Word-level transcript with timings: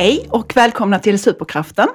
Hej 0.00 0.26
och 0.30 0.56
välkomna 0.56 0.98
till 0.98 1.18
Superkraften. 1.18 1.88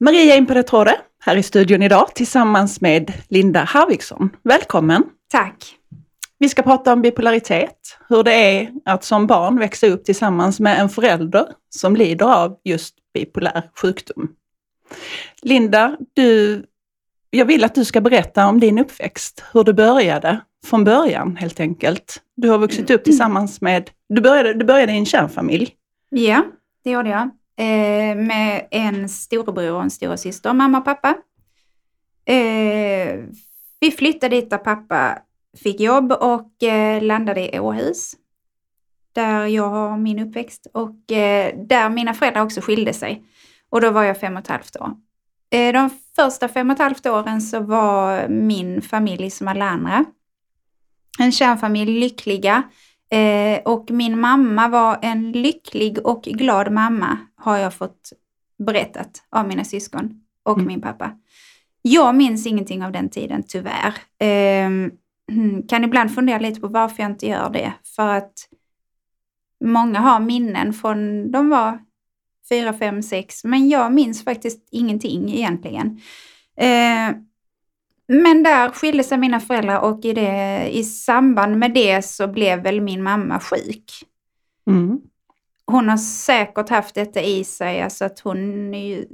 Maria 0.00 0.36
Imperatore 0.36 0.92
här 1.20 1.36
i 1.36 1.42
studion 1.42 1.82
idag 1.82 2.14
tillsammans 2.14 2.80
med 2.80 3.12
Linda 3.28 3.64
Harvigsson. 3.64 4.30
Välkommen! 4.42 5.02
Tack! 5.30 5.76
Vi 6.38 6.48
ska 6.48 6.62
prata 6.62 6.92
om 6.92 7.02
bipolaritet, 7.02 7.98
hur 8.08 8.22
det 8.22 8.32
är 8.32 8.70
att 8.84 9.04
som 9.04 9.26
barn 9.26 9.58
växa 9.58 9.86
upp 9.86 10.04
tillsammans 10.04 10.60
med 10.60 10.80
en 10.80 10.88
förälder 10.88 11.46
som 11.70 11.96
lider 11.96 12.26
av 12.26 12.56
just 12.64 12.94
bipolär 13.14 13.70
sjukdom. 13.82 14.28
Linda, 15.42 15.96
du, 16.14 16.62
jag 17.30 17.44
vill 17.44 17.64
att 17.64 17.74
du 17.74 17.84
ska 17.84 18.00
berätta 18.00 18.46
om 18.46 18.60
din 18.60 18.78
uppväxt, 18.78 19.44
hur 19.52 19.64
det 19.64 19.74
började 19.74 20.40
från 20.66 20.84
början 20.84 21.36
helt 21.36 21.60
enkelt. 21.60 22.22
Du 22.36 22.48
har 22.48 22.58
vuxit 22.58 22.90
upp 22.90 23.04
tillsammans 23.04 23.60
med, 23.60 23.90
du 24.08 24.20
började, 24.20 24.54
du 24.54 24.64
började 24.64 24.92
i 24.92 24.96
en 24.96 25.06
kärnfamilj. 25.06 25.74
Ja, 26.10 26.44
det 26.84 26.90
gjorde 26.90 27.10
jag. 27.10 27.22
Eh, 27.56 28.16
med 28.16 28.68
en 28.70 29.08
storebror 29.08 29.72
och 29.72 29.82
en 29.82 29.90
storasyster, 29.90 30.52
mamma 30.52 30.78
och 30.78 30.84
pappa. 30.84 31.16
Eh, 32.24 33.24
vi 33.80 33.90
flyttade 33.90 34.36
dit 34.36 34.50
där 34.50 34.58
pappa 34.58 35.18
fick 35.62 35.80
jobb 35.80 36.12
och 36.12 36.62
eh, 36.62 37.02
landade 37.02 37.56
i 37.56 37.60
Åhus. 37.60 38.14
Där 39.12 39.46
jag 39.46 39.68
har 39.68 39.96
min 39.96 40.18
uppväxt 40.18 40.66
och 40.74 41.12
eh, 41.12 41.54
där 41.68 41.90
mina 41.90 42.14
föräldrar 42.14 42.42
också 42.42 42.60
skilde 42.60 42.92
sig. 42.92 43.22
Och 43.70 43.80
då 43.80 43.90
var 43.90 44.02
jag 44.02 44.20
fem 44.20 44.34
och 44.36 44.40
ett 44.40 44.48
halvt 44.48 44.76
år. 44.76 44.90
Eh, 45.50 45.72
de 45.72 45.90
första 46.16 46.48
fem 46.48 46.70
och 46.70 46.74
ett 46.74 46.82
halvt 46.82 47.06
åren 47.06 47.40
så 47.40 47.60
var 47.60 48.28
min 48.28 48.82
familj 48.82 49.30
som 49.30 49.48
alla 49.48 49.64
andra. 49.64 50.04
En 51.18 51.32
kärnfamilj, 51.32 52.00
lyckliga. 52.00 52.62
Eh, 53.10 53.60
och 53.64 53.90
min 53.90 54.20
mamma 54.20 54.68
var 54.68 54.98
en 55.02 55.32
lycklig 55.32 56.06
och 56.06 56.22
glad 56.22 56.72
mamma, 56.72 57.18
har 57.36 57.56
jag 57.56 57.74
fått 57.74 58.12
berättat 58.58 59.22
av 59.30 59.48
mina 59.48 59.64
syskon 59.64 60.22
och 60.42 60.58
mm. 60.58 60.66
min 60.66 60.80
pappa. 60.80 61.12
Jag 61.82 62.14
minns 62.14 62.46
ingenting 62.46 62.84
av 62.84 62.92
den 62.92 63.08
tiden, 63.08 63.42
tyvärr. 63.48 63.94
Eh, 64.18 64.70
kan 65.68 65.84
ibland 65.84 66.14
fundera 66.14 66.38
lite 66.38 66.60
på 66.60 66.68
varför 66.68 67.02
jag 67.02 67.10
inte 67.12 67.26
gör 67.26 67.50
det. 67.50 67.72
För 67.96 68.08
att 68.08 68.32
många 69.64 70.00
har 70.00 70.20
minnen 70.20 70.72
från 70.72 71.30
de 71.30 71.48
var 71.48 71.78
fyra, 72.48 72.72
fem, 72.72 73.02
sex, 73.02 73.44
men 73.44 73.68
jag 73.68 73.92
minns 73.92 74.24
faktiskt 74.24 74.68
ingenting 74.70 75.34
egentligen. 75.34 76.00
Eh, 76.56 77.10
men 78.10 78.42
där 78.42 78.70
skilde 78.70 79.04
sig 79.04 79.18
mina 79.18 79.40
föräldrar 79.40 79.80
och 79.80 80.04
i, 80.04 80.12
det, 80.12 80.68
i 80.72 80.84
samband 80.84 81.58
med 81.58 81.74
det 81.74 82.04
så 82.04 82.28
blev 82.28 82.62
väl 82.62 82.80
min 82.80 83.02
mamma 83.02 83.40
sjuk. 83.40 83.84
Mm. 84.70 85.00
Hon 85.66 85.88
har 85.88 85.96
säkert 85.96 86.68
haft 86.68 86.94
detta 86.94 87.22
i 87.22 87.44
sig, 87.44 87.82
alltså 87.82 88.04
att 88.04 88.20
hon 88.20 88.74
är 88.74 88.88
ju 88.88 89.06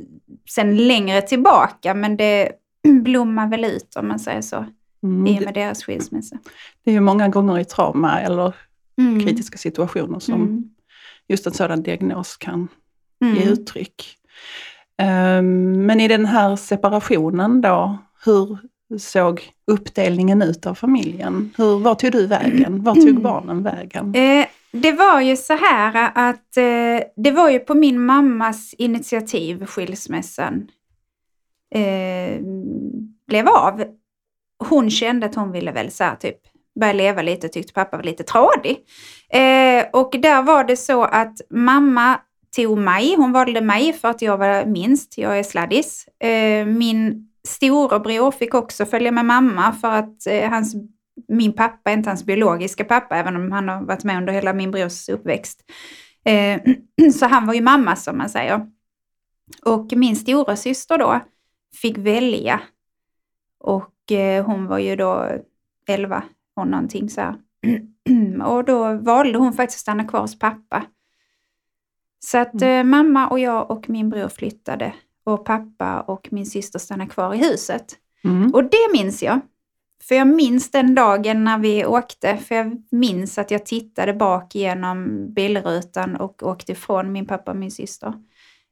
sen 0.50 0.76
längre 0.76 1.22
tillbaka, 1.22 1.94
men 1.94 2.16
det 2.16 2.52
blommar 3.02 3.48
väl 3.48 3.64
ut 3.64 3.96
om 3.96 4.08
man 4.08 4.18
säger 4.18 4.40
så, 4.40 4.64
mm. 5.02 5.26
i 5.26 5.38
och 5.38 5.44
med 5.44 5.54
deras 5.54 5.84
skilsmässa. 5.84 6.38
Det 6.84 6.90
är 6.90 6.94
ju 6.94 7.00
många 7.00 7.28
gånger 7.28 7.58
i 7.58 7.64
trauma 7.64 8.20
eller 8.20 8.54
mm. 8.98 9.20
kritiska 9.20 9.58
situationer 9.58 10.18
som 10.18 10.34
mm. 10.34 10.64
just 11.28 11.46
en 11.46 11.52
sådan 11.52 11.82
diagnos 11.82 12.36
kan 12.36 12.68
ge 13.20 13.42
mm. 13.42 13.48
uttryck. 13.48 14.16
Um, 15.02 15.86
men 15.86 16.00
i 16.00 16.08
den 16.08 16.26
här 16.26 16.56
separationen 16.56 17.60
då, 17.60 17.98
hur 18.24 18.58
såg 18.98 19.52
uppdelningen 19.66 20.42
ut 20.42 20.66
av 20.66 20.74
familjen? 20.74 21.54
Hur, 21.56 21.78
var 21.78 21.94
tog 21.94 22.12
du 22.12 22.26
vägen? 22.26 22.82
Var 22.82 22.94
tog 22.94 23.22
barnen 23.22 23.62
vägen? 23.62 24.14
Eh, 24.14 24.46
det 24.72 24.92
var 24.92 25.20
ju 25.20 25.36
så 25.36 25.52
här 25.52 26.10
att 26.14 26.56
eh, 26.56 27.08
det 27.16 27.30
var 27.30 27.50
ju 27.50 27.58
på 27.58 27.74
min 27.74 28.00
mammas 28.00 28.74
initiativ 28.74 29.66
skilsmässan 29.66 30.68
eh, 31.74 32.40
blev 33.26 33.48
av. 33.48 33.84
Hon 34.68 34.90
kände 34.90 35.26
att 35.26 35.34
hon 35.34 35.52
ville 35.52 35.72
väl 35.72 35.90
så 35.90 36.04
här, 36.04 36.16
typ 36.16 36.38
börja 36.80 36.92
leva 36.92 37.22
lite 37.22 37.46
och 37.46 37.52
tyckte 37.52 37.72
pappa 37.72 37.96
var 37.96 38.04
lite 38.04 38.22
trådig. 38.22 38.78
Eh, 39.28 39.84
och 39.92 40.14
där 40.18 40.42
var 40.42 40.64
det 40.64 40.76
så 40.76 41.04
att 41.04 41.40
mamma 41.50 42.20
tog 42.56 42.78
mig, 42.78 43.14
hon 43.16 43.32
valde 43.32 43.60
mig 43.60 43.92
för 43.92 44.08
att 44.08 44.22
jag 44.22 44.38
var 44.38 44.64
minst, 44.64 45.18
jag 45.18 45.38
är 45.38 45.42
sladdis. 45.42 46.08
Eh, 46.08 46.66
min 46.66 47.28
storebror 47.46 48.30
fick 48.30 48.54
också 48.54 48.86
följa 48.86 49.10
med 49.10 49.24
mamma 49.24 49.72
för 49.72 49.92
att 49.92 50.26
eh, 50.26 50.50
hans, 50.50 50.74
min 51.28 51.52
pappa 51.52 51.90
inte 51.90 52.10
hans 52.10 52.24
biologiska 52.24 52.84
pappa, 52.84 53.16
även 53.16 53.36
om 53.36 53.52
han 53.52 53.68
har 53.68 53.82
varit 53.82 54.04
med 54.04 54.16
under 54.16 54.32
hela 54.32 54.52
min 54.52 54.70
brors 54.70 55.08
uppväxt. 55.08 55.64
Eh, 56.24 56.60
så 57.18 57.26
han 57.26 57.46
var 57.46 57.54
ju 57.54 57.60
mamma 57.60 57.96
som 57.96 58.18
man 58.18 58.28
säger. 58.28 58.66
Och 59.64 59.92
min 59.96 60.16
stora 60.16 60.56
syster 60.56 60.98
då 60.98 61.20
fick 61.82 61.98
välja. 61.98 62.60
Och 63.58 64.12
eh, 64.12 64.46
hon 64.46 64.66
var 64.66 64.78
ju 64.78 64.96
då 64.96 65.28
11 65.88 66.22
och 66.56 66.68
någonting 66.68 67.10
så 67.10 67.20
här. 67.20 67.36
och 68.44 68.64
då 68.64 68.94
valde 68.94 69.38
hon 69.38 69.52
faktiskt 69.52 69.78
att 69.78 69.80
stanna 69.80 70.04
kvar 70.04 70.20
hos 70.20 70.38
pappa. 70.38 70.86
Så 72.18 72.38
att 72.38 72.62
mm. 72.62 72.86
eh, 72.86 72.90
mamma 72.90 73.28
och 73.28 73.38
jag 73.38 73.70
och 73.70 73.90
min 73.90 74.08
bror 74.08 74.28
flyttade 74.28 74.92
och 75.26 75.44
pappa 75.44 76.00
och 76.00 76.28
min 76.30 76.46
syster 76.46 76.78
stannade 76.78 77.10
kvar 77.10 77.34
i 77.34 77.38
huset. 77.38 77.96
Mm. 78.24 78.54
Och 78.54 78.64
det 78.64 78.92
minns 78.92 79.22
jag. 79.22 79.40
För 80.02 80.14
jag 80.14 80.28
minns 80.28 80.70
den 80.70 80.94
dagen 80.94 81.44
när 81.44 81.58
vi 81.58 81.86
åkte, 81.86 82.36
för 82.36 82.54
jag 82.54 82.82
minns 82.90 83.38
att 83.38 83.50
jag 83.50 83.66
tittade 83.66 84.14
bak 84.14 84.54
genom 84.54 85.26
bilrutan 85.34 86.16
och 86.16 86.42
åkte 86.42 86.72
ifrån 86.72 87.12
min 87.12 87.26
pappa 87.26 87.50
och 87.50 87.56
min 87.56 87.70
syster. 87.70 88.12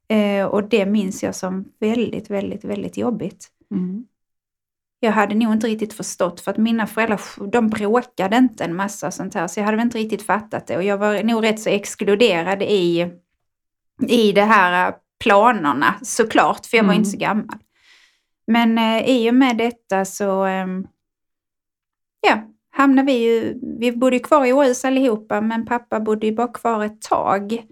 Eh, 0.08 0.46
och 0.46 0.68
det 0.68 0.86
minns 0.86 1.22
jag 1.22 1.34
som 1.34 1.64
väldigt, 1.80 2.30
väldigt, 2.30 2.64
väldigt 2.64 2.96
jobbigt. 2.96 3.48
Mm. 3.70 4.06
Jag 5.00 5.12
hade 5.12 5.34
nog 5.34 5.52
inte 5.52 5.66
riktigt 5.66 5.92
förstått 5.92 6.40
för 6.40 6.50
att 6.50 6.56
mina 6.56 6.86
föräldrar 6.86 7.20
de 7.46 7.68
bråkade 7.68 8.36
inte 8.36 8.64
en 8.64 8.76
massa 8.76 9.10
sånt 9.10 9.34
här 9.34 9.46
så 9.46 9.60
jag 9.60 9.64
hade 9.64 9.76
väl 9.76 9.86
inte 9.86 9.98
riktigt 9.98 10.22
fattat 10.22 10.66
det 10.66 10.76
och 10.76 10.82
jag 10.82 10.98
var 10.98 11.22
nog 11.22 11.44
rätt 11.44 11.60
så 11.60 11.70
exkluderad 11.70 12.62
i, 12.62 13.10
i 14.08 14.32
det 14.32 14.44
här 14.44 14.94
planerna 15.24 15.94
såklart, 16.02 16.66
för 16.66 16.76
jag 16.76 16.84
var 16.84 16.92
mm. 16.92 16.98
inte 17.00 17.10
så 17.10 17.18
gammal. 17.18 17.58
Men 18.46 18.78
eh, 18.78 19.08
i 19.08 19.30
och 19.30 19.34
med 19.34 19.56
detta 19.56 20.04
så 20.04 20.46
eh, 20.46 20.66
ja, 22.28 22.42
hamnade 22.70 23.06
vi 23.06 23.12
ju, 23.12 23.60
vi 23.78 23.92
bodde 23.92 24.16
ju 24.16 24.22
kvar 24.22 24.46
i 24.46 24.52
Åhus 24.52 24.84
allihopa, 24.84 25.40
men 25.40 25.66
pappa 25.66 26.00
bodde 26.00 26.26
ju 26.26 26.34
bara 26.34 26.52
kvar 26.52 26.84
ett 26.84 27.02
tag. 27.02 27.66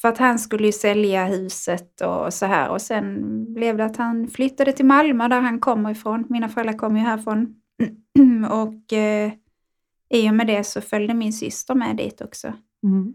För 0.00 0.08
att 0.08 0.18
han 0.18 0.38
skulle 0.38 0.66
ju 0.66 0.72
sälja 0.72 1.24
huset 1.24 2.00
och 2.00 2.34
så 2.34 2.46
här. 2.46 2.68
Och 2.68 2.82
sen 2.82 3.44
blev 3.54 3.76
det 3.76 3.84
att 3.84 3.96
han 3.96 4.28
flyttade 4.28 4.72
till 4.72 4.86
Malmö 4.86 5.28
där 5.28 5.40
han 5.40 5.60
kommer 5.60 5.90
ifrån. 5.90 6.24
Mina 6.28 6.48
föräldrar 6.48 6.78
kommer 6.78 7.00
ju 7.00 7.06
härifrån. 7.06 7.54
och 8.50 8.92
eh, 8.92 9.32
i 10.10 10.30
och 10.30 10.34
med 10.34 10.46
det 10.46 10.64
så 10.64 10.80
följde 10.80 11.14
min 11.14 11.32
syster 11.32 11.74
med 11.74 11.96
dit 11.96 12.20
också. 12.20 12.52
Mm. 12.82 13.14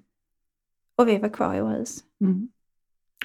Och 0.95 1.07
vi 1.07 1.17
var 1.17 1.29
kvar 1.29 1.55
i 1.55 1.61
Åhus. 1.61 2.03
Mm. 2.21 2.47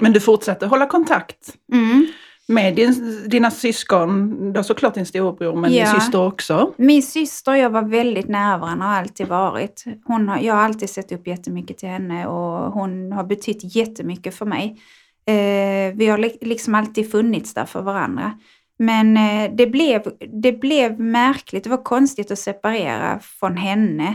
Men 0.01 0.13
du 0.13 0.21
fortsatte 0.21 0.67
hålla 0.67 0.87
kontakt 0.87 1.57
mm. 1.73 2.07
med 2.49 2.75
din, 2.75 3.25
dina 3.29 3.51
syskon, 3.51 4.53
har 4.57 4.63
såklart 4.63 4.95
din 4.95 5.07
storebror, 5.07 5.57
men 5.57 5.73
ja. 5.73 5.85
din 5.85 6.01
syster 6.01 6.27
också? 6.27 6.73
Min 6.77 7.03
syster 7.03 7.53
och 7.53 7.59
jag 7.59 7.71
var 7.71 7.83
väldigt 7.83 8.29
nära 8.29 8.59
varandra 8.59 8.87
och 8.87 8.93
har 8.93 8.99
alltid 8.99 9.29
varit. 9.29 9.85
Hon 10.05 10.29
har, 10.29 10.39
jag 10.39 10.55
har 10.55 10.63
alltid 10.63 10.91
sett 10.91 11.13
upp 11.13 11.27
jättemycket 11.27 11.79
till 11.79 11.89
henne 11.89 12.27
och 12.27 12.73
hon 12.73 13.13
har 13.13 13.25
betytt 13.25 13.77
jättemycket 13.77 14.35
för 14.35 14.47
mig. 14.47 14.81
Eh, 15.27 15.95
vi 15.95 16.07
har 16.07 16.45
liksom 16.47 16.75
alltid 16.75 17.11
funnits 17.11 17.55
där 17.55 17.65
för 17.65 17.83
varandra. 17.83 18.33
Men 18.79 19.17
eh, 19.17 19.51
det, 19.55 19.67
blev, 19.67 20.03
det 20.43 20.53
blev 20.53 21.01
märkligt, 21.01 21.65
det 21.65 21.71
var 21.71 21.85
konstigt 21.85 22.31
att 22.31 22.39
separera 22.39 23.19
från 23.19 23.57
henne. 23.57 24.15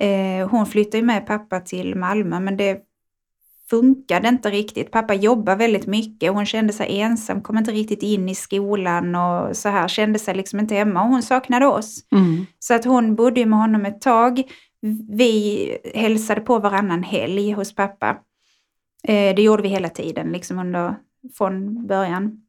Eh, 0.00 0.48
hon 0.48 0.66
flyttade 0.66 1.02
med 1.02 1.26
pappa 1.26 1.60
till 1.60 1.94
Malmö 1.94 2.40
men 2.40 2.56
det 2.56 2.78
funkade 3.70 4.28
inte 4.28 4.50
riktigt. 4.50 4.90
Pappa 4.90 5.14
jobbar 5.14 5.56
väldigt 5.56 5.86
mycket. 5.86 6.32
Hon 6.32 6.46
kände 6.46 6.72
sig 6.72 7.00
ensam, 7.00 7.40
kom 7.40 7.58
inte 7.58 7.72
riktigt 7.72 8.02
in 8.02 8.28
i 8.28 8.34
skolan 8.34 9.14
och 9.14 9.56
så 9.56 9.68
här. 9.68 9.88
Kände 9.88 10.18
sig 10.18 10.34
liksom 10.34 10.60
inte 10.60 10.74
hemma 10.74 11.02
och 11.02 11.08
hon 11.08 11.22
saknade 11.22 11.66
oss. 11.66 12.04
Mm. 12.12 12.46
Så 12.58 12.74
att 12.74 12.84
hon 12.84 13.14
bodde 13.14 13.46
med 13.46 13.58
honom 13.58 13.86
ett 13.86 14.00
tag. 14.00 14.42
Vi 15.08 15.78
hälsade 15.94 16.40
på 16.40 16.58
varannan 16.58 17.02
helg 17.02 17.52
hos 17.52 17.74
pappa. 17.74 18.08
Eh, 19.04 19.34
det 19.34 19.42
gjorde 19.42 19.62
vi 19.62 19.68
hela 19.68 19.88
tiden, 19.88 20.32
liksom 20.32 20.58
under, 20.58 20.94
från 21.34 21.86
början. 21.86 22.42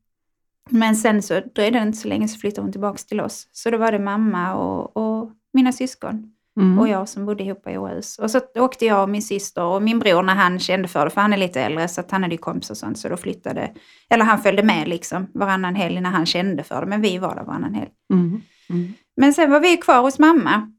Men 0.70 0.96
sen 0.96 1.22
så 1.22 1.42
dröjde 1.56 1.80
det 1.80 1.84
inte 1.84 1.98
så 1.98 2.08
länge 2.08 2.28
så 2.28 2.40
flyttade 2.40 2.66
hon 2.66 2.72
tillbaka 2.72 2.98
till 2.98 3.22
oss. 3.22 3.48
Så 3.52 3.70
då 3.70 3.78
var 3.78 3.92
det 3.92 4.00
mamma 4.00 4.56
och, 4.56 4.98
och 4.98 5.32
mina 5.54 5.72
syskon. 5.72 6.34
Mm. 6.58 6.80
och 6.80 6.88
jag 6.88 7.10
som 7.10 7.26
bodde 7.26 7.44
ihop 7.44 7.68
i 7.68 7.78
Åhus. 7.78 8.20
Och 8.20 8.32
så 8.32 8.40
åkte 8.56 8.86
jag 8.86 9.04
och 9.04 9.10
min 9.10 9.22
syster 9.22 9.64
och 9.64 9.84
min 9.84 10.00
bror 10.00 10.24
när 10.24 10.36
han 10.36 10.60
kände 10.60 10.88
för 10.88 11.06
det, 11.06 11.12
för 11.12 11.22
han 11.22 11.34
är 11.34 11.38
lite 11.38 11.62
äldre 11.62 11.88
så 11.88 12.02
att 12.02 12.12
han 12.12 12.24
hade 12.24 12.36
ju 12.36 12.42
kompisar 12.42 12.74
och 12.74 12.78
sånt, 12.78 13.00
så 13.00 13.10
då 13.10 13.18
flyttade, 13.18 13.72
eller 14.10 14.26
han 14.26 14.42
följde 14.42 14.64
med 14.64 14.88
liksom 14.88 15.28
varannan 15.34 15.76
helg 15.76 16.02
när 16.02 16.10
han 16.10 16.26
kände 16.26 16.64
för 16.64 16.82
det, 16.82 16.88
men 16.88 17.02
vi 17.02 17.18
var 17.18 17.36
där 17.36 17.44
varannan 17.44 17.74
helg. 17.74 17.92
Mm. 18.14 18.42
Mm. 18.70 18.94
Men 19.18 19.34
sen 19.34 19.52
var 19.52 19.60
vi 19.60 19.78
kvar 19.78 20.02
hos 20.02 20.20
mamma. 20.20 20.72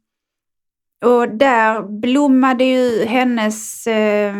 Och 1.04 1.28
där 1.28 1.82
blommade 1.82 2.64
ju 2.64 3.04
hennes, 3.04 3.86
eh, 3.86 4.34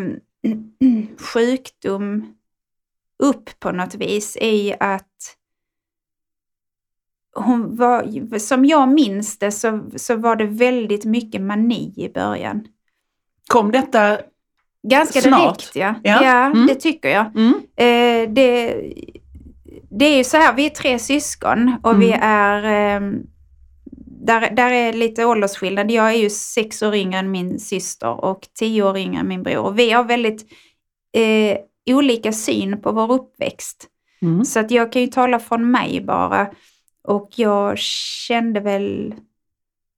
sjukdom 1.35 2.35
upp 3.23 3.61
på 3.61 3.73
något 3.73 3.95
vis 3.95 4.37
i 4.37 4.75
att 4.81 5.37
hon 7.35 7.77
var, 7.77 8.39
som 8.39 8.65
jag 8.65 8.89
minns 8.89 9.39
det 9.39 9.51
så, 9.53 9.85
så 9.97 10.17
var 10.17 10.37
det 10.37 10.45
väldigt 10.47 11.05
mycket 11.05 11.41
mani 11.41 11.93
i 11.97 12.09
början. 12.09 12.65
Kom 13.47 13.71
detta 13.73 14.19
Ganska 14.89 15.21
Snart. 15.21 15.59
direkt 15.59 15.77
ja. 15.77 15.95
Ja. 16.03 16.25
Ja, 16.25 16.47
Mm. 16.47 16.67
det 16.67 16.75
tycker 16.75 17.09
jag. 17.09 17.27
Mm. 17.37 17.55
Eh, 17.77 18.35
det, 18.35 18.75
det 19.91 20.05
är 20.05 20.17
ju 20.17 20.25
så 20.25 20.37
här, 20.37 20.53
vi 20.55 20.67
är 20.67 20.71
tre 20.71 20.99
syskon 20.99 21.77
och 21.83 22.03
vi 22.03 22.07
Mm. 22.13 22.21
är... 22.23 22.63
ehm, 22.97 23.23
där, 24.25 24.51
där 24.51 24.71
är 24.71 24.93
lite 24.93 25.25
åldersskillnad. 25.25 25.91
Jag 25.91 26.09
är 26.11 26.17
ju 26.19 26.31
sex 26.31 26.83
år 26.83 26.95
yngre 26.95 27.19
än 27.19 27.31
min 27.31 27.59
syster 27.61 28.25
och 28.25 28.41
tio 28.59 28.83
år 28.83 28.99
yngre 28.99 29.21
än 29.21 29.29
min 29.29 29.43
bror. 29.43 29.59
Och 29.65 29.79
vi 29.79 29.91
har 29.91 30.05
väldigt 30.05 30.47
eh, 31.17 31.59
olika 31.97 32.33
syn 32.33 32.81
på 32.83 32.93
vår 32.93 33.13
uppväxt. 33.13 33.87
Mm. 34.23 34.45
Så 34.45 34.61
att 34.61 34.71
jag 34.71 34.93
kan 34.93 35.03
ju 35.03 35.09
tala 35.09 35.39
från 35.39 35.71
mig 35.71 36.01
bara. 36.07 36.51
Och 37.05 37.31
jag 37.37 37.79
kände 37.79 38.61
väl... 38.61 39.15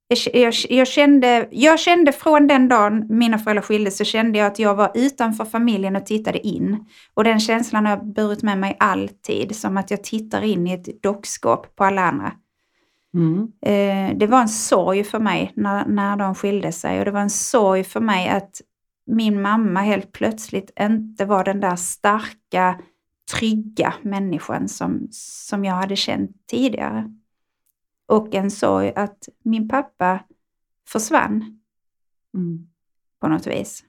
Jag, 0.07 0.35
jag, 0.41 0.53
jag, 0.69 0.87
kände, 0.87 1.47
jag 1.51 1.79
kände 1.79 2.11
från 2.11 2.47
den 2.47 2.67
dagen 2.67 3.05
mina 3.09 3.37
föräldrar 3.37 3.61
skildes 3.61 3.97
så 3.97 4.03
kände 4.03 4.39
jag 4.39 4.47
att 4.47 4.59
jag 4.59 4.75
var 4.75 4.91
utanför 4.95 5.45
familjen 5.45 5.95
och 5.95 6.05
tittade 6.05 6.47
in. 6.47 6.85
Och 7.13 7.23
den 7.23 7.39
känslan 7.39 7.85
har 7.85 7.91
jag 7.91 8.05
burit 8.05 8.43
med 8.43 8.57
mig 8.57 8.77
alltid. 8.79 9.55
Som 9.55 9.77
att 9.77 9.91
jag 9.91 10.03
tittar 10.03 10.41
in 10.41 10.67
i 10.67 10.73
ett 10.73 11.01
dockskåp 11.03 11.75
på 11.75 11.83
alla 11.83 12.01
andra. 12.01 12.31
Mm. 13.13 13.47
Eh, 13.61 14.17
det 14.17 14.27
var 14.27 14.41
en 14.41 14.49
sorg 14.49 15.03
för 15.03 15.19
mig 15.19 15.51
när, 15.55 15.85
när 15.85 16.17
de 16.17 16.35
skilde 16.35 16.71
sig. 16.71 16.99
Och 16.99 17.05
det 17.05 17.11
var 17.11 17.21
en 17.21 17.29
sorg 17.29 17.83
för 17.83 17.99
mig 17.99 18.29
att 18.29 18.61
min 19.07 19.41
mamma 19.41 19.81
helt 19.81 20.11
plötsligt 20.11 20.71
inte 20.79 21.25
var 21.25 21.43
den 21.43 21.59
där 21.59 21.75
starka, 21.75 22.79
trygga 23.31 23.93
människan 24.01 24.67
som, 24.69 25.07
som 25.11 25.65
jag 25.65 25.73
hade 25.73 25.95
känt 25.95 26.31
tidigare. 26.47 27.11
Och 28.07 28.35
en 28.35 28.51
sorg 28.51 28.93
att 28.95 29.29
min 29.43 29.67
pappa 29.67 30.19
försvann 30.89 31.59
Mm. 32.35 32.67
på 33.21 33.27
något 33.27 33.47
vis. 33.47 33.83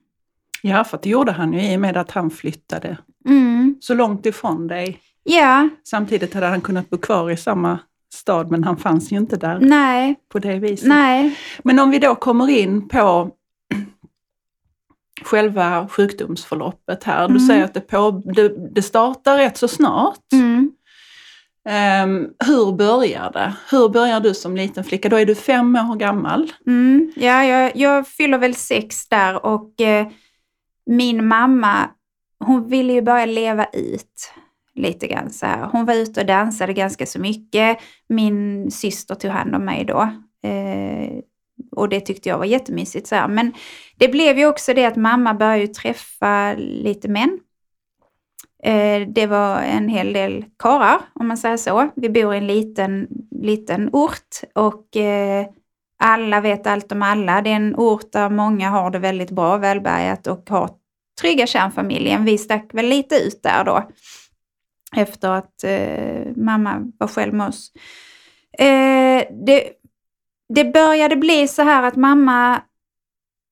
Ja, 0.62 0.84
för 0.84 0.98
det 1.02 1.08
gjorde 1.08 1.32
han 1.32 1.52
ju 1.52 1.60
i 1.72 1.76
och 1.76 1.80
med 1.80 1.96
att 1.96 2.10
han 2.10 2.30
flyttade 2.30 2.98
Mm. 3.28 3.76
så 3.80 3.94
långt 3.94 4.26
ifrån 4.26 4.66
dig. 4.66 5.00
Ja, 5.22 5.68
Samtidigt 5.84 6.34
hade 6.34 6.46
han 6.46 6.60
kunnat 6.60 6.90
bo 6.90 6.98
kvar 6.98 7.30
i 7.30 7.36
samma 7.36 7.78
stad, 8.14 8.50
men 8.50 8.64
han 8.64 8.76
fanns 8.76 9.12
ju 9.12 9.16
inte 9.16 9.36
där 9.36 9.60
nej, 9.60 10.14
på 10.28 10.38
det 10.38 10.58
viset. 10.58 10.88
nej. 10.88 11.38
Men 11.64 11.78
om 11.78 11.90
vi 11.90 11.98
då 11.98 12.14
kommer 12.14 12.48
in 12.50 12.88
på 12.88 13.30
själva 15.26 15.88
sjukdomsförloppet 15.88 17.04
här. 17.04 17.28
Du 17.28 17.34
Mm. 17.34 17.46
säger 17.46 17.64
att 17.64 17.74
det, 17.74 17.80
på, 17.80 18.22
det, 18.24 18.72
det 18.74 18.82
startar 18.82 19.36
rätt 19.36 19.56
så 19.56 19.68
snart. 19.68 20.32
Mm. 20.32 20.70
Ehm, 21.68 22.28
hur 22.46 22.72
börjar 22.72 23.30
det? 23.32 23.54
Hur 23.70 23.88
börjar 23.88 24.20
du 24.20 24.34
som 24.34 24.56
liten 24.56 24.84
flicka? 24.84 25.08
Då 25.08 25.16
är 25.16 25.26
du 25.26 25.34
fem 25.34 25.76
år 25.76 25.96
gammal. 25.96 26.52
Mm, 26.66 27.12
ja, 27.16 27.44
jag, 27.44 27.76
jag 27.76 28.08
fyller 28.08 28.38
väl 28.38 28.54
sex 28.54 29.08
där 29.08 29.46
och 29.46 29.80
eh, 29.80 30.06
min 30.90 31.26
mamma, 31.26 31.88
hon 32.44 32.68
ville 32.68 32.92
ju 32.92 33.02
börja 33.02 33.26
leva 33.26 33.64
ut 33.72 34.32
lite 34.74 35.06
grann 35.06 35.30
så 35.30 35.46
här. 35.46 35.68
Hon 35.72 35.84
var 35.84 35.94
ute 35.94 36.20
och 36.20 36.26
dansade 36.26 36.72
ganska 36.72 37.06
så 37.06 37.20
mycket. 37.20 37.78
Min 38.08 38.70
syster 38.70 39.14
tog 39.14 39.30
hand 39.30 39.54
om 39.54 39.64
mig 39.64 39.84
då. 39.84 40.00
Eh, 40.48 41.18
och 41.70 41.88
det 41.88 42.00
tyckte 42.00 42.28
jag 42.28 42.38
var 42.38 42.44
jättemysigt. 42.44 43.06
Så 43.06 43.14
här. 43.14 43.28
Men 43.28 43.52
det 43.96 44.08
blev 44.08 44.38
ju 44.38 44.46
också 44.46 44.74
det 44.74 44.84
att 44.84 44.96
mamma 44.96 45.34
började 45.34 45.60
ju 45.60 45.66
träffa 45.66 46.54
lite 46.58 47.08
män. 47.08 47.38
Eh, 48.62 49.08
det 49.08 49.26
var 49.26 49.60
en 49.60 49.88
hel 49.88 50.12
del 50.12 50.44
karlar, 50.58 51.00
om 51.14 51.28
man 51.28 51.38
säger 51.38 51.56
så. 51.56 51.90
Vi 51.96 52.08
bor 52.08 52.34
i 52.34 52.38
en 52.38 52.46
liten, 52.46 53.08
liten 53.30 53.90
ort 53.92 54.42
och 54.54 54.96
eh, 54.96 55.46
alla 55.98 56.40
vet 56.40 56.66
allt 56.66 56.92
om 56.92 57.02
alla. 57.02 57.42
Det 57.42 57.50
är 57.50 57.56
en 57.56 57.76
ort 57.76 58.12
där 58.12 58.30
många 58.30 58.70
har 58.70 58.90
det 58.90 58.98
väldigt 58.98 59.30
bra, 59.30 59.56
välbärgat 59.56 60.26
och 60.26 60.50
har 60.50 60.70
trygga 61.20 61.46
kärnfamiljen. 61.46 62.24
Vi 62.24 62.38
stack 62.38 62.74
väl 62.74 62.86
lite 62.86 63.16
ut 63.16 63.42
där 63.42 63.64
då. 63.64 63.90
Efter 64.96 65.28
att 65.30 65.64
eh, 65.64 66.36
mamma 66.36 66.92
var 66.98 67.08
själv 67.08 67.34
med 67.34 67.48
oss. 67.48 67.72
Eh, 68.58 69.24
det, 69.46 69.70
det 70.48 70.64
började 70.64 71.16
bli 71.16 71.48
så 71.48 71.62
här 71.62 71.82
att 71.82 71.96
mamma, 71.96 72.62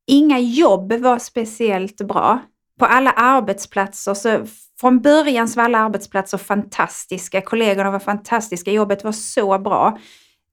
inga 0.07 0.39
jobb 0.39 0.93
var 0.93 1.19
speciellt 1.19 1.97
bra. 1.97 2.39
På 2.79 2.87
alla 2.87 3.11
arbetsplatser, 3.11 4.15
så 4.15 4.47
från 4.81 5.01
början 5.01 5.49
så 5.49 5.57
var 5.57 5.65
alla 5.65 5.79
arbetsplatser 5.79 6.39
fantastiska, 6.39 7.41
kollegorna 7.41 7.91
var 7.91 7.99
fantastiska, 7.99 8.73
jobbet 8.73 9.05
var 9.05 9.13
så 9.13 9.59
bra. 9.59 9.99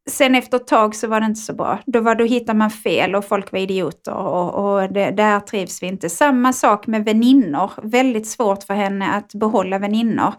Sen 0.10 0.36
efter 0.36 0.58
ett 0.58 0.68
tag 0.68 0.96
så 0.96 1.08
var 1.08 1.20
det 1.20 1.26
inte 1.26 1.40
så 1.42 1.54
bra. 1.54 1.80
Då, 1.86 2.00
var, 2.00 2.16
då 2.16 2.24
hittade 2.24 2.58
man 2.60 2.72
fel 2.72 3.16
och 3.16 3.26
folk 3.26 3.52
var 3.52 3.60
idioter 3.60 4.14
och, 4.14 4.54
och 4.54 4.94
det, 4.94 5.12
där 5.12 5.40
trivs 5.40 5.84
vi 5.84 5.88
inte. 5.88 6.10
Samma 6.10 6.54
sak 6.54 6.88
med 6.88 7.06
väninnor. 7.06 7.72
Väldigt 7.84 8.28
svårt 8.28 8.64
för 8.64 8.74
henne 8.74 9.12
att 9.12 9.34
behålla 9.34 9.80
väninnor. 9.80 10.34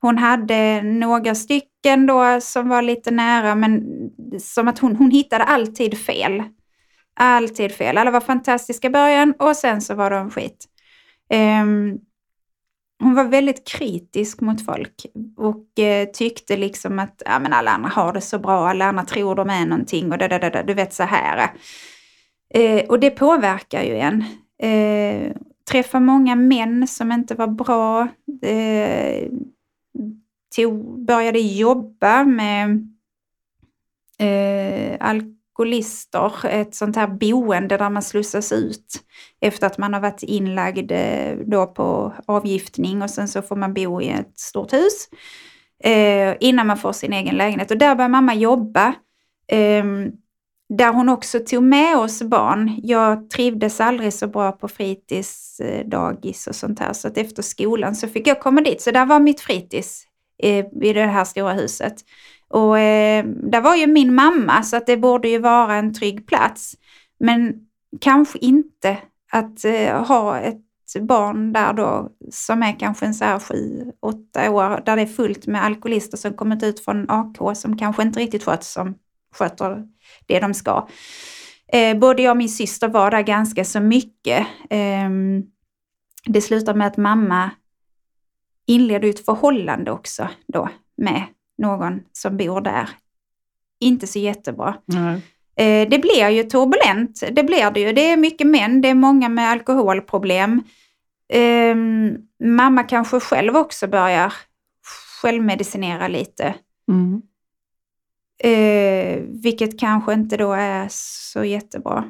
Hon 0.00 0.18
hade 0.18 0.82
några 0.82 1.34
stycken 1.34 2.06
då 2.06 2.40
som 2.40 2.68
var 2.68 2.82
lite 2.82 3.10
nära 3.10 3.54
men 3.54 3.82
som 4.40 4.68
att 4.68 4.78
hon, 4.78 4.96
hon 4.96 5.10
hittade 5.10 5.44
alltid 5.44 5.98
fel. 5.98 6.42
Alltid 7.20 7.72
fel. 7.72 7.98
Alla 7.98 8.10
var 8.10 8.20
fantastiska 8.20 8.86
i 8.88 8.90
början 8.90 9.34
och 9.38 9.56
sen 9.56 9.80
så 9.80 9.94
var 9.94 10.10
de 10.10 10.30
skit. 10.30 10.66
Um, 11.62 11.98
hon 12.98 13.14
var 13.14 13.24
väldigt 13.24 13.68
kritisk 13.68 14.40
mot 14.40 14.64
folk 14.64 15.06
och 15.36 15.78
eh, 15.78 16.08
tyckte 16.08 16.56
liksom 16.56 16.98
att 16.98 17.22
ja, 17.24 17.38
men 17.38 17.52
alla 17.52 17.70
andra 17.70 17.88
har 17.88 18.12
det 18.12 18.20
så 18.20 18.38
bra, 18.38 18.68
alla 18.68 18.84
andra 18.84 19.04
tror 19.04 19.34
de 19.34 19.50
är 19.50 19.66
någonting 19.66 20.12
och 20.12 20.18
det, 20.18 20.64
du 20.66 20.74
vet 20.74 20.92
så 20.92 21.02
här. 21.02 21.50
Eh, 22.54 22.84
och 22.84 23.00
det 23.00 23.10
påverkar 23.10 23.82
ju 23.82 23.96
en. 23.96 24.24
Eh, 24.62 25.32
träffa 25.70 26.00
många 26.00 26.34
män 26.34 26.86
som 26.86 27.12
inte 27.12 27.34
var 27.34 27.46
bra. 27.46 28.08
Eh, 28.42 29.28
tog, 30.56 31.04
började 31.06 31.38
jobba 31.38 32.24
med 32.24 32.88
eh, 34.18 34.96
alkoholister, 35.00 36.46
ett 36.46 36.74
sånt 36.74 36.96
här 36.96 37.06
boende 37.06 37.76
där 37.76 37.90
man 37.90 38.02
slussas 38.02 38.52
ut 38.52 39.02
efter 39.40 39.66
att 39.66 39.78
man 39.78 39.94
har 39.94 40.00
varit 40.00 40.22
inlagd 40.22 40.92
eh, 40.92 41.36
då 41.46 41.66
på 41.66 42.12
avgiftning 42.26 43.02
och 43.02 43.10
sen 43.10 43.28
så 43.28 43.42
får 43.42 43.56
man 43.56 43.74
bo 43.74 44.00
i 44.00 44.08
ett 44.08 44.38
stort 44.38 44.72
hus 44.72 45.08
eh, 45.84 46.34
innan 46.40 46.66
man 46.66 46.78
får 46.78 46.92
sin 46.92 47.12
egen 47.12 47.36
lägenhet. 47.36 47.70
Och 47.70 47.78
där 47.78 47.94
började 47.94 48.12
mamma 48.12 48.34
jobba. 48.34 48.94
Ehm, 49.48 50.12
där 50.68 50.92
hon 50.92 51.08
också 51.08 51.38
tog 51.40 51.62
med 51.62 51.96
oss 51.96 52.22
barn. 52.22 52.80
Jag 52.82 53.30
trivdes 53.30 53.80
aldrig 53.80 54.12
så 54.12 54.26
bra 54.26 54.52
på 54.52 54.68
fritids, 54.68 55.60
dagis 55.84 56.46
och 56.46 56.54
sånt 56.54 56.80
här. 56.80 56.92
Så 56.92 57.08
att 57.08 57.18
efter 57.18 57.42
skolan 57.42 57.94
så 57.94 58.08
fick 58.08 58.26
jag 58.26 58.40
komma 58.40 58.60
dit. 58.60 58.82
Så 58.82 58.90
där 58.90 59.06
var 59.06 59.20
mitt 59.20 59.40
fritids 59.40 60.06
eh, 60.42 60.66
i 60.82 60.92
det 60.92 61.06
här 61.06 61.24
stora 61.24 61.52
huset. 61.52 61.94
Och 62.48 62.78
eh, 62.78 63.24
där 63.26 63.60
var 63.60 63.76
ju 63.76 63.86
min 63.86 64.14
mamma 64.14 64.62
så 64.62 64.76
att 64.76 64.86
det 64.86 64.96
borde 64.96 65.28
ju 65.28 65.38
vara 65.38 65.74
en 65.74 65.94
trygg 65.94 66.26
plats. 66.26 66.74
Men 67.18 67.54
kanske 68.00 68.38
inte 68.38 68.98
att 69.32 69.64
eh, 69.64 70.04
ha 70.04 70.38
ett 70.38 70.62
barn 71.00 71.52
där 71.52 71.72
då 71.72 72.10
som 72.30 72.62
är 72.62 72.78
kanske 72.78 73.06
en 73.06 73.14
så 73.14 73.24
här 73.24 73.38
sju, 73.38 73.92
åtta 74.00 74.50
år 74.50 74.82
där 74.86 74.96
det 74.96 75.02
är 75.02 75.06
fullt 75.06 75.46
med 75.46 75.64
alkoholister 75.64 76.16
som 76.16 76.34
kommit 76.34 76.62
ut 76.62 76.84
från 76.84 77.10
AK 77.10 77.56
som 77.56 77.78
kanske 77.78 78.02
inte 78.02 78.20
riktigt 78.20 78.44
sköts 78.44 78.72
som 78.72 78.94
sköter 79.34 79.84
det 80.26 80.40
de 80.40 80.54
ska. 80.54 80.88
Eh, 81.72 81.98
både 81.98 82.22
jag 82.22 82.30
och 82.30 82.36
min 82.36 82.48
syster 82.48 82.88
var 82.88 83.10
där 83.10 83.22
ganska 83.22 83.64
så 83.64 83.80
mycket. 83.80 84.46
Eh, 84.70 85.10
det 86.26 86.40
slutade 86.40 86.78
med 86.78 86.86
att 86.86 86.96
mamma 86.96 87.50
inledde 88.66 89.08
ett 89.08 89.24
förhållande 89.24 89.90
också 89.90 90.28
då 90.46 90.68
med 90.96 91.22
någon 91.58 92.00
som 92.12 92.36
bor 92.36 92.60
där. 92.60 92.88
Inte 93.80 94.06
så 94.06 94.18
jättebra. 94.18 94.74
Nej. 94.84 95.20
Eh, 95.56 95.88
det 95.88 95.98
blir 95.98 96.28
ju 96.28 96.42
turbulent, 96.42 97.22
det 97.32 97.42
blir 97.42 97.70
det 97.70 97.80
ju. 97.80 97.92
Det 97.92 98.10
är 98.10 98.16
mycket 98.16 98.46
män, 98.46 98.80
det 98.80 98.88
är 98.88 98.94
många 98.94 99.28
med 99.28 99.50
alkoholproblem. 99.50 100.62
Eh, 101.28 101.76
mamma 102.44 102.82
kanske 102.82 103.20
själv 103.20 103.56
också 103.56 103.86
börjar 103.86 104.32
självmedicinera 105.22 106.08
lite. 106.08 106.54
Mm. 106.88 107.22
Eh, 109.06 109.22
vilket 109.22 109.80
kanske 109.80 110.12
inte 110.12 110.36
då 110.36 110.52
är 110.52 110.86
så 110.90 111.44
jättebra. 111.44 112.04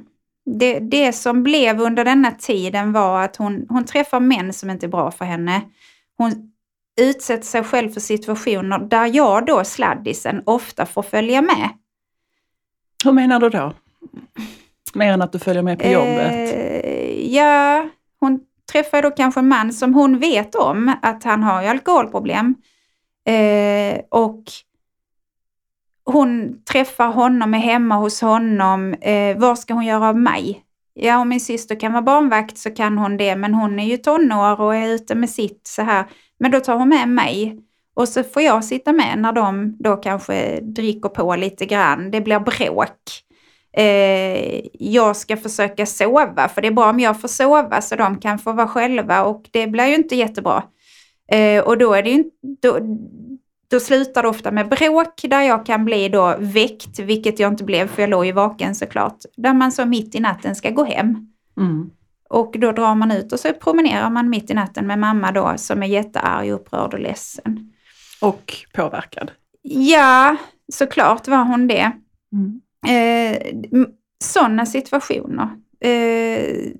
Det, 0.46 0.78
det 0.78 1.12
som 1.12 1.42
blev 1.42 1.80
under 1.80 2.04
denna 2.04 2.30
tiden 2.30 2.92
var 2.92 3.22
att 3.22 3.36
hon, 3.36 3.66
hon 3.68 3.84
träffar 3.84 4.20
män 4.20 4.52
som 4.52 4.70
inte 4.70 4.86
är 4.86 4.90
bra 4.90 5.10
för 5.10 5.24
henne. 5.24 5.62
Hon 6.18 6.52
utsätter 7.00 7.46
sig 7.46 7.64
själv 7.64 7.90
för 7.90 8.00
situationer 8.00 8.78
där 8.78 9.14
jag 9.14 9.46
då, 9.46 9.64
sladdisen, 9.64 10.42
ofta 10.46 10.86
får 10.86 11.02
följa 11.02 11.42
med. 11.42 11.68
Hur 13.04 13.12
menar 13.12 13.40
du 13.40 13.48
då? 13.48 13.72
Mer 14.94 15.12
än 15.12 15.22
att 15.22 15.32
du 15.32 15.38
följer 15.38 15.62
med 15.62 15.78
på 15.78 15.88
jobbet? 15.88 16.54
Eh, 16.54 17.34
ja, 17.34 17.88
hon 18.20 18.40
träffar 18.72 19.02
då 19.02 19.10
kanske 19.10 19.40
en 19.40 19.48
man 19.48 19.72
som 19.72 19.94
hon 19.94 20.18
vet 20.18 20.54
om 20.54 20.92
att 21.02 21.24
han 21.24 21.42
har 21.42 21.64
alkoholproblem. 21.64 22.54
Eh, 23.26 24.00
och 24.08 24.42
hon 26.06 26.62
träffar 26.72 27.08
honom, 27.08 27.54
är 27.54 27.58
hemma 27.58 27.96
hos 27.96 28.20
honom. 28.20 28.94
Eh, 28.94 29.36
vad 29.38 29.58
ska 29.58 29.74
hon 29.74 29.86
göra 29.86 30.08
av 30.08 30.16
mig? 30.16 30.62
Ja, 30.94 31.18
om 31.18 31.28
min 31.28 31.40
syster 31.40 31.80
kan 31.80 31.92
vara 31.92 32.02
barnvakt 32.02 32.58
så 32.58 32.70
kan 32.70 32.98
hon 32.98 33.16
det, 33.16 33.36
men 33.36 33.54
hon 33.54 33.78
är 33.78 33.84
ju 33.84 33.96
tonår 33.96 34.60
och 34.60 34.76
är 34.76 34.88
ute 34.88 35.14
med 35.14 35.30
sitt 35.30 35.66
så 35.66 35.82
här. 35.82 36.04
Men 36.38 36.50
då 36.50 36.60
tar 36.60 36.76
hon 36.76 36.88
med 36.88 37.08
mig 37.08 37.58
och 37.94 38.08
så 38.08 38.24
får 38.24 38.42
jag 38.42 38.64
sitta 38.64 38.92
med 38.92 39.18
när 39.18 39.32
de 39.32 39.76
då 39.78 39.96
kanske 39.96 40.60
dricker 40.60 41.08
på 41.08 41.36
lite 41.36 41.66
grann. 41.66 42.10
Det 42.10 42.20
blir 42.20 42.38
bråk. 42.38 43.22
Eh, 43.76 44.60
jag 44.72 45.16
ska 45.16 45.36
försöka 45.36 45.86
sova, 45.86 46.48
för 46.48 46.62
det 46.62 46.68
är 46.68 46.72
bra 46.72 46.90
om 46.90 47.00
jag 47.00 47.20
får 47.20 47.28
sova 47.28 47.80
så 47.80 47.96
de 47.96 48.20
kan 48.20 48.38
få 48.38 48.52
vara 48.52 48.68
själva 48.68 49.24
och 49.24 49.48
det 49.50 49.66
blir 49.66 49.86
ju 49.86 49.94
inte 49.94 50.16
jättebra. 50.16 50.62
Eh, 51.32 51.64
och 51.64 51.78
då 51.78 51.94
är 51.94 52.02
det 52.02 52.10
ju 52.10 52.24
då, 52.62 52.78
då 53.68 53.80
slutar 53.80 54.22
det 54.22 54.28
ofta 54.28 54.50
med 54.50 54.68
bråk 54.68 55.22
där 55.22 55.42
jag 55.42 55.66
kan 55.66 55.84
bli 55.84 56.08
då 56.08 56.36
väckt, 56.38 56.98
vilket 56.98 57.38
jag 57.38 57.52
inte 57.52 57.64
blev 57.64 57.88
för 57.88 58.02
jag 58.02 58.10
låg 58.10 58.26
ju 58.26 58.32
vaken 58.32 58.74
såklart. 58.74 59.18
Där 59.36 59.54
man 59.54 59.72
så 59.72 59.84
mitt 59.84 60.14
i 60.14 60.20
natten 60.20 60.56
ska 60.56 60.70
gå 60.70 60.84
hem. 60.84 61.28
Mm. 61.56 61.90
Och 62.28 62.54
då 62.58 62.72
drar 62.72 62.94
man 62.94 63.12
ut 63.12 63.32
och 63.32 63.40
så 63.40 63.52
promenerar 63.52 64.10
man 64.10 64.30
mitt 64.30 64.50
i 64.50 64.54
natten 64.54 64.86
med 64.86 64.98
mamma 64.98 65.32
då 65.32 65.54
som 65.56 65.82
är 65.82 65.86
jättearg, 65.86 66.50
upprörd 66.50 66.94
och 66.94 67.00
ledsen. 67.00 67.72
Och 68.20 68.54
påverkad. 68.74 69.30
Ja, 69.62 70.36
såklart 70.72 71.28
var 71.28 71.44
hon 71.44 71.68
det. 71.68 71.92
Mm. 72.32 72.60
Eh, 72.86 73.56
Sådana 74.24 74.66
situationer. 74.66 75.48
Eh, 75.80 76.72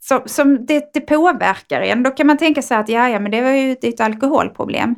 som, 0.00 0.22
som 0.26 0.66
det, 0.66 0.90
det 0.94 1.00
påverkar 1.00 1.80
en. 1.80 2.02
Då 2.02 2.10
kan 2.10 2.26
man 2.26 2.38
tänka 2.38 2.62
sig 2.62 2.76
att 2.76 2.88
ja, 2.88 3.08
ja, 3.08 3.20
men 3.20 3.30
det 3.30 3.42
var 3.42 3.50
ju 3.50 3.72
ett 3.72 4.00
alkoholproblem. 4.00 4.94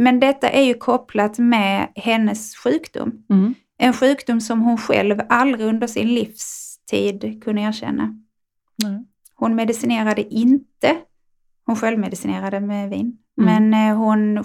Men 0.00 0.20
detta 0.20 0.50
är 0.50 0.62
ju 0.62 0.74
kopplat 0.74 1.38
med 1.38 1.88
hennes 1.94 2.56
sjukdom. 2.56 3.24
Mm. 3.30 3.54
En 3.78 3.92
sjukdom 3.92 4.40
som 4.40 4.60
hon 4.60 4.78
själv 4.78 5.20
aldrig 5.28 5.66
under 5.66 5.86
sin 5.86 6.14
livstid 6.14 7.42
kunde 7.44 7.62
erkänna. 7.62 8.14
Nej. 8.82 9.04
Hon 9.34 9.54
medicinerade 9.54 10.34
inte. 10.34 10.96
Hon 11.66 11.76
självmedicinerade 11.76 12.60
med 12.60 12.90
vin. 12.90 13.18
Mm. 13.40 13.70
Men 13.70 13.90
eh, 13.90 13.96
hon, 13.96 14.36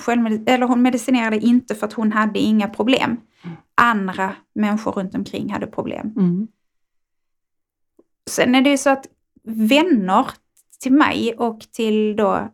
eller 0.45 0.67
hon 0.67 0.81
medicinerade 0.81 1.37
inte 1.37 1.75
för 1.75 1.87
att 1.87 1.93
hon 1.93 2.11
hade 2.11 2.39
inga 2.39 2.67
problem. 2.67 3.17
Andra 3.75 4.35
människor 4.55 4.91
runt 4.91 5.15
omkring 5.15 5.49
hade 5.49 5.67
problem. 5.67 6.13
Mm. 6.17 6.47
Sen 8.29 8.55
är 8.55 8.61
det 8.61 8.69
ju 8.69 8.77
så 8.77 8.89
att 8.89 9.05
vänner 9.43 10.25
till 10.79 10.93
mig 10.93 11.33
och 11.37 11.59
till 11.59 12.15
då 12.15 12.49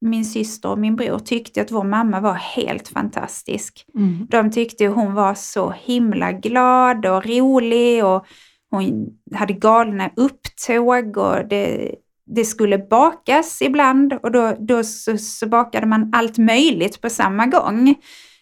min 0.00 0.24
syster 0.24 0.68
och 0.68 0.78
min 0.78 0.96
bror 0.96 1.18
tyckte 1.18 1.60
att 1.60 1.72
vår 1.72 1.84
mamma 1.84 2.20
var 2.20 2.34
helt 2.34 2.88
fantastisk. 2.88 3.84
Mm. 3.94 4.26
De 4.30 4.50
tyckte 4.50 4.86
hon 4.86 5.14
var 5.14 5.34
så 5.34 5.70
himla 5.70 6.32
glad 6.32 7.06
och 7.06 7.26
rolig 7.26 8.04
och 8.04 8.26
hon 8.70 9.06
hade 9.34 9.52
galna 9.52 10.10
upptåg 10.16 11.16
och 11.16 11.48
det, 11.48 11.94
det 12.26 12.44
skulle 12.44 12.78
bakas 12.78 13.62
ibland 13.62 14.12
och 14.12 14.32
då, 14.32 14.56
då 14.58 14.84
så, 14.84 15.18
så 15.18 15.46
bakade 15.46 15.86
man 15.86 16.10
allt 16.12 16.38
möjligt 16.38 17.00
på 17.00 17.10
samma 17.10 17.46
gång. 17.46 17.94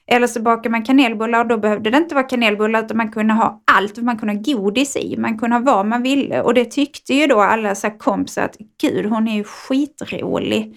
Eller 0.06 0.26
så 0.26 0.42
bakade 0.42 0.70
man 0.70 0.84
kanelbullar 0.84 1.40
och 1.40 1.48
då 1.48 1.58
behövde 1.58 1.90
det 1.90 1.96
inte 1.96 2.14
vara 2.14 2.24
kanelbullar 2.24 2.84
utan 2.84 2.96
man 2.96 3.12
kunde 3.12 3.34
ha 3.34 3.62
allt, 3.72 3.96
man 3.96 4.18
kunde 4.18 4.34
ha 4.34 4.42
godis 4.42 4.96
i, 4.96 5.16
man 5.16 5.38
kunde 5.38 5.56
ha 5.56 5.62
vad 5.62 5.86
man 5.86 6.02
ville. 6.02 6.42
Och 6.42 6.54
det 6.54 6.64
tyckte 6.64 7.14
ju 7.14 7.26
då 7.26 7.40
alla 7.40 7.74
så 7.74 7.90
kompisar 7.90 8.42
att 8.42 8.56
gud 8.80 9.06
hon 9.06 9.28
är 9.28 9.34
ju 9.34 9.44
skitrolig. 9.44 10.76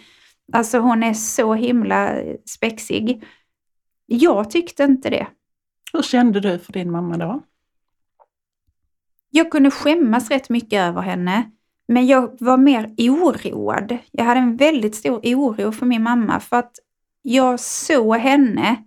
Alltså 0.54 0.80
hon 0.80 1.04
är 1.04 1.14
så 1.14 1.54
himla 1.54 2.16
spexig. 2.46 3.24
Jag 4.06 4.50
tyckte 4.52 4.84
inte 4.84 5.10
det. 5.10 5.28
Hur 5.94 6.02
kände 6.02 6.40
du 6.40 6.60
för 6.60 6.74
din 6.74 6.92
mamma 6.92 7.18
då? 7.18 7.44
Jag 9.30 9.52
kunde 9.52 9.72
skämmas 9.72 10.30
rätt 10.30 10.50
mycket 10.50 10.80
över 10.80 11.02
henne. 11.02 11.52
Men 11.88 12.08
jag 12.08 12.38
var 12.40 12.58
mer 12.58 12.96
oroad. 12.98 13.98
Jag 14.12 14.26
hade 14.26 14.40
en 14.40 14.58
väldigt 14.58 14.96
stor 14.96 15.20
oro 15.24 15.72
för 15.72 15.86
min 15.86 16.04
mamma 16.04 16.40
för 16.40 16.58
att 16.58 16.72
jag 17.22 17.60
såg 17.60 18.16
henne 18.16 18.84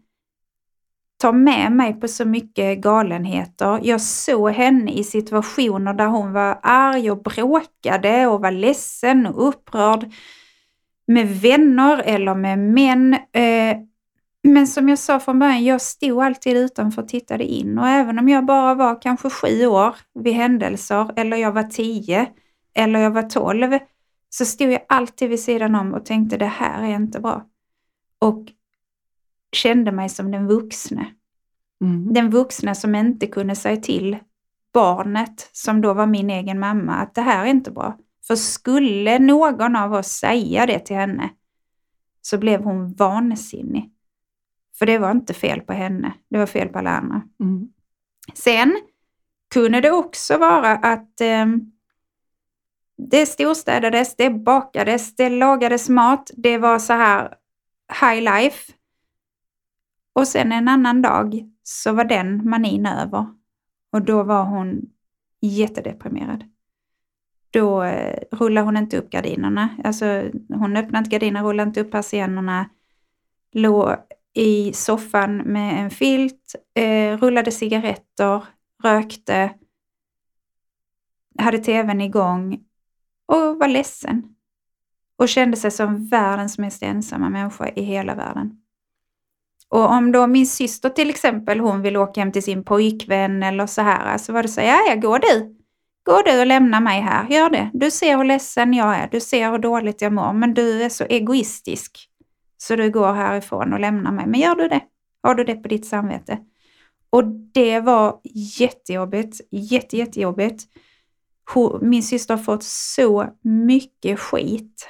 ta 1.21 1.33
med 1.33 1.73
mig 1.73 2.01
på 2.01 2.09
så 2.09 2.25
mycket 2.25 2.79
galenheter. 2.79 3.81
Jag 3.83 4.01
såg 4.01 4.51
henne 4.51 4.93
i 4.93 5.05
situationer 5.05 5.95
där 5.95 6.07
hon 6.07 6.33
var 6.33 6.59
arg 6.63 7.11
och 7.11 7.23
bråkade 7.23 8.27
och 8.27 8.41
var 8.41 8.51
ledsen 8.51 9.27
och 9.27 9.49
upprörd 9.49 10.13
med 11.11 11.29
vänner 11.29 12.03
eller 12.05 12.35
med 12.35 12.59
män. 12.59 13.15
Eh, 13.15 13.77
Men 14.43 14.67
som 14.67 14.89
jag 14.89 14.99
sa 14.99 15.21
från 15.21 15.39
början, 15.39 15.65
jag 15.65 15.81
stod 15.81 16.23
alltid 16.23 16.57
utanför 16.57 17.03
och 17.03 17.09
tittade 17.09 17.45
in 17.45 17.79
och 17.79 17.89
även 17.89 18.19
om 18.19 18.29
jag 18.29 18.47
bara 18.47 18.75
var 18.75 19.03
kanske 19.03 19.31
sju 19.31 19.67
år 19.67 19.95
vid 20.15 20.35
händelser 20.35 21.11
eller 21.17 21.37
jag 21.37 21.53
var 21.53 21.63
tio 21.63 22.29
eller 22.75 23.01
jag 23.01 23.11
var 23.11 23.23
tolv 23.23 23.79
så 24.29 24.45
stod 24.45 24.71
jag 24.71 24.81
alltid 24.89 25.31
vid 25.31 25.41
sidan 25.41 25.75
om 25.75 25.95
och 25.95 26.05
tänkte 26.05 26.37
det 26.37 26.47
här 26.47 26.83
är 26.83 26.95
inte 26.95 27.21
bra. 27.21 27.47
Och 28.19 28.45
kände 29.53 29.93
mig 29.93 30.09
som 30.09 30.31
den 30.31 30.47
vuxne. 30.47 31.07
Mm. 31.85 32.13
Den 32.13 32.31
vuxna 32.31 32.75
som 32.75 32.95
inte 32.95 33.27
kunde 33.27 33.57
säga 33.57 33.77
till 33.77 34.19
barnet, 34.73 35.51
som 35.53 35.81
då 35.81 35.95
var 35.95 36.07
min 36.07 36.31
egen 36.31 36.61
mamma, 36.61 36.93
att 36.95 37.15
det 37.15 37.23
här 37.23 37.45
är 37.45 37.51
inte 37.51 37.71
bra. 37.71 37.97
För 38.27 38.37
skulle 38.37 39.19
någon 39.19 39.77
av 39.77 39.93
oss 39.93 40.09
säga 40.09 40.67
det 40.67 40.79
till 40.79 40.97
henne 40.97 41.31
så 42.23 42.39
blev 42.39 42.63
hon 42.63 42.93
vansinnig. 42.93 43.91
För 44.79 44.87
det 44.87 44.99
var 44.99 45.11
inte 45.11 45.35
fel 45.35 45.61
på 45.61 45.73
henne, 45.73 46.13
det 46.29 46.39
var 46.39 46.47
fel 46.47 46.69
på 46.69 46.79
alla 46.79 46.91
andra. 46.91 47.23
Mm. 47.41 47.69
Sen 48.35 48.81
kunde 49.55 49.81
det 49.81 49.91
också 49.91 50.39
vara 50.39 50.73
att 50.73 51.21
eh, 51.21 51.47
det 52.97 53.27
storstädades, 53.27 54.17
det 54.17 54.31
bakades, 54.31 55.17
det 55.17 55.29
lagades 55.29 55.89
mat, 55.89 56.31
det 56.37 56.59
var 56.59 56.79
så 56.79 56.93
här 56.93 57.35
high 58.01 58.23
life. 58.23 58.73
Och 60.13 60.29
sen 60.29 60.53
en 60.53 60.69
annan 60.69 61.03
dag 61.03 61.51
så 61.63 61.93
var 61.93 62.05
den 62.05 62.51
manin 62.51 62.87
över 62.87 63.27
och 63.93 64.03
då 64.03 64.23
var 64.23 64.45
hon 64.45 64.81
jättedeprimerad. 65.41 66.45
Då 67.51 67.83
eh, 67.83 68.19
rullar 68.31 68.39
rullade 68.39 68.65
hon 68.65 68.77
inte 68.77 68.99
upp 68.99 69.11
gardinerna, 69.11 69.69
alltså 69.85 70.31
hon 70.49 70.77
öppnade 70.77 70.99
inte 70.99 71.11
gardinerna, 71.11 71.49
rullade 71.49 71.69
inte 71.69 71.81
upp 71.81 71.91
persiennerna, 71.91 72.71
låg 73.53 73.97
i 74.35 74.73
soffan 74.73 75.37
med 75.37 75.85
en 75.85 75.91
filt, 75.91 76.55
eh, 76.75 77.19
rullade 77.19 77.51
cigaretter, 77.51 78.45
rökte, 78.83 79.51
hade 81.39 81.59
tvn 81.59 82.01
igång 82.01 82.61
och 83.27 83.59
var 83.59 83.69
ledsen. 83.69 84.23
Och 85.17 85.29
kände 85.29 85.57
sig 85.57 85.71
som 85.71 86.07
världens 86.07 86.59
mest 86.59 86.83
ensamma 86.83 87.29
människa 87.29 87.69
i 87.69 87.83
hela 87.83 88.15
världen. 88.15 88.61
Och 89.69 89.91
om 89.91 90.13
då 90.13 90.27
min 90.27 90.47
syster 90.47 90.89
till 90.89 91.11
exempel, 91.11 91.61
hon 91.61 91.83
vill 91.83 91.97
åka 91.97 92.21
hem 92.21 92.33
till 92.33 92.43
sin 92.43 92.65
pojkvän 92.65 93.43
eller 93.43 93.67
så 93.67 93.83
här, 93.83 94.19
så 94.19 94.33
var 94.33 94.43
det 94.43 94.49
så, 94.49 94.61
ja, 94.61 94.81
ja, 94.89 94.95
gå 94.95 95.19
du. 95.19 95.60
Gå 96.03 96.23
du 96.23 96.41
och 96.41 96.47
lämna 96.47 96.81
mig 96.81 97.01
här, 97.01 97.29
gör 97.29 97.51
det. 97.51 97.71
Du 97.75 97.91
ser 97.91 98.17
hur 98.17 98.25
ledsen 98.25 98.75
jag 98.75 98.97
är, 98.97 99.09
du 99.13 99.21
ser 99.21 99.51
hur 99.51 99.59
dåligt 99.59 100.03
jag 100.03 100.13
mår, 100.13 100.33
men 100.33 100.55
du 100.55 100.83
är 100.83 100.89
så 100.89 101.05
egoistisk. 101.05 101.99
Så 102.57 102.77
du 102.77 102.91
går 102.91 103.13
härifrån 103.13 103.73
och 103.73 103.81
lämnar 103.81 104.13
mig. 104.13 104.27
Men 104.27 104.41
gör 104.41 104.55
du 104.55 104.69
det? 104.69 104.81
Har 105.23 105.35
du 105.35 105.45
det 105.45 105.55
på 105.55 105.69
ditt 105.69 105.87
samvete? 105.87 106.39
Och 107.11 107.25
det 107.55 107.81
var 107.81 108.21
jättejobbigt, 108.59 109.41
jätte, 109.51 109.97
jättejobbigt. 109.97 110.63
Min 111.81 112.03
syster 112.03 112.37
har 112.37 112.43
fått 112.43 112.63
så 112.65 113.27
mycket 113.43 114.21
skit 114.21 114.89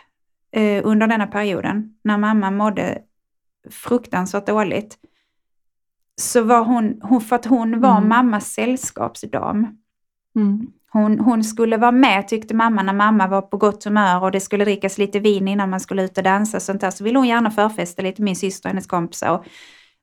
eh, 0.53 0.81
under 0.87 1.07
denna 1.07 1.27
perioden, 1.27 1.95
när 2.05 2.19
mamma 2.19 2.51
mådde 2.51 2.99
fruktansvärt 3.71 4.47
dåligt. 4.47 4.99
Så 6.21 6.43
var 6.43 6.65
hon, 6.65 7.01
hon 7.03 7.21
för 7.21 7.37
att 7.37 7.47
hon 7.47 7.81
var 7.81 7.97
Mm. 7.97 8.09
mammas 8.09 8.53
sällskapsdam. 8.53 9.67
Mm. 10.37 10.67
Hon, 10.93 11.21
hon 11.21 11.45
skulle 11.45 11.77
vara 11.77 11.93
med 11.93 12.29
tyckte 12.29 12.55
mamma 12.55 12.83
när 12.83 12.93
mamma 12.93 13.29
var 13.29 13.43
på 13.43 13.57
gott 13.57 13.85
humör 13.85 14.23
och 14.23 14.31
det 14.31 14.41
skulle 14.41 14.65
drickas 14.65 14.99
lite 14.99 15.21
vin 15.21 15.49
innan 15.49 15.71
man 15.71 15.81
skulle 15.81 16.03
ut 16.03 16.19
och 16.19 16.25
dansa 16.25 16.57
och 16.57 16.63
sånt 16.63 16.81
där. 16.81 16.91
Så 16.91 17.05
ville 17.05 17.19
hon 17.19 17.29
gärna 17.29 17.51
förfesta 17.51 18.03
lite 18.03 18.23
min 18.23 18.37
syster 18.37 18.69
och 18.69 18.71
hennes 18.71 18.87
kompisar. 18.87 19.31
Och, 19.31 19.45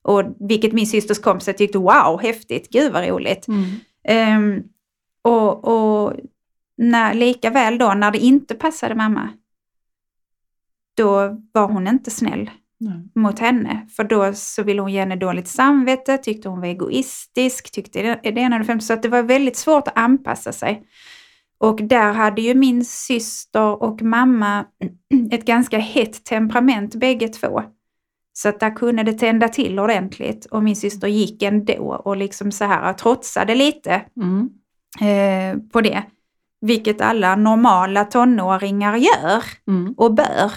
och 0.02 0.36
vilket 0.40 0.74
min 0.74 0.88
systers 0.88 1.20
kompisar 1.20 1.54
tyckte 1.54 1.78
wow, 1.78 2.20
häftigt, 2.22 2.70
gud 2.70 2.94
vad 2.94 3.08
roligt. 3.08 3.48
Mm. 3.48 3.64
Ehm, 4.04 4.64
och 5.22 5.68
och 5.68 6.14
när, 6.78 7.14
lika 7.14 7.50
väl 7.50 7.78
då 7.78 7.94
när 7.94 8.12
det 8.12 8.18
inte 8.20 8.56
passade 8.56 8.96
mamma, 8.96 9.30
då 10.98 11.42
var 11.52 11.68
hon 11.68 11.88
inte 11.88 12.12
snäll 12.12 12.50
Nej. 12.80 13.10
mot 13.16 13.40
henne. 13.40 13.88
För 13.96 14.04
då 14.04 14.34
så 14.34 14.64
ville 14.64 14.82
hon 14.82 14.92
ge 14.92 15.00
henne 15.00 15.16
dåligt 15.16 15.48
samvete, 15.48 16.18
tyckte 16.18 16.50
hon 16.50 16.60
var 16.60 16.68
egoistisk, 16.68 17.72
tyckte 17.72 18.02
det, 18.02 18.20
det 18.24 18.40
ena 18.42 18.56
och 18.56 18.60
det 18.60 18.66
femte. 18.66 18.86
Så 18.86 18.94
att 18.94 19.02
det 19.04 19.10
var 19.10 19.24
väldigt 19.24 19.58
svårt 19.58 19.88
att 19.88 19.98
anpassa 19.98 20.52
sig. 20.52 20.84
Och 21.60 21.80
där 21.84 22.14
hade 22.14 22.42
ju 22.42 22.56
min 22.56 22.86
syster 22.86 23.84
och 23.84 24.02
mamma 24.02 24.66
ett 25.32 25.46
ganska 25.46 25.78
hett 25.78 26.24
temperament 26.26 26.96
bägge 26.96 27.28
två. 27.28 27.62
Så 28.34 28.50
att 28.50 28.60
där 28.60 28.76
kunde 28.76 29.04
det 29.04 29.14
tända 29.14 29.48
till 29.50 29.80
ordentligt 29.80 30.46
och 30.46 30.64
min 30.64 30.76
syster 30.76 31.08
gick 31.08 31.44
ändå 31.44 32.02
och 32.06 32.18
liksom 32.18 32.52
så 32.52 32.66
här 32.66 32.94
trotsade 32.94 33.56
lite 33.56 34.02
Mm. 34.22 34.50
eh, 35.02 35.62
på 35.72 35.82
det. 35.82 36.04
Vilket 36.62 37.02
alla 37.02 37.36
normala 37.36 38.06
tonåringar 38.06 38.96
gör 38.98 39.44
Mm. 39.68 39.94
och 39.98 40.14
bör. 40.14 40.52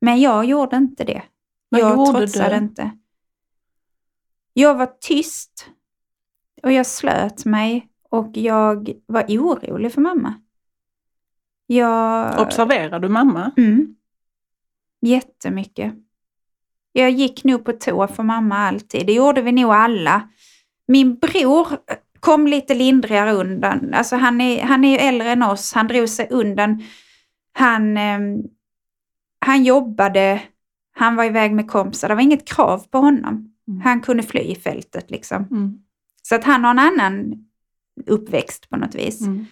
Men 0.00 0.20
jag 0.20 0.44
gjorde 0.44 0.76
inte 0.76 1.04
det. 1.04 1.22
Vad 1.68 1.80
jag 1.80 1.90
gjorde 1.90 2.18
trotsade 2.18 2.50
du? 2.50 2.56
inte. 2.56 2.90
Jag 4.52 4.74
var 4.74 4.90
tyst 5.00 5.66
och 6.62 6.72
jag 6.72 6.86
slöt 6.86 7.44
mig 7.44 7.88
och 8.10 8.36
jag 8.36 8.92
var 9.06 9.22
orolig 9.22 9.92
för 9.92 10.00
mamma. 10.00 10.34
Jag... 11.66 12.40
Observerar 12.40 13.00
du 13.00 13.08
mamma? 13.08 13.52
Mm. 13.56 13.96
Jättemycket. 15.00 15.94
Jag 16.92 17.10
gick 17.10 17.44
nog 17.44 17.64
på 17.64 17.72
tå 17.72 18.08
för 18.08 18.22
mamma 18.22 18.56
alltid. 18.56 19.06
Det 19.06 19.12
gjorde 19.12 19.42
vi 19.42 19.52
nog 19.52 19.72
alla. 19.72 20.28
Min 20.86 21.18
bror 21.18 21.66
kom 22.20 22.46
lite 22.46 22.74
lindrigare 22.74 23.32
undan. 23.32 23.94
Alltså 23.94 24.16
han 24.16 24.40
är, 24.40 24.62
han 24.62 24.84
är 24.84 24.90
ju 24.90 24.96
äldre 24.96 25.30
än 25.30 25.42
oss. 25.42 25.72
Han 25.72 25.88
drog 25.88 26.08
sig 26.08 26.28
undan. 26.30 26.82
Han, 27.52 27.96
ehm, 27.96 28.42
han 29.40 29.64
jobbade. 29.64 30.42
Han 30.92 31.16
var 31.16 31.24
iväg 31.24 31.52
med 31.52 31.70
kompisar. 31.70 32.08
Det 32.08 32.14
var 32.14 32.22
inget 32.22 32.48
krav 32.48 32.86
på 32.90 32.98
honom. 32.98 33.54
Mm. 33.68 33.80
Han 33.80 34.00
kunde 34.00 34.22
fly 34.22 34.40
i 34.40 34.54
fältet 34.54 35.10
liksom. 35.10 35.46
Mm. 35.50 35.78
Så 36.22 36.34
att 36.34 36.44
han 36.44 36.64
har 36.64 36.70
en 36.70 36.78
annan 36.78 37.44
uppväxt 38.06 38.70
på 38.70 38.76
något 38.76 38.94
vis. 38.94 39.20
Mm. 39.20 39.46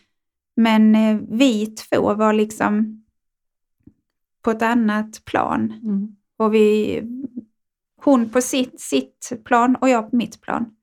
Men 0.56 0.94
eh, 0.94 1.20
vi 1.28 1.66
två 1.66 2.14
var 2.14 2.32
liksom 2.32 3.04
på 4.42 4.50
ett 4.50 4.62
annat 4.62 5.24
plan. 5.24 5.72
Mm. 5.82 6.16
Och 6.36 6.54
vi, 6.54 7.02
hon 8.04 8.28
på 8.30 8.40
sitt, 8.40 8.80
sitt 8.80 9.44
plan 9.44 9.76
och 9.76 9.88
jag 9.88 10.10
på 10.10 10.16
mitt 10.16 10.40
plan. 10.40 10.74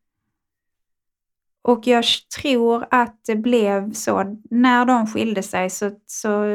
Och 1.61 1.87
jag 1.87 2.03
tror 2.41 2.85
att 2.91 3.25
det 3.25 3.35
blev 3.35 3.93
så, 3.93 4.41
när 4.49 4.85
de 4.85 5.07
skilde 5.07 5.43
sig 5.43 5.69
så, 5.69 5.91
så 6.05 6.45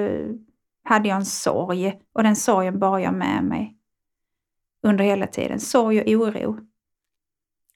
hade 0.84 1.08
jag 1.08 1.16
en 1.16 1.24
sorg. 1.24 2.00
Och 2.12 2.22
den 2.22 2.36
sorgen 2.36 2.78
bar 2.78 2.98
jag 2.98 3.14
med 3.14 3.44
mig 3.44 3.76
under 4.82 5.04
hela 5.04 5.26
tiden. 5.26 5.60
Sorg 5.60 6.00
och 6.00 6.08
oro. 6.08 6.58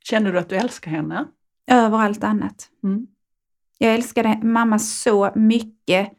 Kände 0.05 0.33
du 0.33 0.39
att 0.39 0.49
du 0.49 0.57
älskar 0.57 0.91
henne? 0.91 1.29
Över 1.67 1.99
allt 1.99 2.25
annat. 2.25 2.71
Mm. 2.83 3.07
Jag 3.79 3.95
älskade 3.95 4.41
mamma 4.43 4.79
så 4.79 5.31
mycket 5.35 6.13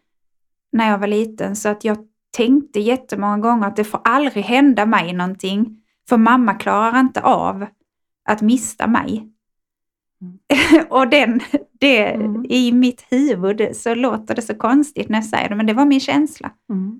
när 0.72 0.90
jag 0.90 0.98
var 0.98 1.08
liten 1.08 1.56
så 1.56 1.70
att 1.70 1.84
jag 1.84 1.98
tänkte 2.32 2.80
jättemånga 2.80 3.38
gånger 3.38 3.68
att 3.68 3.76
det 3.76 3.84
får 3.84 4.02
aldrig 4.04 4.46
hända 4.46 4.86
mig 4.86 5.14
någonting. 5.14 5.82
För 6.10 6.18
mamma 6.18 6.54
klarar 6.54 7.00
inte 7.00 7.22
av 7.22 7.66
att 8.26 8.42
mista 8.42 8.88
mig. 8.88 9.35
och 10.90 11.10
den, 11.10 11.40
det, 11.72 12.06
Mm. 12.12 12.46
i 12.50 12.72
mitt 12.72 13.06
huvud 13.10 13.76
så 13.76 13.96
låter 13.96 14.36
det 14.36 14.42
så 14.42 14.56
konstigt 14.56 15.10
när 15.10 15.18
jag 15.18 15.26
säger 15.26 15.50
det, 15.50 15.56
men 15.56 15.66
det 15.66 15.74
var 15.74 15.86
min 15.86 16.00
känsla. 16.00 16.52
Mm. 16.70 17.00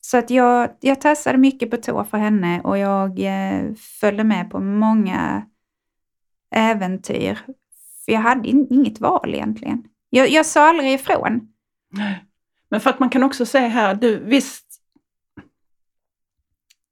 Så 0.00 0.16
att 0.18 0.30
jag, 0.30 0.70
jag 0.80 1.00
tassade 1.00 1.38
mycket 1.38 1.70
på 1.70 1.76
tå 1.76 2.04
för 2.04 2.18
henne 2.18 2.60
och 2.60 2.78
jag 2.78 3.18
eh, 3.20 3.74
följde 4.00 4.24
med 4.24 4.50
på 4.50 4.60
många 4.60 5.46
äventyr. 6.54 7.38
För 8.04 8.12
jag 8.12 8.20
hade 8.20 8.48
in, 8.48 8.66
inget 8.70 9.00
val 9.00 9.34
egentligen. 9.34 9.84
Jag, 10.10 10.28
jag 10.28 10.46
sa 10.46 10.68
aldrig 10.68 10.92
ifrån. 10.92 11.48
Men 12.68 12.80
för 12.80 12.90
att 12.90 13.00
man 13.00 13.10
kan 13.10 13.22
också 13.22 13.46
säga 13.46 13.68
här, 13.68 13.94
du 13.94 14.18
visst, 14.18 14.66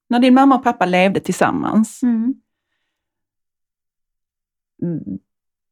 när 0.08 0.18
din 0.18 0.34
mamma 0.34 0.56
och 0.56 0.64
pappa 0.64 0.86
levde 0.86 1.20
tillsammans, 1.20 2.02
Mm. 2.02 2.34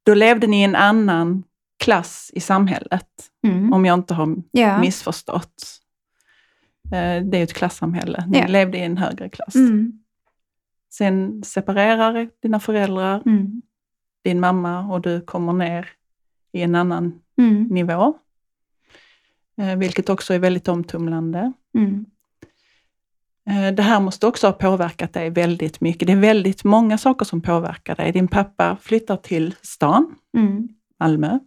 Då 0.06 0.14
levde 0.14 0.46
ni 0.46 0.60
i 0.60 0.64
en 0.64 0.76
annan 0.76 1.42
klass 1.78 2.30
i 2.34 2.40
samhället, 2.40 3.08
Mm. 3.42 3.72
om 3.72 3.84
jag 3.84 3.94
inte 3.98 4.14
har 4.14 4.36
Ja. 4.52 4.80
missförstått. 4.80 5.80
Eh, 6.84 7.24
Det 7.24 7.36
är 7.36 7.38
ju 7.38 7.42
ett 7.44 7.52
klassamhälle. 7.54 8.24
Ni 8.28 8.38
Ja. 8.38 8.46
levde 8.46 8.78
i 8.78 8.80
en 8.80 8.96
högre 8.96 9.28
klass. 9.28 9.54
Mm. 9.54 9.92
Sen 10.92 11.42
separerar 11.44 12.28
dina 12.42 12.60
föräldrar, 12.60 13.22
Mm. 13.26 13.62
din 14.24 14.40
mamma 14.40 14.92
och 14.92 15.00
du 15.00 15.20
kommer 15.20 15.52
ner 15.52 15.88
i 16.52 16.62
en 16.62 16.74
annan 16.74 17.20
Mm. 17.38 17.62
nivå. 17.64 18.18
Eh, 19.56 19.76
Vilket 19.76 20.08
också 20.08 20.34
är 20.34 20.38
väldigt 20.38 20.68
omtumlande. 20.68 21.52
Eh, 23.50 23.72
Det 23.74 23.82
här 23.82 24.00
måste 24.00 24.26
också 24.26 24.46
ha 24.46 24.52
påverkat 24.52 25.12
dig 25.12 25.30
väldigt 25.30 25.80
mycket. 25.80 26.06
Det 26.06 26.12
är 26.12 26.16
väldigt 26.16 26.64
många 26.64 26.98
saker 26.98 27.24
som 27.24 27.40
påverkar 27.40 27.96
dig. 27.96 28.12
Din 28.12 28.28
pappa 28.28 28.76
flyttar 28.80 29.16
till 29.16 29.54
stan, 29.62 30.14
Mm. 30.36 30.68
Malmö. 31.00 31.38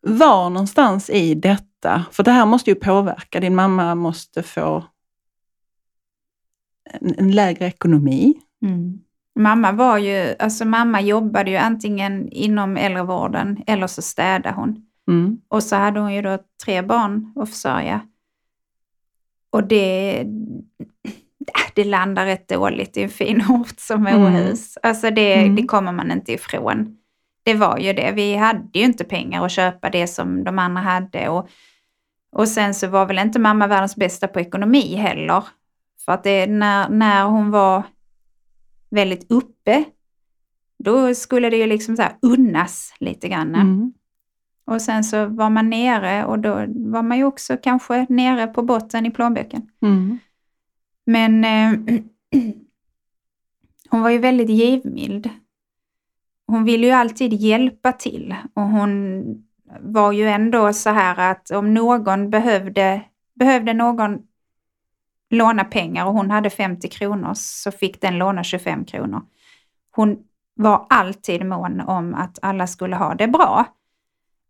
Var 0.00 0.50
någonstans 0.50 1.10
i 1.10 1.34
detta, 1.34 2.04
för 2.12 2.22
det 2.22 2.30
här 2.30 2.46
måste 2.46 2.70
ju 2.70 2.74
påverka, 2.74 3.40
din 3.40 3.54
mamma 3.54 3.94
måste 3.94 4.42
få 4.42 4.84
en, 6.90 7.14
en 7.18 7.32
lägre 7.32 7.66
ekonomi. 7.66 8.34
Mm. 8.62 8.98
Mamma 9.38 9.72
var 9.72 9.98
ju, 9.98 10.34
alltså 10.38 10.64
mamma 10.64 11.00
jobbade 11.00 11.50
ju 11.50 11.56
antingen 11.56 12.28
inom 12.28 12.76
äldrevården 12.76 13.62
eller 13.66 13.86
så 13.86 14.02
städade 14.02 14.54
hon. 14.54 14.86
Mm. 15.08 15.38
Och 15.48 15.62
så 15.62 15.76
hade 15.76 16.00
hon 16.00 16.14
ju 16.14 16.22
då 16.22 16.38
tre 16.64 16.82
barn 16.82 17.32
att 17.36 17.50
försörja. 17.50 18.00
Och 19.50 19.64
det, 19.68 20.24
det 21.74 21.84
landar 21.84 22.26
rätt 22.26 22.48
dåligt 22.48 22.96
i 22.96 23.02
en 23.02 23.08
fin 23.08 23.44
ort 23.50 23.78
som 23.80 24.06
Mm. 24.06 24.22
Åhus. 24.22 24.78
Alltså 24.82 25.10
det, 25.10 25.34
Mm. 25.34 25.56
det 25.56 25.62
kommer 25.62 25.92
man 25.92 26.10
inte 26.10 26.32
ifrån. 26.32 26.96
Det 27.42 27.54
var 27.54 27.78
ju 27.78 27.92
det. 27.92 28.12
Vi 28.14 28.34
hade 28.36 28.78
ju 28.78 28.84
inte 28.84 29.04
pengar 29.04 29.44
att 29.46 29.52
köpa 29.52 29.90
det 29.90 30.06
som 30.06 30.44
de 30.44 30.58
andra 30.58 30.82
hade. 30.82 31.28
Och, 31.28 31.48
och 32.32 32.48
sen 32.48 32.74
så 32.74 32.86
var 32.86 33.06
väl 33.06 33.18
inte 33.18 33.38
mamma 33.38 33.66
världens 33.66 33.96
bästa 33.96 34.28
på 34.28 34.40
ekonomi 34.40 34.94
heller. 34.96 35.44
För 36.04 36.12
att 36.12 36.24
det, 36.24 36.46
när, 36.46 36.88
när 36.88 37.24
hon 37.24 37.50
var 37.50 37.82
väldigt 38.90 39.30
uppe, 39.32 39.84
då 40.84 41.14
skulle 41.14 41.50
det 41.50 41.56
ju 41.56 41.66
liksom 41.66 41.96
så 41.96 42.02
unnas 42.22 42.94
lite 43.00 43.28
grann. 43.28 43.54
Mm. 43.54 43.92
Och 44.66 44.82
sen 44.82 45.04
så 45.04 45.26
var 45.26 45.50
man 45.50 45.70
nere 45.70 46.24
och 46.24 46.38
då 46.38 46.54
var 46.68 47.02
man 47.02 47.18
ju 47.18 47.24
också 47.24 47.56
kanske 47.56 48.06
nere 48.08 48.46
på 48.46 48.62
botten 48.62 49.06
i 49.06 49.10
plånboken. 49.10 49.70
Mm. 49.82 50.18
Men 51.06 51.44
eh, 51.44 52.00
hon 53.90 54.02
var 54.02 54.10
ju 54.10 54.18
väldigt 54.18 54.48
givmild. 54.48 55.30
Hon 56.46 56.64
ville 56.64 56.86
ju 56.86 56.92
alltid 56.92 57.32
hjälpa 57.32 57.92
till 57.92 58.34
och 58.54 58.62
hon 58.62 59.22
var 59.80 60.12
ju 60.12 60.28
ändå 60.28 60.72
så 60.72 60.90
här 60.90 61.30
att 61.30 61.50
om 61.50 61.74
någon 61.74 62.30
behövde, 62.30 63.02
behövde 63.34 63.72
någon 63.72 64.18
låna 65.30 65.64
pengar 65.64 66.06
och 66.06 66.12
hon 66.12 66.30
hade 66.30 66.50
50 66.50 66.88
kronor 66.88 67.32
så 67.34 67.70
fick 67.70 68.00
den 68.00 68.18
låna 68.18 68.44
25 68.44 68.84
kronor. 68.84 69.22
Hon 69.90 70.18
var 70.54 70.86
alltid 70.88 71.46
mån 71.46 71.80
om 71.80 72.14
att 72.14 72.38
alla 72.42 72.66
skulle 72.66 72.96
ha 72.96 73.14
det 73.14 73.28
bra. 73.28 73.64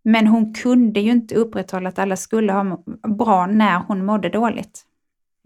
Men 0.09 0.27
hon 0.27 0.55
kunde 0.55 1.01
ju 1.01 1.11
inte 1.11 1.35
upprätthålla 1.35 1.89
att 1.89 1.99
alla 1.99 2.17
skulle 2.17 2.53
ha 2.53 2.83
bra 3.09 3.47
när 3.47 3.79
hon 3.79 4.05
mådde 4.05 4.29
dåligt. 4.29 4.83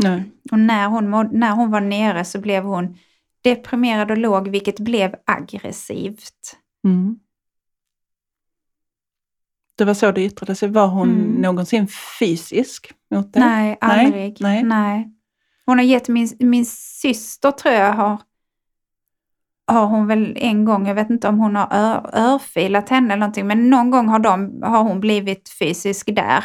Nej. 0.03 0.23
Och 0.53 0.59
när 0.59 0.87
hon, 0.89 1.11
måd, 1.11 1.33
när 1.33 1.51
hon 1.51 1.71
var 1.71 1.81
nere 1.81 2.25
så 2.25 2.41
blev 2.41 2.65
hon 2.65 2.97
deprimerad 3.43 4.11
och 4.11 4.19
låg, 4.19 4.49
vilket 4.49 4.81
blev 4.81 5.15
aggressivt. 5.27 6.57
Mm. 6.85 7.19
Det 9.77 9.85
var 9.85 9.95
så 9.95 10.13
det 10.13 10.25
yttrade 10.25 10.55
sig. 10.55 10.69
Var 10.69 10.87
hon 10.87 11.11
Mm. 11.11 11.33
någonsin 11.43 11.89
fysisk 12.19 12.93
mot 13.15 13.33
dig? 13.33 13.43
Nej, 13.43 13.79
aldrig. 13.81 14.37
nej. 14.41 14.63
Nej. 14.63 15.13
Hon 15.67 15.79
har 15.79 15.85
gett 15.85 16.09
min, 16.09 16.29
min 16.41 16.67
syster, 16.67 17.51
tror 17.51 17.75
jag, 17.75 17.93
har, 17.93 18.19
har 19.73 19.87
hon 19.87 20.07
väl 20.07 20.37
en 20.41 20.65
gång, 20.65 20.87
jag 20.89 20.95
vet 20.95 21.11
inte 21.11 21.29
om 21.29 21.39
hon 21.39 21.57
har 21.57 21.69
ör, 21.73 22.11
örfilat 22.13 22.89
henne 22.89 23.07
eller 23.15 23.21
någonting, 23.21 23.47
men 23.47 23.71
någon 23.71 23.91
gång 23.91 24.09
har, 24.09 24.19
de, 24.19 24.63
har 24.63 24.83
hon 24.83 25.01
blivit 25.01 25.49
fysisk 25.59 26.07
där. 26.17 26.45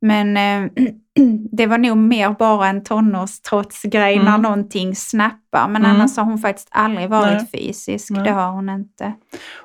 Men 0.00 0.36
eh, 0.36 0.70
det 1.52 1.66
var 1.66 1.78
nog 1.78 1.96
mer 1.96 2.30
bara 2.30 2.66
en 2.68 2.84
tonårstrotsgrej 2.84 4.16
när 4.16 4.28
Mm. 4.28 4.42
någonting 4.42 4.94
snappar. 4.96 5.68
Men 5.68 5.84
Mm. 5.84 5.90
annars 5.96 6.16
har 6.16 6.24
hon 6.24 6.38
faktiskt 6.38 6.68
aldrig 6.70 7.08
varit 7.10 7.42
Nej. 7.52 7.66
fysisk. 7.66 8.10
Nej. 8.10 8.24
Det 8.24 8.30
har 8.30 8.50
hon 8.52 8.68
inte. 8.68 9.12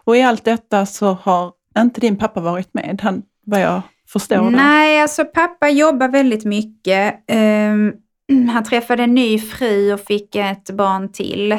Och 0.06 0.18
i 0.18 0.22
allt 0.22 0.46
detta 0.46 0.86
så 0.86 1.14
har 1.24 1.52
inte 1.80 2.02
din 2.02 2.18
pappa 2.18 2.42
varit 2.42 2.74
med, 2.74 3.00
han, 3.04 3.22
vad 3.46 3.62
jag 3.62 3.82
förstår. 4.08 4.50
Nej, 4.50 5.02
alltså 5.02 5.26
pappa 5.26 5.70
jobbar 5.70 6.08
väldigt 6.08 6.46
mycket. 6.46 7.16
Ehm, 7.28 7.94
han 8.54 8.64
träffade 8.64 9.04
en 9.04 9.16
ny 9.16 9.40
fru 9.40 9.94
och 9.94 10.00
fick 10.00 10.36
ett 10.36 10.70
barn 10.72 11.12
till. 11.12 11.58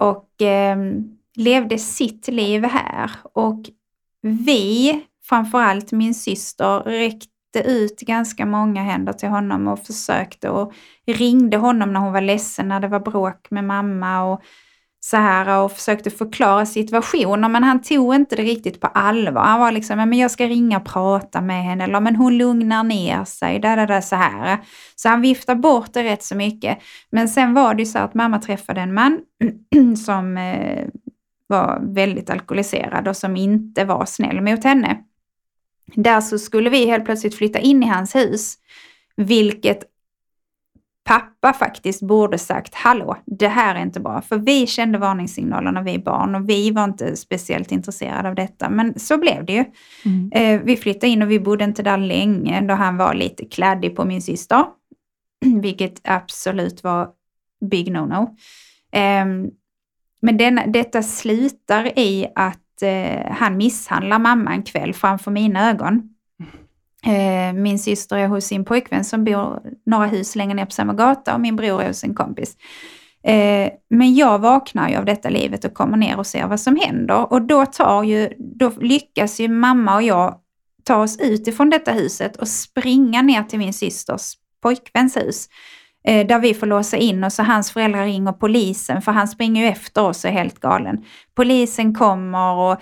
Och 0.00 0.42
eh, 0.42 0.78
levde 1.36 1.78
sitt 1.78 2.28
liv 2.28 2.64
här. 2.64 3.10
Och 3.32 3.60
vi 4.22 5.00
framförallt 5.28 5.92
min 5.92 6.14
syster 6.14 6.80
räckte 6.80 7.62
ut 7.64 8.00
ganska 8.00 8.46
många 8.46 8.82
händer 8.82 9.12
till 9.12 9.28
honom 9.28 9.68
och 9.68 9.86
försökte 9.86 10.50
och 10.50 10.72
ringde 11.06 11.56
honom 11.56 11.92
när 11.92 12.00
hon 12.00 12.12
var 12.12 12.20
ledsen, 12.20 12.68
när 12.68 12.80
det 12.80 12.88
var 12.88 13.00
bråk 13.00 13.50
med 13.50 13.64
mamma 13.64 14.24
och 14.24 14.42
så 15.00 15.16
här 15.16 15.64
och 15.64 15.72
försökte 15.72 16.10
förklara 16.10 16.66
situationen 16.66 17.52
men 17.52 17.64
han 17.64 17.82
tog 17.82 18.14
inte 18.14 18.36
det 18.36 18.42
riktigt 18.42 18.80
på 18.80 18.86
allvar. 18.86 19.42
Han 19.42 19.60
var 19.60 19.72
liksom, 19.72 19.96
men 19.96 20.12
jag 20.12 20.30
ska 20.30 20.46
ringa 20.46 20.76
och 20.76 20.84
prata 20.84 21.40
med 21.40 21.64
henne 21.64 21.84
eller 21.84 22.00
men 22.00 22.16
hon 22.16 22.38
lugnar 22.38 22.84
ner 22.84 23.24
sig, 23.24 23.58
där, 23.58 23.76
där, 23.76 23.86
där, 23.86 24.00
så 24.00 24.16
här. 24.16 24.58
Så 24.96 25.08
han 25.08 25.20
viftade 25.20 25.60
bort 25.60 25.92
det 25.92 26.04
rätt 26.04 26.22
så 26.22 26.34
mycket. 26.34 26.78
Men 27.10 27.28
sen 27.28 27.54
var 27.54 27.74
det 27.74 27.82
ju 27.82 27.86
så 27.86 27.98
att 27.98 28.14
mamma 28.14 28.38
träffade 28.38 28.80
en 28.80 28.94
man 28.94 29.20
som 30.04 30.36
eh, 30.36 30.86
var 31.46 31.80
väldigt 31.82 32.30
alkoholiserad 32.30 33.08
och 33.08 33.16
som 33.16 33.36
inte 33.36 33.84
var 33.84 34.04
snäll 34.04 34.40
mot 34.40 34.64
henne. 34.64 34.98
Där 35.94 36.20
så 36.20 36.38
skulle 36.38 36.70
vi 36.70 36.86
helt 36.86 37.04
plötsligt 37.04 37.34
flytta 37.34 37.58
in 37.58 37.82
i 37.82 37.86
hans 37.86 38.14
hus, 38.14 38.58
vilket 39.16 39.84
pappa 41.08 41.52
faktiskt 41.52 42.02
borde 42.02 42.38
sagt 42.38 42.74
hallå, 42.74 43.16
det 43.26 43.48
här 43.48 43.74
är 43.74 43.82
inte 43.82 44.00
bra. 44.00 44.20
För 44.20 44.38
vi 44.38 44.66
kände 44.66 44.98
varningssignalerna 44.98 45.82
vi 45.82 45.98
barn 45.98 46.34
och 46.34 46.48
vi 46.48 46.70
var 46.70 46.84
inte 46.84 47.16
speciellt 47.16 47.72
intresserade 47.72 48.28
av 48.28 48.34
detta. 48.34 48.70
Men 48.70 48.98
så 48.98 49.18
blev 49.18 49.44
det 49.44 49.52
ju. 49.52 49.64
Mm. 50.04 50.30
Eh, 50.32 50.60
vi 50.64 50.76
flyttade 50.76 51.08
in 51.08 51.22
och 51.22 51.30
vi 51.30 51.40
bodde 51.40 51.64
inte 51.64 51.82
där 51.82 51.98
länge 51.98 52.60
då 52.60 52.74
han 52.74 52.96
var 52.96 53.14
lite 53.14 53.44
kladdig 53.44 53.96
på 53.96 54.04
min 54.04 54.22
syster. 54.22 54.64
Vilket 55.62 56.00
absolut 56.04 56.84
var 56.84 57.08
big 57.70 57.92
no-no. 57.92 58.36
Eh, 58.92 59.50
men 60.22 60.36
denna, 60.36 60.66
detta 60.66 61.02
slutar 61.02 61.98
i 61.98 62.28
att 62.34 62.82
eh, 62.82 63.32
han 63.32 63.56
misshandlar 63.56 64.18
mamma 64.18 64.52
en 64.52 64.62
kväll 64.62 64.94
framför 64.94 65.30
mina 65.30 65.70
ögon. 65.70 66.14
Eh, 67.06 67.52
min 67.52 67.78
syster 67.78 68.16
är 68.16 68.26
hos 68.26 68.44
sin 68.44 68.64
pojkvän 68.64 69.04
som 69.04 69.24
bor 69.24 69.60
några 69.86 70.06
hus 70.06 70.36
längre 70.36 70.54
ner 70.54 70.64
på 70.64 70.70
samma 70.70 70.92
gata 70.92 71.34
och 71.34 71.40
min 71.40 71.56
bror 71.56 71.82
är 71.82 71.88
hos 71.88 72.04
en 72.04 72.14
kompis. 72.14 72.56
Eh, 73.22 73.70
men 73.90 74.14
jag 74.14 74.38
vaknar 74.38 74.88
ju 74.88 74.96
av 74.96 75.04
detta 75.04 75.28
livet 75.28 75.64
och 75.64 75.74
kommer 75.74 75.96
ner 75.96 76.18
och 76.18 76.26
ser 76.26 76.46
vad 76.46 76.60
som 76.60 76.76
händer. 76.76 77.32
Och 77.32 77.42
då, 77.42 77.66
tar 77.66 78.02
ju, 78.02 78.28
då 78.38 78.72
lyckas 78.80 79.40
ju 79.40 79.48
mamma 79.48 79.94
och 79.94 80.02
jag 80.02 80.38
ta 80.84 80.96
oss 80.96 81.18
ut 81.20 81.48
ifrån 81.48 81.70
detta 81.70 81.92
huset 81.92 82.36
och 82.36 82.48
springa 82.48 83.22
ner 83.22 83.42
till 83.42 83.58
min 83.58 83.72
systers 83.72 84.34
pojkväns 84.62 85.16
hus. 85.16 85.48
Eh, 86.04 86.26
där 86.26 86.38
vi 86.38 86.54
får 86.54 86.66
låsa 86.66 86.96
in 86.96 87.24
oss 87.24 87.38
och 87.38 87.44
hans 87.44 87.70
föräldrar 87.70 88.04
ringer 88.04 88.32
polisen 88.32 89.02
för 89.02 89.12
han 89.12 89.28
springer 89.28 89.62
ju 89.62 89.68
efter 89.68 90.02
oss 90.02 90.24
och 90.24 90.30
är 90.30 90.34
helt 90.34 90.60
galen. 90.60 91.04
Polisen 91.34 91.94
kommer 91.94 92.54
och 92.54 92.80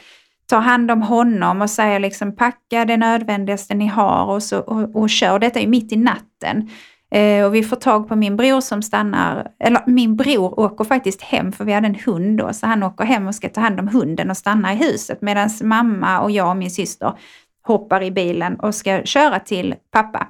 tar 0.49 0.61
hand 0.61 0.91
om 0.91 1.03
honom 1.03 1.63
och 1.63 1.71
säger 1.71 2.01
liksom 2.01 2.37
packa 2.37 2.85
det 2.85 2.97
nödvändigaste 2.97 3.75
ni 3.75 3.87
har 3.87 4.27
och, 4.27 4.43
så, 4.43 4.59
och, 4.59 4.97
och 4.97 5.11
kör. 5.11 5.39
Detta 5.39 5.61
är 5.61 5.67
mitt 5.67 5.93
i 5.93 5.97
natten. 5.97 6.71
Eh, 7.11 7.45
och 7.45 7.55
vi 7.55 7.63
får 7.63 7.77
tag 7.77 8.09
på 8.09 8.17
min 8.17 8.37
bror 8.37 8.61
som 8.61 8.83
stannar, 8.83 9.49
eller 9.61 9.83
min 9.87 10.17
bror 10.17 10.61
åker 10.61 10.85
faktiskt 10.85 11.23
hem 11.23 11.53
för 11.53 11.65
vi 11.65 11.73
hade 11.73 11.87
en 11.87 11.99
hund 12.07 12.39
då, 12.39 12.53
så 12.53 12.67
han 12.67 12.83
åker 12.83 13.05
hem 13.05 13.27
och 13.27 13.35
ska 13.35 13.49
ta 13.49 13.61
hand 13.61 13.81
om 13.81 13.89
hunden 13.89 14.31
och 14.31 14.37
stanna 14.37 14.73
i 14.73 14.77
huset 14.77 15.23
medan 15.23 15.51
mamma 15.63 16.21
och 16.21 16.31
jag 16.31 16.51
och 16.51 16.57
min 16.57 16.71
syster 16.71 17.19
hoppar 17.63 18.03
i 18.03 18.11
bilen 18.11 18.57
och 18.61 18.75
ska 18.75 19.03
köra 19.03 19.39
till 19.39 19.75
pappa. 19.93 20.27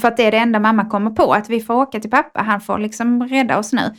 För 0.00 0.08
att 0.08 0.16
det 0.16 0.26
är 0.26 0.30
det 0.30 0.38
enda 0.38 0.58
mamma 0.58 0.84
kommer 0.84 1.10
på, 1.10 1.32
att 1.32 1.50
vi 1.50 1.60
får 1.60 1.74
åka 1.74 2.00
till 2.00 2.10
pappa, 2.10 2.42
han 2.42 2.60
får 2.60 2.78
liksom 2.78 3.22
rädda 3.28 3.58
oss 3.58 3.72
nu. 3.72 3.94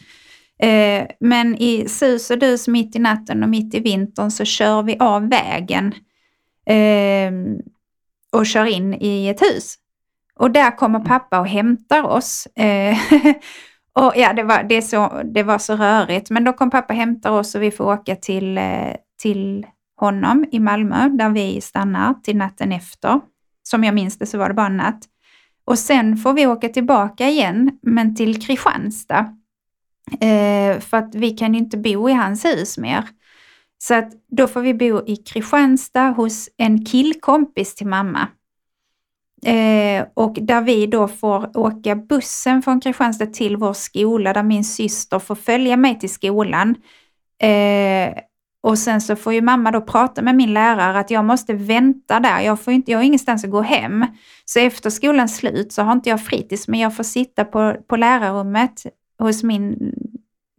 Eh, 0.63 1.07
men 1.19 1.55
i 1.55 1.87
sus 1.87 2.29
och 2.29 2.39
dus 2.39 2.67
mitt 2.67 2.95
i 2.95 2.99
natten 2.99 3.43
och 3.43 3.49
mitt 3.49 3.73
i 3.73 3.79
vintern 3.79 4.31
så 4.31 4.45
kör 4.45 4.83
vi 4.83 4.97
av 4.99 5.29
vägen 5.29 5.93
eh, 6.65 7.31
och 8.31 8.45
kör 8.45 8.65
in 8.65 8.93
i 8.93 9.27
ett 9.27 9.41
hus. 9.41 9.75
Och 10.35 10.51
där 10.51 10.77
kommer 10.77 10.99
mm. 10.99 11.07
pappa 11.07 11.39
och 11.39 11.47
hämtar 11.47 12.03
oss. 12.03 12.45
Eh, 12.45 12.97
och 13.93 14.13
ja, 14.15 14.33
det 14.33 14.43
var, 14.43 14.63
det, 14.63 14.81
så, 14.81 15.21
det 15.33 15.43
var 15.43 15.57
så 15.57 15.75
rörigt. 15.75 16.29
Men 16.29 16.43
då 16.43 16.53
kom 16.53 16.69
pappa 16.69 16.93
och 16.93 16.99
hämtar 16.99 17.31
oss 17.31 17.55
och 17.55 17.61
vi 17.61 17.71
får 17.71 17.85
åka 17.85 18.15
till, 18.15 18.57
eh, 18.57 18.95
till 19.21 19.65
honom 19.95 20.45
i 20.51 20.59
Malmö 20.59 21.09
där 21.09 21.29
vi 21.29 21.61
stannar 21.61 22.13
till 22.13 22.37
natten 22.37 22.71
efter. 22.71 23.21
Som 23.63 23.83
jag 23.83 23.95
minns 23.95 24.17
det 24.17 24.25
så 24.25 24.37
var 24.37 24.47
det 24.47 24.53
bara 24.53 24.67
en 24.67 24.77
natt. 24.77 25.03
Och 25.65 25.79
sen 25.79 26.17
får 26.17 26.33
vi 26.33 26.47
åka 26.47 26.69
tillbaka 26.69 27.29
igen, 27.29 27.79
men 27.81 28.15
till 28.15 28.41
Kristianstad. 28.41 29.42
Eh, 30.11 30.79
för 30.79 30.97
att 30.97 31.15
vi 31.15 31.29
kan 31.29 31.53
ju 31.53 31.59
inte 31.59 31.77
bo 31.77 32.09
i 32.09 32.13
hans 32.13 32.45
hus 32.45 32.77
mer. 32.77 33.03
Så 33.77 33.93
att 33.93 34.11
då 34.27 34.47
får 34.47 34.61
vi 34.61 34.73
bo 34.73 35.01
i 35.07 35.15
Kristianstad 35.15 36.09
hos 36.09 36.49
en 36.57 36.85
killkompis 36.85 37.75
till 37.75 37.87
mamma. 37.87 38.27
Eh, 39.45 40.05
och 40.13 40.37
där 40.41 40.61
vi 40.61 40.87
då 40.87 41.07
får 41.07 41.57
åka 41.57 41.95
bussen 41.95 42.61
från 42.61 42.81
Kristianstad 42.81 43.25
till 43.25 43.57
vår 43.57 43.73
skola 43.73 44.33
där 44.33 44.43
min 44.43 44.63
syster 44.63 45.19
får 45.19 45.35
följa 45.35 45.77
mig 45.77 45.99
till 45.99 46.09
skolan. 46.09 46.75
Eh, 47.41 48.13
och 48.61 48.79
sen 48.79 49.01
så 49.01 49.15
får 49.15 49.33
ju 49.33 49.41
mamma 49.41 49.71
då 49.71 49.81
prata 49.81 50.21
med 50.21 50.35
min 50.35 50.53
lärare 50.53 50.99
att 50.99 51.11
jag 51.11 51.25
måste 51.25 51.53
vänta 51.53 52.19
där. 52.19 52.39
Jag, 52.39 52.61
får 52.61 52.73
inte, 52.73 52.91
jag 52.91 52.99
har 52.99 53.03
ingenstans 53.03 53.43
att 53.43 53.51
gå 53.51 53.61
hem. 53.61 54.05
Så 54.45 54.59
efter 54.59 54.89
skolans 54.89 55.35
slut 55.37 55.73
så 55.73 55.81
har 55.81 55.91
inte 55.91 56.09
jag 56.09 56.25
fritids 56.25 56.67
men 56.67 56.79
jag 56.79 56.95
får 56.95 57.03
sitta 57.03 57.45
på, 57.45 57.75
på 57.87 57.95
lärarrummet 57.95 58.85
hos 59.25 59.43
min, 59.43 59.93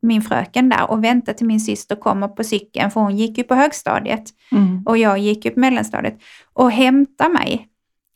min 0.03 0.23
fröken 0.23 0.69
där 0.69 0.91
och 0.91 1.05
vänta 1.05 1.33
till 1.33 1.47
min 1.47 1.61
syster 1.61 1.97
kommer 1.97 2.29
på 2.29 2.45
cykeln, 2.45 2.91
för 2.91 3.01
hon 3.01 3.17
gick 3.17 3.39
ju 3.39 3.45
på 3.45 3.55
högstadiet 3.55 4.25
mm. 4.53 4.83
och 4.87 4.99
jag 4.99 5.19
gick 5.19 5.45
ju 5.45 5.51
på 5.51 5.61
mellanstadiet, 5.61 6.19
och 6.53 6.71
hämta 6.71 7.29
mig 7.29 7.69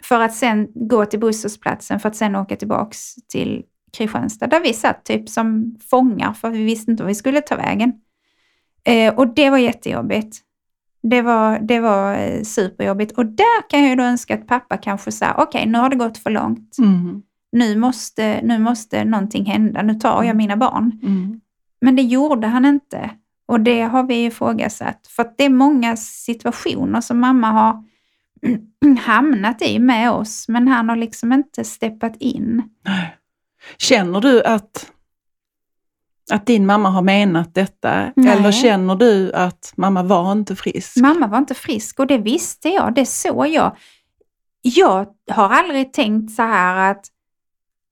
för 0.03 0.21
att 0.21 0.35
sen 0.35 0.69
gå 0.75 1.05
till 1.05 1.21
busshållplatsen 1.21 2.01
för 2.01 2.09
att 2.09 2.17
sen 2.17 2.37
åka 2.37 2.57
tillbaks 2.57 3.15
till 3.29 3.63
Kristianstad 3.93 4.47
där 4.47 4.61
vi 4.61 4.73
satt 4.73 5.05
typ 5.05 5.29
som 5.29 5.77
fångar 5.91 6.33
för 6.33 6.51
vi 6.51 6.65
visste 6.65 6.91
inte 6.91 7.03
var 7.03 7.09
vi 7.09 7.15
skulle 7.15 7.41
ta 7.41 7.57
vägen. 7.57 7.93
Eh, 8.85 9.15
och 9.15 9.35
det 9.35 9.51
var 9.51 9.59
jättejobbigt. 9.59 10.37
Det 11.03 11.23
var, 11.23 11.59
det 11.59 11.81
var 11.81 12.15
eh, 12.15 12.43
superjobbigt 12.43 13.13
och 13.13 13.27
där 13.27 13.71
kan 13.71 13.81
jag 13.81 13.89
ju 13.89 13.97
då 13.97 14.03
önska 14.03 14.35
att 14.35 14.47
pappa 14.47 14.77
kanske 14.77 15.13
sa, 15.13 15.33
okej 15.33 15.45
okay, 15.45 15.67
nu 15.67 15.79
har 15.79 15.89
det 15.89 15.97
gått 15.97 16.19
för 16.19 16.31
långt. 16.31 16.79
Mm 16.79 17.23
nu 17.53 17.77
måste, 17.77 18.41
nu 18.43 18.59
måste 18.59 19.05
någonting 19.05 19.45
hända, 19.45 19.83
nu 19.83 19.95
tar 19.95 20.17
jag 20.17 20.25
mm. 20.25 20.37
mina 20.37 20.57
barn. 20.57 21.01
Mm. 21.03 21.41
Men 21.81 21.97
det 21.97 22.03
gjorde 22.03 22.47
han 22.47 22.65
inte. 22.65 23.11
Och 23.47 23.61
det 23.61 23.83
har 23.83 24.03
vi 24.03 24.25
ifrågasatt. 24.25 25.07
För 25.07 25.31
det 25.37 25.45
är 25.45 25.51
många 25.51 25.97
situationer 25.97 27.01
som 27.01 27.21
mamma 27.21 27.51
har 27.51 27.85
hamnat 29.01 29.63
i 29.63 29.79
med 29.79 30.11
oss, 30.11 30.49
men 30.49 30.69
han 30.69 30.89
har 30.89 30.97
liksom 30.97 31.33
inte 31.33 31.65
steppat 31.65 32.17
in. 32.17 32.63
Känner 33.79 34.21
du 34.21 34.43
att, 34.43 34.93
att 36.31 36.47
din 36.47 36.67
mamma 36.67 36.91
har 36.91 37.03
menat 37.03 37.55
detta? 37.55 38.13
Nej. 38.17 38.39
Eller 38.39 38.53
känner 38.53 38.97
du 38.97 39.33
att 39.33 39.73
mamma 39.77 40.03
var 40.03 40.33
inte 40.33 40.57
frisk? 40.57 40.97
Mamma 40.97 41.27
var 41.27 41.39
inte 41.39 41.55
frisk 41.55 42.01
och 42.01 42.07
det 42.07 42.19
visste 42.19 42.69
jag, 42.69 42.95
det 42.95 43.07
såg 43.07 43.47
jag. 43.47 43.77
Jag 44.63 45.07
har 45.31 45.49
aldrig 45.49 45.93
tänkt 45.93 46.33
så 46.33 46.43
här 46.43 46.91
att 46.91 47.07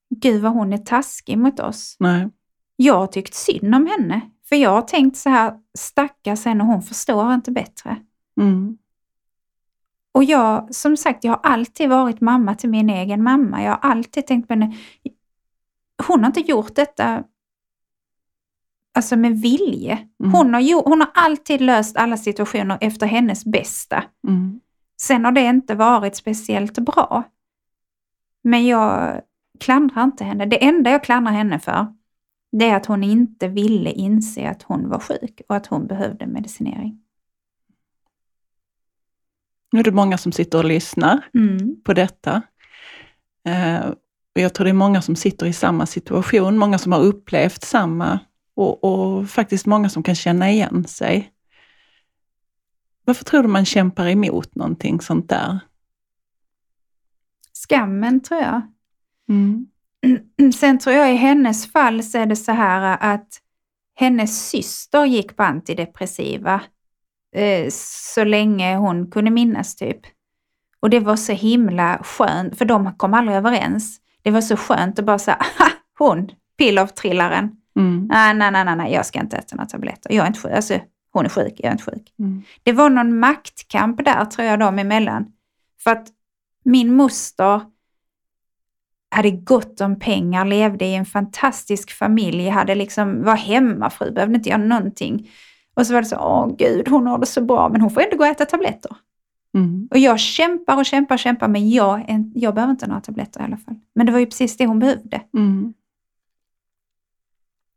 gud 0.09 0.41
vad 0.41 0.51
hon 0.51 0.73
är 0.73 0.77
taskig 0.77 1.37
mot 1.37 1.59
oss. 1.59 1.95
Nej. 1.99 2.29
Jag 2.75 2.93
har 2.93 3.07
tyckt 3.07 3.33
synd 3.33 3.75
om 3.75 3.87
henne. 3.87 4.21
För 4.49 4.55
jag 4.55 4.69
har 4.69 4.81
tänkt 4.81 5.17
så 5.17 5.29
här, 5.29 5.53
stackars 5.77 6.45
henne, 6.45 6.63
hon 6.63 6.81
förstår 6.81 7.33
inte 7.33 7.51
bättre. 7.51 7.97
Mm. 8.39 8.77
Och 10.11 10.23
jag, 10.23 10.75
som 10.75 10.97
sagt, 10.97 11.23
jag 11.23 11.31
har 11.31 11.39
alltid 11.43 11.89
varit 11.89 12.21
mamma 12.21 12.55
till 12.55 12.69
min 12.69 12.89
egen 12.89 13.23
mamma. 13.23 13.63
Jag 13.63 13.71
har 13.71 13.89
alltid 13.89 14.27
tänkt 14.27 14.47
på 14.47 14.53
henne. 14.53 14.75
Hon 16.07 16.19
har 16.19 16.27
inte 16.27 16.39
gjort 16.39 16.75
detta 16.75 17.23
alltså 18.93 19.15
med 19.15 19.41
vilje. 19.41 20.07
Mm. 20.19 20.31
Hon, 20.31 20.53
har 20.53 20.61
gjort, 20.61 20.85
hon 20.85 21.01
har 21.01 21.09
alltid 21.13 21.61
löst 21.61 21.97
alla 21.97 22.17
situationer 22.17 22.77
efter 22.81 23.05
hennes 23.05 23.45
bästa. 23.45 24.03
Mm. 24.27 24.59
Sen 25.01 25.25
har 25.25 25.31
det 25.31 25.41
inte 25.41 25.75
varit 25.75 26.15
speciellt 26.15 26.79
bra. 26.79 27.23
Men 28.43 28.67
jag, 28.67 29.21
klandrar 29.59 30.03
inte 30.03 30.23
henne. 30.23 30.45
Det 30.45 30.65
enda 30.65 30.91
jag 30.91 31.03
klandrar 31.03 31.33
henne 31.33 31.59
för, 31.59 31.93
det 32.51 32.69
är 32.69 32.75
att 32.75 32.85
hon 32.85 33.03
inte 33.03 33.47
ville 33.47 33.91
inse 33.91 34.49
att 34.49 34.63
hon 34.63 34.89
var 34.89 34.99
sjuk 34.99 35.41
och 35.49 35.55
att 35.55 35.67
hon 35.67 35.87
behövde 35.87 36.27
medicinering. 36.27 37.01
Nu 39.71 39.79
är 39.79 39.83
det 39.83 39.91
många 39.91 40.17
som 40.17 40.31
sitter 40.31 40.57
och 40.57 40.65
lyssnar 40.65 41.29
mm. 41.33 41.81
på 41.83 41.93
detta. 41.93 42.41
Eh, 43.43 43.85
och 44.35 44.41
jag 44.41 44.53
tror 44.53 44.65
det 44.65 44.71
är 44.71 44.73
många 44.73 45.01
som 45.01 45.15
sitter 45.15 45.45
i 45.45 45.53
samma 45.53 45.85
situation, 45.85 46.57
många 46.57 46.77
som 46.77 46.91
har 46.91 46.99
upplevt 46.99 47.63
samma 47.63 48.19
och, 48.53 48.83
och 48.83 49.29
faktiskt 49.29 49.65
många 49.65 49.89
som 49.89 50.03
kan 50.03 50.15
känna 50.15 50.51
igen 50.51 50.85
sig. 50.87 51.31
Varför 53.05 53.25
tror 53.25 53.41
du 53.41 53.47
man 53.47 53.65
kämpar 53.65 54.07
emot 54.07 54.55
någonting 54.55 55.01
sånt 55.01 55.29
där? 55.29 55.59
Skammen 57.67 58.19
tror 58.19 58.41
jag. 58.41 58.61
Mm. 59.29 59.67
Sen 60.53 60.79
tror 60.79 60.95
jag 60.95 61.13
i 61.13 61.15
hennes 61.15 61.71
fall 61.71 62.03
så 62.03 62.17
är 62.17 62.25
det 62.25 62.35
så 62.35 62.51
här 62.51 62.97
att 62.99 63.27
hennes 63.95 64.49
syster 64.49 65.05
gick 65.05 65.35
på 65.35 65.43
antidepressiva 65.43 66.61
eh, 67.35 67.67
så 68.13 68.23
länge 68.23 68.75
hon 68.75 69.11
kunde 69.11 69.31
minnas 69.31 69.75
typ. 69.75 69.99
Och 70.79 70.89
det 70.89 70.99
var 70.99 71.15
så 71.15 71.31
himla 71.31 71.99
skönt, 72.03 72.57
för 72.57 72.65
de 72.65 72.93
kom 72.97 73.13
aldrig 73.13 73.37
överens. 73.37 74.01
Det 74.21 74.31
var 74.31 74.41
så 74.41 74.57
skönt 74.57 74.99
att 74.99 75.05
bara 75.05 75.19
säga, 75.19 75.45
hon, 75.97 76.31
pillertrillaren. 76.57 77.51
Mm. 77.75 78.07
Nej, 78.11 78.33
nej, 78.33 78.51
nej, 78.51 78.75
nej, 78.75 78.93
jag 78.93 79.05
ska 79.05 79.19
inte 79.19 79.37
äta 79.37 79.55
några 79.55 79.67
tabletter. 79.67 80.13
Jag 80.13 80.23
är 80.23 80.27
inte 80.27 80.39
sjuk. 80.39 80.51
Alltså, 80.51 80.79
hon 81.11 81.25
är 81.25 81.29
sjuk, 81.29 81.53
jag 81.57 81.67
är 81.67 81.71
inte 81.71 81.83
sjuk. 81.83 82.13
Mm. 82.19 82.43
Det 82.63 82.71
var 82.71 82.89
någon 82.89 83.19
maktkamp 83.19 84.05
där 84.05 84.25
tror 84.25 84.47
jag 84.47 84.59
dem 84.59 84.79
emellan. 84.79 85.25
För 85.83 85.91
att 85.91 86.07
min 86.63 86.93
moster 86.93 87.61
hade 89.09 89.31
gott 89.31 89.81
om 89.81 89.99
pengar, 89.99 90.45
levde 90.45 90.85
i 90.85 90.95
en 90.95 91.05
fantastisk 91.05 91.91
familj, 91.91 92.49
hade 92.49 92.75
liksom, 92.75 93.23
var 93.23 93.35
hemmafru, 93.35 94.11
behövde 94.11 94.35
inte 94.35 94.49
göra 94.49 94.63
någonting. 94.63 95.29
Och 95.73 95.87
så 95.87 95.93
var 95.93 96.01
det 96.01 96.07
så, 96.07 96.17
åh 96.17 96.55
gud, 96.57 96.87
hon 96.87 97.07
har 97.07 97.17
det 97.17 97.25
så 97.25 97.41
bra, 97.41 97.69
men 97.69 97.81
hon 97.81 97.91
får 97.91 98.01
ändå 98.01 98.17
gå 98.17 98.23
och 98.23 98.29
äta 98.29 98.45
tabletter. 98.45 98.97
Mm. 99.53 99.87
Och 99.91 99.97
jag 99.97 100.19
kämpar 100.19 100.77
och 100.77 100.85
kämpar 100.85 101.15
och 101.15 101.19
kämpar, 101.19 101.47
men 101.47 101.69
jag, 101.69 102.05
jag 102.35 102.55
behöver 102.55 102.71
inte 102.71 102.87
några 102.87 103.01
tabletter 103.01 103.39
i 103.39 103.43
alla 103.43 103.57
fall. 103.57 103.75
Men 103.95 104.05
det 104.05 104.11
var 104.11 104.19
ju 104.19 104.25
precis 104.25 104.57
det 104.57 104.65
hon 104.65 104.79
behövde. 104.79 105.21
Mm. 105.37 105.73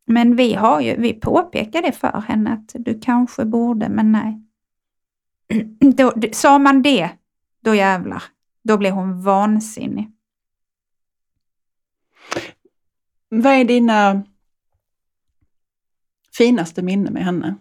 Men 0.07 0.37
vi 0.37 0.55
har 0.55 0.81
ju, 0.81 0.97
vi 1.01 1.13
påpekar 1.13 1.83
det 1.83 1.93
för 1.93 2.25
henne 2.29 2.53
att 2.53 2.75
du 2.75 3.01
kanske 3.01 3.45
borde, 3.45 3.89
men 3.89 4.13
nej. 4.13 4.43
Då, 5.95 6.13
sa 6.33 6.59
man 6.59 6.83
det, 6.83 7.11
då 7.61 7.75
jävlar. 7.75 8.23
Då 8.63 8.77
blev 8.77 8.93
hon 8.93 9.23
vansinnig. 9.23 10.11
Vad 13.31 13.53
är 13.53 13.65
dina 13.65 14.23
finaste 16.37 16.83
minnen 16.83 17.13
med 17.13 17.25
henne? 17.25 17.55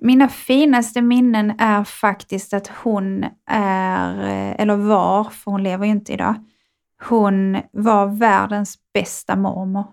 Mina 0.00 0.28
finaste 0.28 1.02
minnen 1.02 1.52
är 1.58 1.84
faktiskt 1.84 2.54
att 2.54 2.66
hon 2.66 3.24
är, 3.46 4.18
eller 4.58 4.76
var, 4.76 5.24
för 5.24 5.50
hon 5.50 5.62
lever 5.62 5.86
ju 5.86 5.92
inte 5.92 6.12
idag, 6.12 6.34
hon 7.08 7.58
var 7.72 8.06
världens 8.06 8.78
bästa 8.92 9.36
mormor 9.36 9.84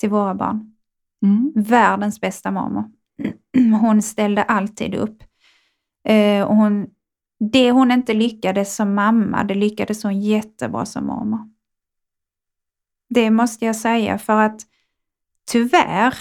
till 0.00 0.10
våra 0.10 0.34
barn. 0.34 0.74
Mm. 1.22 1.52
Världens 1.54 2.20
bästa 2.20 2.50
mormor. 2.50 2.84
Hon 3.80 4.02
ställde 4.02 4.42
alltid 4.42 4.94
upp. 4.94 5.22
Eh, 6.08 6.42
och 6.42 6.56
hon, 6.56 6.86
det 7.52 7.70
hon 7.70 7.90
inte 7.90 8.14
lyckades 8.14 8.76
som 8.76 8.94
mamma, 8.94 9.44
det 9.44 9.54
lyckades 9.54 10.02
hon 10.02 10.20
jättebra 10.20 10.84
som 10.84 11.06
mormor. 11.06 11.40
Det 13.08 13.30
måste 13.30 13.64
jag 13.64 13.76
säga 13.76 14.18
för 14.18 14.40
att 14.40 14.66
tyvärr 15.46 16.14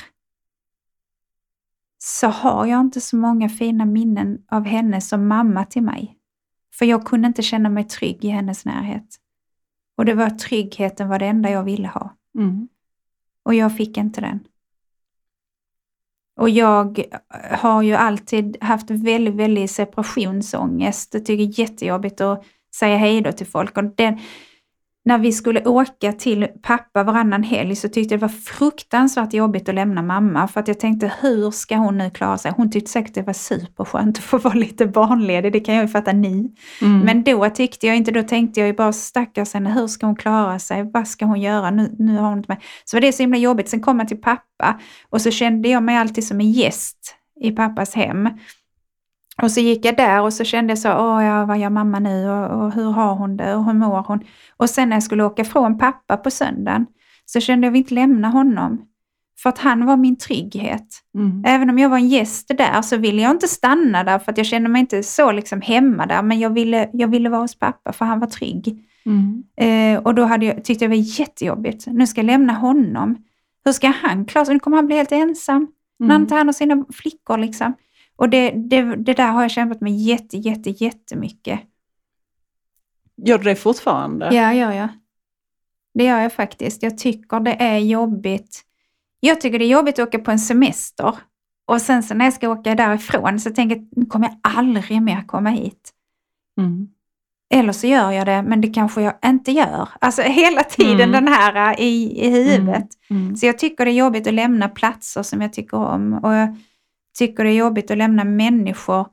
så 1.98 2.28
har 2.28 2.66
jag 2.66 2.82
inte 2.82 3.02
så 3.02 3.16
många 3.16 3.50
fina 3.50 3.86
minnen 3.86 4.46
av 4.52 4.66
henne 4.66 5.02
som 5.02 5.28
mamma 5.28 5.66
till 5.66 5.84
mig. 5.84 6.18
För 6.74 6.86
jag 6.86 7.06
kunde 7.06 7.28
inte 7.28 7.42
känna 7.42 7.70
mig 7.70 7.84
trygg 7.84 8.26
i 8.26 8.30
hennes 8.30 8.66
närhet. 8.66 9.18
Och 9.98 10.06
det 10.06 10.14
var 10.14 10.30
tryggheten 10.30 11.10
var 11.10 11.20
det 11.20 11.26
enda 11.26 11.50
jag 11.50 11.64
ville 11.64 11.88
ha. 11.88 12.16
Mm. 12.38 12.68
Och 13.44 13.54
jag 13.56 13.78
fick 13.78 13.98
inte 13.98 14.22
den. 14.22 14.40
Och 16.38 16.50
jag 16.50 17.04
har 17.52 17.82
ju 17.82 17.94
alltid 17.94 18.58
haft 18.62 18.92
väldigt, 18.92 19.36
väldigt 19.36 19.72
separationsångest. 19.72 21.14
Jag 21.14 21.26
tycker 21.26 21.46
det 21.46 21.52
är 21.52 21.60
jättejobbigt 21.60 22.22
att 22.22 22.46
säga 22.76 22.98
hej 22.98 23.22
då 23.22 23.32
till 23.32 23.48
folk. 23.48 23.78
Och 23.78 23.84
den, 23.84 24.20
när 25.08 25.18
vi 25.18 25.32
skulle 25.32 25.64
åka 25.66 26.14
till 26.14 26.48
pappa 26.62 27.04
varannan 27.04 27.44
helg 27.44 27.76
så 27.76 27.90
tyckte 27.90 28.14
jag 28.14 28.20
det 28.20 28.22
var 28.22 28.30
fruktansvärt 28.30 29.34
jobbigt 29.34 29.70
att 29.70 29.76
lämna 29.76 30.02
mamma. 30.02 30.48
För 30.48 30.60
att 30.60 30.68
jag 30.68 30.80
tänkte, 30.80 31.14
hur 31.22 31.52
ska 31.52 31.76
hon 31.76 31.98
nu 31.98 32.10
klara 32.10 32.38
sig? 32.38 32.54
Hon 32.58 32.72
tyckte 32.72 32.92
säkert 32.92 33.14
det 33.14 33.22
var 33.22 33.34
superskönt 33.34 34.18
att 34.18 34.24
få 34.24 34.38
vara 34.38 34.54
lite 34.54 34.86
barnledig. 34.86 35.54
Det 35.54 35.60
kan 35.60 35.76
jag 35.76 35.82
ju 35.82 35.88
fatta 35.88 36.14
nu. 36.14 36.50
Mm. 36.82 37.00
Men 37.00 37.24
då 37.24 37.50
tyckte 37.50 37.88
jag 37.88 37.96
inte, 37.96 38.12
då 38.12 38.24
tänkte 38.24 38.60
jag 38.60 38.68
ju 38.68 38.74
bara 38.74 38.94
stackars 38.94 39.54
henne, 39.54 39.74
hur 39.74 39.88
ska 39.88 40.06
hon 40.06 40.16
klara 40.16 40.60
sig? 40.60 40.92
Vad 40.94 41.08
ska 41.08 41.26
hon 41.26 41.42
göra? 41.42 41.72
Nu, 41.72 41.96
nu 42.00 42.18
har 42.18 42.30
hon 42.30 42.38
inte 42.38 42.52
med. 42.52 42.62
Så 42.86 42.98
var 42.98 43.02
det 43.02 43.14
så 43.14 43.24
himla 43.24 43.38
jobbigt. 43.38 43.70
Sen 43.70 43.82
kom 43.82 44.00
jag 44.00 44.08
till 44.08 44.22
pappa 44.22 44.80
och 45.10 45.22
så 45.22 45.32
kände 45.32 45.70
jag 45.70 45.84
mig 45.84 45.98
alltid 45.98 46.28
som 46.28 46.40
en 46.40 46.52
gäst 46.52 47.16
i 47.42 47.52
pappas 47.52 47.96
hem. 47.96 48.30
Och 49.42 49.52
så 49.52 49.60
gick 49.60 49.86
jag 49.86 49.98
där 49.98 50.22
och 50.22 50.34
så 50.34 50.44
kände 50.44 50.72
jag 50.72 50.78
så, 50.80 50.90
åh 50.90 51.24
ja, 51.26 51.46
vad 51.46 51.58
gör 51.58 51.70
mamma 51.70 52.00
nu 52.00 52.30
och, 52.30 52.62
och 52.64 52.74
hur 52.74 52.92
har 52.92 53.16
hon 53.16 53.38
det 53.38 53.56
och 53.56 53.66
hur 53.66 53.74
mår 53.74 54.04
hon? 54.08 54.20
Och 54.58 54.70
sen 54.70 54.90
när 54.90 54.96
jag 54.96 55.04
skulle 55.04 55.24
åka 55.24 55.46
från 55.46 55.78
pappa 55.78 56.18
på 56.18 56.32
söndagen 56.32 56.86
så 57.26 57.40
kände 57.40 57.68
jag 57.68 57.72
att 57.72 57.76
vi 57.76 57.78
inte 57.78 57.94
lämna 57.94 58.30
honom. 58.30 58.82
För 59.44 59.50
att 59.50 59.58
han 59.60 59.86
var 59.86 59.98
min 59.98 60.16
trygghet. 60.18 60.88
Mm. 61.16 61.44
Även 61.46 61.70
om 61.70 61.80
jag 61.80 61.90
var 61.90 61.98
en 61.98 62.08
gäst 62.08 62.48
där 62.58 62.82
så 62.82 62.98
ville 62.98 63.22
jag 63.22 63.32
inte 63.32 63.48
stanna 63.48 64.04
där 64.04 64.20
för 64.20 64.32
att 64.32 64.38
jag 64.38 64.48
kände 64.48 64.70
mig 64.70 64.80
inte 64.80 65.04
så 65.04 65.32
liksom 65.32 65.62
hemma 65.62 66.06
där. 66.06 66.22
Men 66.22 66.40
jag 66.40 66.50
ville, 66.50 66.90
jag 66.94 67.08
ville 67.08 67.30
vara 67.30 67.42
hos 67.42 67.60
pappa 67.60 67.94
för 67.94 68.06
han 68.06 68.20
var 68.20 68.28
trygg. 68.28 68.84
Mm. 69.06 69.44
Eh, 69.58 70.04
och 70.04 70.16
då 70.16 70.24
hade 70.24 70.46
jag, 70.46 70.64
tyckte 70.64 70.86
jag 70.86 70.92
det 70.92 70.98
var 70.98 71.20
jättejobbigt. 71.20 71.88
Nu 71.88 72.08
ska 72.08 72.20
jag 72.22 72.26
lämna 72.26 72.54
honom. 72.54 73.16
Hur 73.66 73.72
ska 73.72 73.88
han 73.88 74.26
klara 74.26 74.46
sig? 74.46 74.54
Nu 74.54 74.60
kommer 74.60 74.78
han 74.78 74.86
bli 74.88 74.96
helt 74.96 75.12
ensam. 75.12 75.68
När 76.00 76.08
han 76.08 76.16
Mm. 76.16 76.28
tar 76.28 76.38
hand 76.38 76.50
om 76.50 76.54
sina 76.54 76.86
flickor 76.94 77.38
liksom. 77.38 77.74
Och 78.18 78.30
det, 78.30 78.52
det, 78.52 78.82
det 78.82 79.14
där 79.14 79.32
har 79.32 79.42
jag 79.42 79.52
kämpat 79.52 79.82
med 79.82 79.98
jätte, 79.98 80.38
jätte, 80.38 80.70
jättemycket. 80.70 81.60
Gör 83.26 83.38
du 83.38 83.44
det 83.44 83.56
fortfarande? 83.56 84.30
Ja, 84.36 84.54
ja, 84.54 84.76
ja. 84.76 84.88
Det 85.94 86.04
gör 86.04 86.20
jag 86.20 86.34
faktiskt. 86.34 86.84
Jag 86.84 86.98
tycker 86.98 87.40
det 87.40 87.62
är 87.64 87.78
jobbigt. 87.78 88.62
Jag 89.20 89.42
tycker 89.42 89.60
det 89.60 89.66
är 89.66 89.70
jobbigt 89.70 90.00
att 90.00 90.08
åka 90.08 90.20
på 90.20 90.32
en 90.32 90.40
semester. 90.40 91.16
Och 91.66 91.82
sen 91.82 92.04
så 92.04 92.14
när 92.14 92.26
jag 92.26 92.34
ska 92.34 92.50
åka 92.50 92.76
därifrån 92.76 93.40
så 93.40 93.50
tänker 93.50 93.76
jag, 93.76 93.88
nu 93.92 94.06
kommer 94.06 94.28
jag 94.28 94.38
aldrig 94.58 95.02
mer 95.02 95.22
komma 95.28 95.50
hit. 95.50 95.94
Mm. 96.60 96.88
Eller 97.50 97.74
så 97.74 97.88
gör 97.88 98.12
jag 98.12 98.26
det, 98.26 98.42
men 98.42 98.62
det 98.62 98.68
kanske 98.68 99.02
jag 99.02 99.14
inte 99.26 99.52
gör. 99.52 99.90
Alltså 100.02 100.22
hela 100.22 100.64
tiden 100.64 101.10
Mm. 101.10 101.12
den 101.12 101.28
här 101.34 101.74
äh, 101.74 101.82
i, 101.86 102.26
i 102.26 102.30
huvudet. 102.30 102.88
Mm. 103.10 103.36
Så 103.36 103.46
jag 103.46 103.60
tycker 103.60 103.86
det 103.86 103.92
är 103.92 103.96
jobbigt 103.96 104.28
att 104.28 104.34
lämna 104.34 104.70
platser 104.70 105.24
som 105.24 105.42
jag 105.42 105.54
tycker 105.54 105.78
om. 105.78 106.14
Och 106.14 106.34
jag 106.34 106.58
tycker 107.18 107.44
det 107.44 107.50
är 107.50 107.56
jobbigt 107.56 107.92
att 107.92 107.98
lämna 107.98 108.24
människor. 108.24 109.08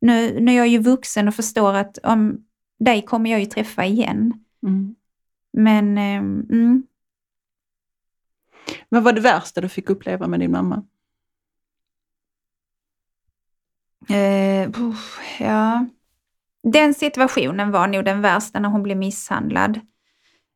Nu, 0.00 0.40
nu 0.40 0.52
är 0.52 0.56
jag 0.56 0.68
ju 0.68 0.78
vuxen 0.78 1.28
och 1.28 1.34
förstår 1.34 1.74
att 1.74 1.98
om 1.98 2.44
dig 2.78 3.02
kommer 3.02 3.30
jag 3.30 3.40
ju 3.40 3.46
träffa 3.46 3.84
igen. 3.84 4.44
Mm. 4.62 4.94
Men 5.52 5.98
ehm, 5.98 6.46
mm, 6.50 6.86
Vad 8.88 9.02
var 9.02 9.12
det 9.12 9.20
värsta 9.20 9.60
du 9.60 9.68
fick 9.68 9.90
uppleva 9.90 10.26
med 10.26 10.40
din 10.40 10.50
mamma? 10.50 10.82
eh, 14.08 14.70
ja. 15.38 15.86
Den 16.62 16.94
situationen 16.94 17.70
var 17.70 17.86
nog 17.86 18.04
den 18.04 18.20
värsta 18.20 18.60
när 18.60 18.68
hon 18.68 18.82
blev 18.82 18.96
misshandlad. 18.96 19.80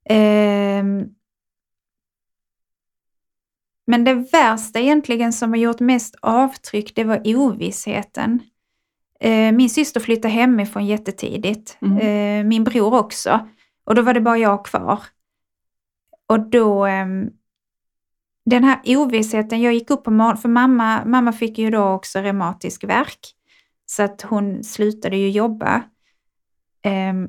Ehm, 0.04 1.14
men 3.90 4.04
det 4.04 4.14
värsta 4.14 4.80
egentligen 4.80 5.32
som 5.32 5.50
har 5.50 5.56
gjort 5.56 5.80
mest 5.80 6.16
avtryck, 6.22 6.94
det 6.94 7.04
var 7.04 7.36
ovissheten. 7.36 8.42
Eh, 9.20 9.52
min 9.52 9.70
syster 9.70 10.00
flyttade 10.00 10.34
hemifrån 10.34 10.86
jättetidigt. 10.86 11.78
Mm. 11.80 11.98
Eh, 11.98 12.48
min 12.48 12.64
bror 12.64 12.94
också. 12.94 13.48
Och 13.84 13.94
då 13.94 14.02
var 14.02 14.14
det 14.14 14.20
bara 14.20 14.38
jag 14.38 14.64
kvar. 14.64 15.00
Och 16.26 16.50
då, 16.50 16.86
ehm, 16.86 17.30
den 18.44 18.64
här 18.64 18.80
ovissheten, 18.84 19.60
jag 19.60 19.74
gick 19.74 19.90
upp 19.90 20.04
på 20.04 20.10
morgonen, 20.10 20.38
för 20.38 20.48
mamma, 20.48 21.04
mamma 21.04 21.32
fick 21.32 21.58
ju 21.58 21.70
då 21.70 21.82
också 21.82 22.18
reumatisk 22.18 22.84
värk. 22.84 23.34
Så 23.86 24.02
att 24.02 24.22
hon 24.22 24.64
slutade 24.64 25.16
ju 25.16 25.30
jobba. 25.30 25.82
Ehm, 26.82 27.28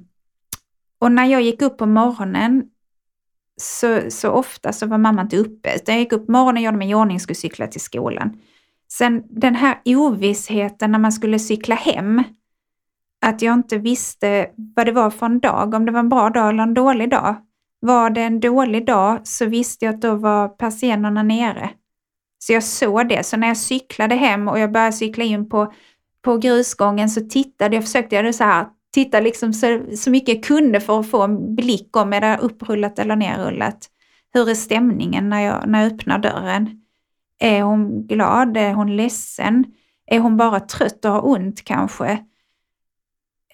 och 1.00 1.12
när 1.12 1.26
jag 1.26 1.42
gick 1.42 1.62
upp 1.62 1.78
på 1.78 1.86
morgonen 1.86 2.64
så, 3.62 4.02
så 4.10 4.30
ofta 4.30 4.74
så 4.74 4.86
var 4.86 4.98
mamma 4.98 5.22
inte 5.22 5.38
uppe. 5.38 5.76
Utan 5.76 5.96
jag 5.96 6.00
gick 6.00 6.14
upp 6.14 6.26
på 6.26 6.32
morgonen, 6.32 6.64
gjorde 6.64 6.78
mig 6.78 6.90
i 6.90 6.96
ordning 6.96 7.16
och 7.16 7.22
skulle 7.22 7.36
cykla 7.36 7.68
till 7.68 7.82
skolan. 7.82 8.38
Sen 8.92 9.24
den 9.30 9.56
här 9.56 9.82
ovissheten 9.86 10.92
när 10.92 11.00
man 11.00 11.12
skulle 11.12 11.40
cykla 11.40 11.76
hem, 11.76 12.24
att 13.22 13.42
jag 13.42 13.54
inte 13.54 13.78
visste 13.78 14.50
vad 14.76 14.86
det 14.86 14.92
var 14.92 15.10
för 15.10 15.26
en 15.26 15.40
dag, 15.40 15.74
om 15.74 15.86
det 15.86 15.92
var 15.92 16.00
en 16.00 16.10
bra 16.10 16.30
dag 16.30 16.50
eller 16.50 16.64
en 16.64 16.74
dålig 16.74 17.10
dag. 17.10 17.36
Var 17.80 18.10
det 18.10 18.22
en 18.22 18.40
dålig 18.40 18.86
dag 18.86 19.20
så 19.24 19.46
visste 19.46 19.86
jag 19.86 19.96
att 19.96 20.02
då 20.02 20.16
var 20.16 20.48
persiennerna 20.48 21.24
nere. 21.24 21.70
Så 22.40 22.54
jag 22.54 22.64
såg 22.64 23.10
det. 23.10 23.26
Så 23.26 23.38
när 23.38 23.48
jag 23.48 23.58
cyklade 23.58 24.16
hem 24.16 24.48
och 24.48 24.60
jag 24.60 24.72
började 24.72 24.94
cykla 24.94 25.24
in 25.24 25.50
på, 25.50 25.74
på 26.22 26.38
grusgången 26.38 27.10
så 27.10 27.22
tittade 27.22 27.76
jag, 27.76 27.84
försökte 27.84 28.16
jag 28.16 28.36
så 28.36 28.44
här, 28.44 28.68
titta 28.92 29.20
liksom 29.20 29.54
så, 29.54 29.80
så 29.96 30.12
mycket 30.12 30.36
jag 30.36 30.44
kunde 30.44 30.80
för 30.80 31.00
att 31.00 31.10
få 31.10 31.22
en 31.22 31.56
blick 31.56 31.98
om 31.98 32.14
är 32.14 32.22
det 32.22 32.38
upprullat 32.38 33.00
eller 33.00 33.16
nerrullat. 33.16 33.90
Hur 34.34 34.50
är 34.50 34.56
stämningen 34.56 35.30
när 35.30 35.42
jag, 35.42 35.68
när 35.68 35.84
jag 35.84 35.94
öppnar 35.94 36.20
dörren? 36.20 36.82
Är 37.40 37.62
hon 37.62 38.08
glad? 38.08 38.58
Är 38.58 38.74
hon 38.74 38.96
ledsen? 38.96 39.66
Är 40.06 40.20
hon 40.20 40.38
bara 40.38 40.60
trött 40.60 41.06
och 41.06 41.12
har 41.12 41.28
ont 41.28 41.64
kanske? 41.64 42.26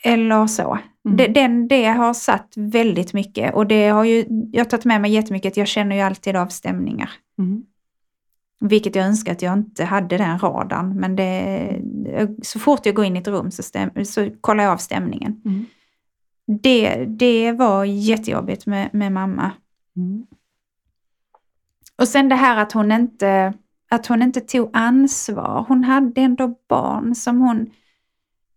Eller 0.03 0.47
så. 0.47 0.79
Mm. 1.05 1.17
Det, 1.17 1.27
den, 1.27 1.67
det 1.67 1.85
har 1.85 2.13
satt 2.13 2.53
väldigt 2.55 3.13
mycket 3.13 3.53
och 3.53 3.67
det 3.67 3.87
har 3.87 4.03
ju, 4.03 4.25
jag 4.51 4.59
har 4.59 4.69
tagit 4.69 4.85
med 4.85 5.01
mig 5.01 5.11
jättemycket 5.11 5.57
jag 5.57 5.67
känner 5.67 5.95
ju 5.95 6.01
alltid 6.01 6.35
av 6.35 6.47
stämningar. 6.47 7.09
Mm. 7.39 7.63
Vilket 8.59 8.95
jag 8.95 9.05
önskar 9.05 9.31
att 9.31 9.41
jag 9.41 9.53
inte 9.53 9.85
hade 9.85 10.17
den 10.17 10.39
radarn. 10.39 10.99
Men 10.99 11.15
det, 11.15 11.81
så 12.41 12.59
fort 12.59 12.85
jag 12.85 12.95
går 12.95 13.05
in 13.05 13.15
i 13.15 13.19
ett 13.19 13.27
rum 13.27 13.51
så, 13.51 13.63
stäm, 13.63 14.05
så 14.05 14.29
kollar 14.41 14.63
jag 14.63 14.73
av 14.73 14.77
stämningen. 14.77 15.41
Mm. 15.45 15.65
Det, 16.61 17.05
det 17.05 17.51
var 17.51 17.85
jättejobbigt 17.85 18.65
med, 18.65 18.89
med 18.93 19.11
mamma. 19.11 19.51
Mm. 19.95 20.25
Och 21.95 22.07
sen 22.07 22.29
det 22.29 22.35
här 22.35 22.57
att 22.57 22.71
hon 22.71 22.91
inte, 22.91 23.53
att 23.89 24.07
hon 24.07 24.21
inte 24.21 24.41
tog 24.41 24.69
ansvar. 24.73 25.65
Hon 25.67 25.83
hade 25.83 26.21
ändå 26.21 26.55
barn 26.67 27.15
som 27.15 27.41
hon 27.41 27.69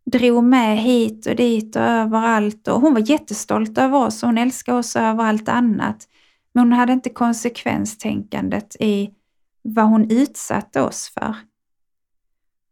drog 0.06 0.44
med 0.44 0.78
hit 0.78 1.26
och 1.26 1.36
dit 1.36 1.76
och 1.76 1.82
överallt. 1.82 2.68
Och 2.68 2.80
hon 2.80 2.94
var 2.94 3.10
jättestolt 3.10 3.78
över 3.78 3.98
oss 3.98 4.22
och 4.22 4.28
hon 4.28 4.38
älskade 4.38 4.78
oss 4.78 4.96
över 4.96 5.24
allt 5.24 5.48
annat. 5.48 6.08
Men 6.52 6.64
hon 6.64 6.72
hade 6.72 6.92
inte 6.92 7.10
konsekvenstänkandet 7.10 8.76
i 8.80 9.10
vad 9.74 9.84
hon 9.84 10.10
utsatte 10.10 10.82
oss 10.82 11.12
för. 11.14 11.36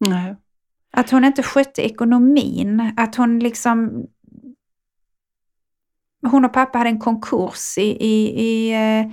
Nej. 0.01 0.37
Att 0.93 1.11
hon 1.11 1.25
inte 1.25 1.43
skötte 1.43 1.83
ekonomin, 1.83 2.93
att 2.97 3.15
hon 3.15 3.39
liksom... 3.39 4.07
Hon 6.23 6.45
och 6.45 6.53
pappa 6.53 6.79
hade 6.79 6.91
en 6.91 7.01
konkurs 7.01 7.79
i, 7.79 8.07
i, 8.07 8.43
i, 8.45 8.73
eh, 8.73 9.13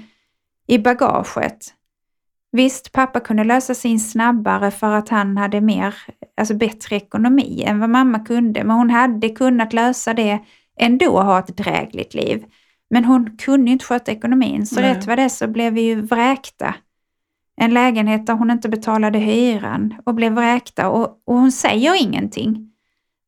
i 0.67 0.79
bagaget. 0.79 1.73
Visst, 2.51 2.91
pappa 2.91 3.19
kunde 3.19 3.43
lösa 3.43 3.73
sin 3.73 3.99
snabbare 3.99 4.71
för 4.71 4.91
att 4.91 5.09
han 5.09 5.37
hade 5.37 5.61
mer, 5.61 5.95
alltså 6.37 6.53
bättre 6.53 6.95
ekonomi 6.95 7.63
än 7.63 7.79
vad 7.79 7.89
mamma 7.89 8.19
kunde, 8.19 8.63
men 8.63 8.77
hon 8.77 8.89
hade 8.89 9.29
kunnat 9.29 9.73
lösa 9.73 10.13
det 10.13 10.39
ändå 10.79 11.11
och 11.11 11.25
ha 11.25 11.39
ett 11.39 11.57
drägligt 11.57 12.13
liv. 12.13 12.45
Men 12.89 13.05
hon 13.05 13.37
kunde 13.37 13.71
inte 13.71 13.85
sköta 13.85 14.11
ekonomin, 14.11 14.65
så 14.65 14.81
Nej. 14.81 14.93
rätt 14.93 15.07
vad 15.07 15.17
det 15.17 15.29
så 15.29 15.47
blev 15.47 15.73
vi 15.73 15.81
ju 15.81 16.01
vräkta. 16.01 16.75
En 17.57 17.73
lägenhet 17.73 18.27
där 18.27 18.33
hon 18.33 18.51
inte 18.51 18.69
betalade 18.69 19.19
hyran 19.19 19.93
och 20.05 20.15
blev 20.15 20.33
vräkta 20.33 20.89
och, 20.89 21.21
och 21.25 21.35
hon 21.35 21.51
säger 21.51 22.03
ingenting. 22.03 22.71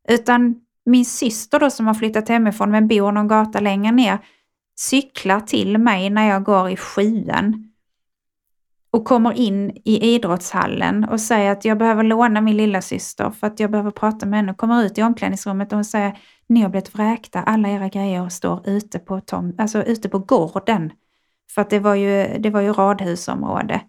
Utan 0.10 0.56
min 0.86 1.06
syster 1.06 1.60
då 1.60 1.70
som 1.70 1.88
har 1.88 1.94
flyttat 1.94 2.30
hemifrån 2.30 2.72
men 2.72 2.88
bor 2.88 3.12
någon 3.12 3.28
gata 3.28 3.60
längre 3.60 3.92
ner 3.92 4.18
cyklar 4.80 5.40
till 5.40 5.78
mig 5.78 6.10
när 6.10 6.30
jag 6.30 6.44
går 6.44 6.70
i 6.70 6.78
sjuan 6.78 7.68
och 8.92 9.06
kommer 9.06 9.34
in 9.34 9.72
i 9.86 10.16
idrottshallen 10.16 11.04
och 11.04 11.22
säger 11.22 11.52
att 11.52 11.66
jag 11.66 11.78
behöver 11.78 12.04
låna 12.04 12.42
min 12.42 12.58
lilla 12.58 12.82
syster 12.82 13.32
för 13.32 13.48
att 13.48 13.60
jag 13.60 13.72
behöver 13.72 13.92
prata 13.92 14.26
med 14.26 14.40
henne. 14.40 14.54
Kommer 14.54 14.84
ut 14.84 14.98
i 14.98 15.04
omklädningsrummet 15.04 15.72
och 15.72 15.78
hon 15.78 15.86
säger 15.86 16.18
ni 16.50 16.62
har 16.62 16.70
blivit 16.70 16.96
vräkta, 16.96 17.42
alla 17.42 17.70
era 17.70 17.88
grejer 17.88 18.30
står 18.30 18.70
ute 18.70 19.00
på, 19.00 19.22
tom, 19.22 19.56
alltså 19.58 19.84
ute 19.84 20.10
på 20.10 20.20
gården. 20.20 20.92
För 21.52 21.62
att 21.62 21.70
det 21.70 21.80
var, 21.80 21.96
ju, 21.96 22.38
det 22.40 22.50
var 22.50 22.62
ju 22.62 22.74
radhusområde. 22.74 23.82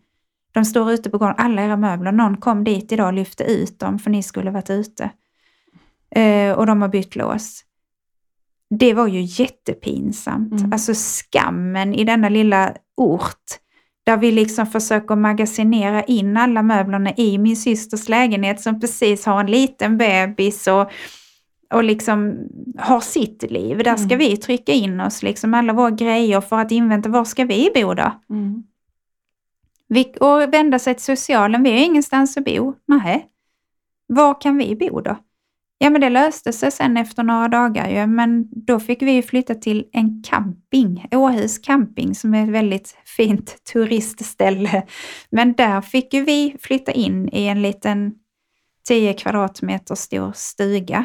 De 0.58 0.64
står 0.64 0.92
ute 0.92 1.10
på 1.10 1.18
gården, 1.18 1.34
alla 1.38 1.62
era 1.64 1.76
möbler. 1.76 2.12
Någon 2.12 2.36
kom 2.36 2.64
dit 2.64 2.92
idag 2.92 3.06
och 3.06 3.12
lyfte 3.12 3.44
ut 3.44 3.78
dem 3.78 3.98
för 3.98 4.10
ni 4.10 4.22
skulle 4.22 4.50
varit 4.50 4.70
ute. 4.70 5.10
Eh, 6.14 6.52
och 6.52 6.66
de 6.66 6.82
har 6.82 6.88
bytt 6.88 7.16
lås. 7.16 7.64
Det 8.70 8.94
var 8.94 9.06
ju 9.06 9.20
jättepinsamt. 9.20 10.52
Mm. 10.60 10.72
Alltså 10.72 10.92
skammen 10.94 11.94
i 11.94 12.04
denna 12.04 12.28
lilla 12.28 12.74
ort 12.96 13.44
där 14.06 14.16
vi 14.16 14.32
liksom 14.32 14.66
försöker 14.66 15.16
magasinera 15.16 16.02
in 16.02 16.36
alla 16.36 16.62
möblerna 16.62 17.10
i 17.16 17.38
min 17.38 17.56
systers 17.56 18.08
lägenhet 18.08 18.60
som 18.60 18.80
precis 18.80 19.26
har 19.26 19.40
en 19.40 19.46
liten 19.50 19.98
bebis 19.98 20.66
och, 20.66 20.90
och 21.74 21.84
liksom 21.84 22.38
har 22.78 23.00
sitt 23.00 23.50
liv. 23.50 23.78
Där 23.84 23.96
ska 23.96 24.14
Mm. 24.14 24.18
vi 24.18 24.36
trycka 24.36 24.72
in 24.72 25.00
oss, 25.00 25.22
liksom 25.22 25.54
alla 25.54 25.72
våra 25.72 25.90
grejer 25.90 26.40
för 26.40 26.58
att 26.58 26.70
invänta, 26.70 27.08
var 27.08 27.24
ska 27.24 27.44
vi 27.44 27.70
bo 27.74 27.94
då? 27.94 28.12
Mm. 28.30 28.62
Vi, 29.88 30.14
och 30.20 30.54
vända 30.54 30.78
sig 30.78 30.94
till 30.94 31.04
socialen, 31.04 31.62
vi 31.62 31.70
har 31.70 31.78
ingenstans 31.78 32.36
att 32.36 32.44
bo. 32.44 32.74
Nej. 32.86 33.26
Var 34.06 34.40
kan 34.40 34.56
vi 34.56 34.76
bo 34.76 35.00
då? 35.00 35.16
Ja 35.78 35.90
men 35.90 36.00
det 36.00 36.08
löste 36.08 36.52
sig 36.52 36.70
sen 36.70 36.96
efter 36.96 37.22
några 37.22 37.48
dagar 37.48 37.88
ju, 37.88 38.06
men 38.06 38.48
då 38.50 38.80
fick 38.80 39.02
vi 39.02 39.22
flytta 39.22 39.54
till 39.54 39.88
en 39.92 40.22
camping, 40.22 41.06
Åhus 41.12 41.58
camping 41.58 42.14
som 42.14 42.34
är 42.34 42.44
ett 42.44 42.48
väldigt 42.48 42.96
fint 43.04 43.64
turistställe. 43.72 44.86
Men 45.30 45.52
där 45.52 45.80
fick 45.80 46.14
ju 46.14 46.24
vi 46.24 46.56
flytta 46.60 46.92
in 46.92 47.28
i 47.32 47.46
en 47.46 47.62
liten 47.62 48.14
10 48.88 49.14
kvadratmeter 49.14 49.94
stor 49.94 50.32
stuga 50.34 51.04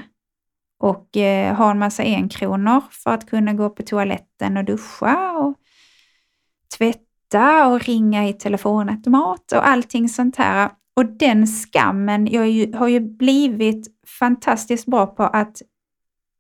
och 0.80 1.18
eh, 1.18 1.56
ha 1.56 1.72
en 1.72 1.80
massa 1.80 2.04
enkronor 2.04 2.82
för 2.92 3.12
att 3.12 3.30
kunna 3.30 3.54
gå 3.54 3.70
på 3.70 3.84
toaletten 3.84 4.58
och 4.58 4.66
duscha 4.66 5.32
och 5.32 5.56
tvätta 6.78 7.13
och 7.42 7.82
ringa 7.82 8.28
i 8.28 8.34
telefonautomat 8.34 9.52
och 9.52 9.68
allting 9.68 10.10
sånt 10.10 10.36
här. 10.36 10.72
Och 10.96 11.06
den 11.06 11.48
skammen, 11.48 12.28
jag 12.28 12.50
ju, 12.50 12.74
har 12.74 12.88
ju 12.88 13.00
blivit 13.00 13.88
fantastiskt 14.20 14.86
bra 14.86 15.06
på 15.06 15.24
att 15.24 15.62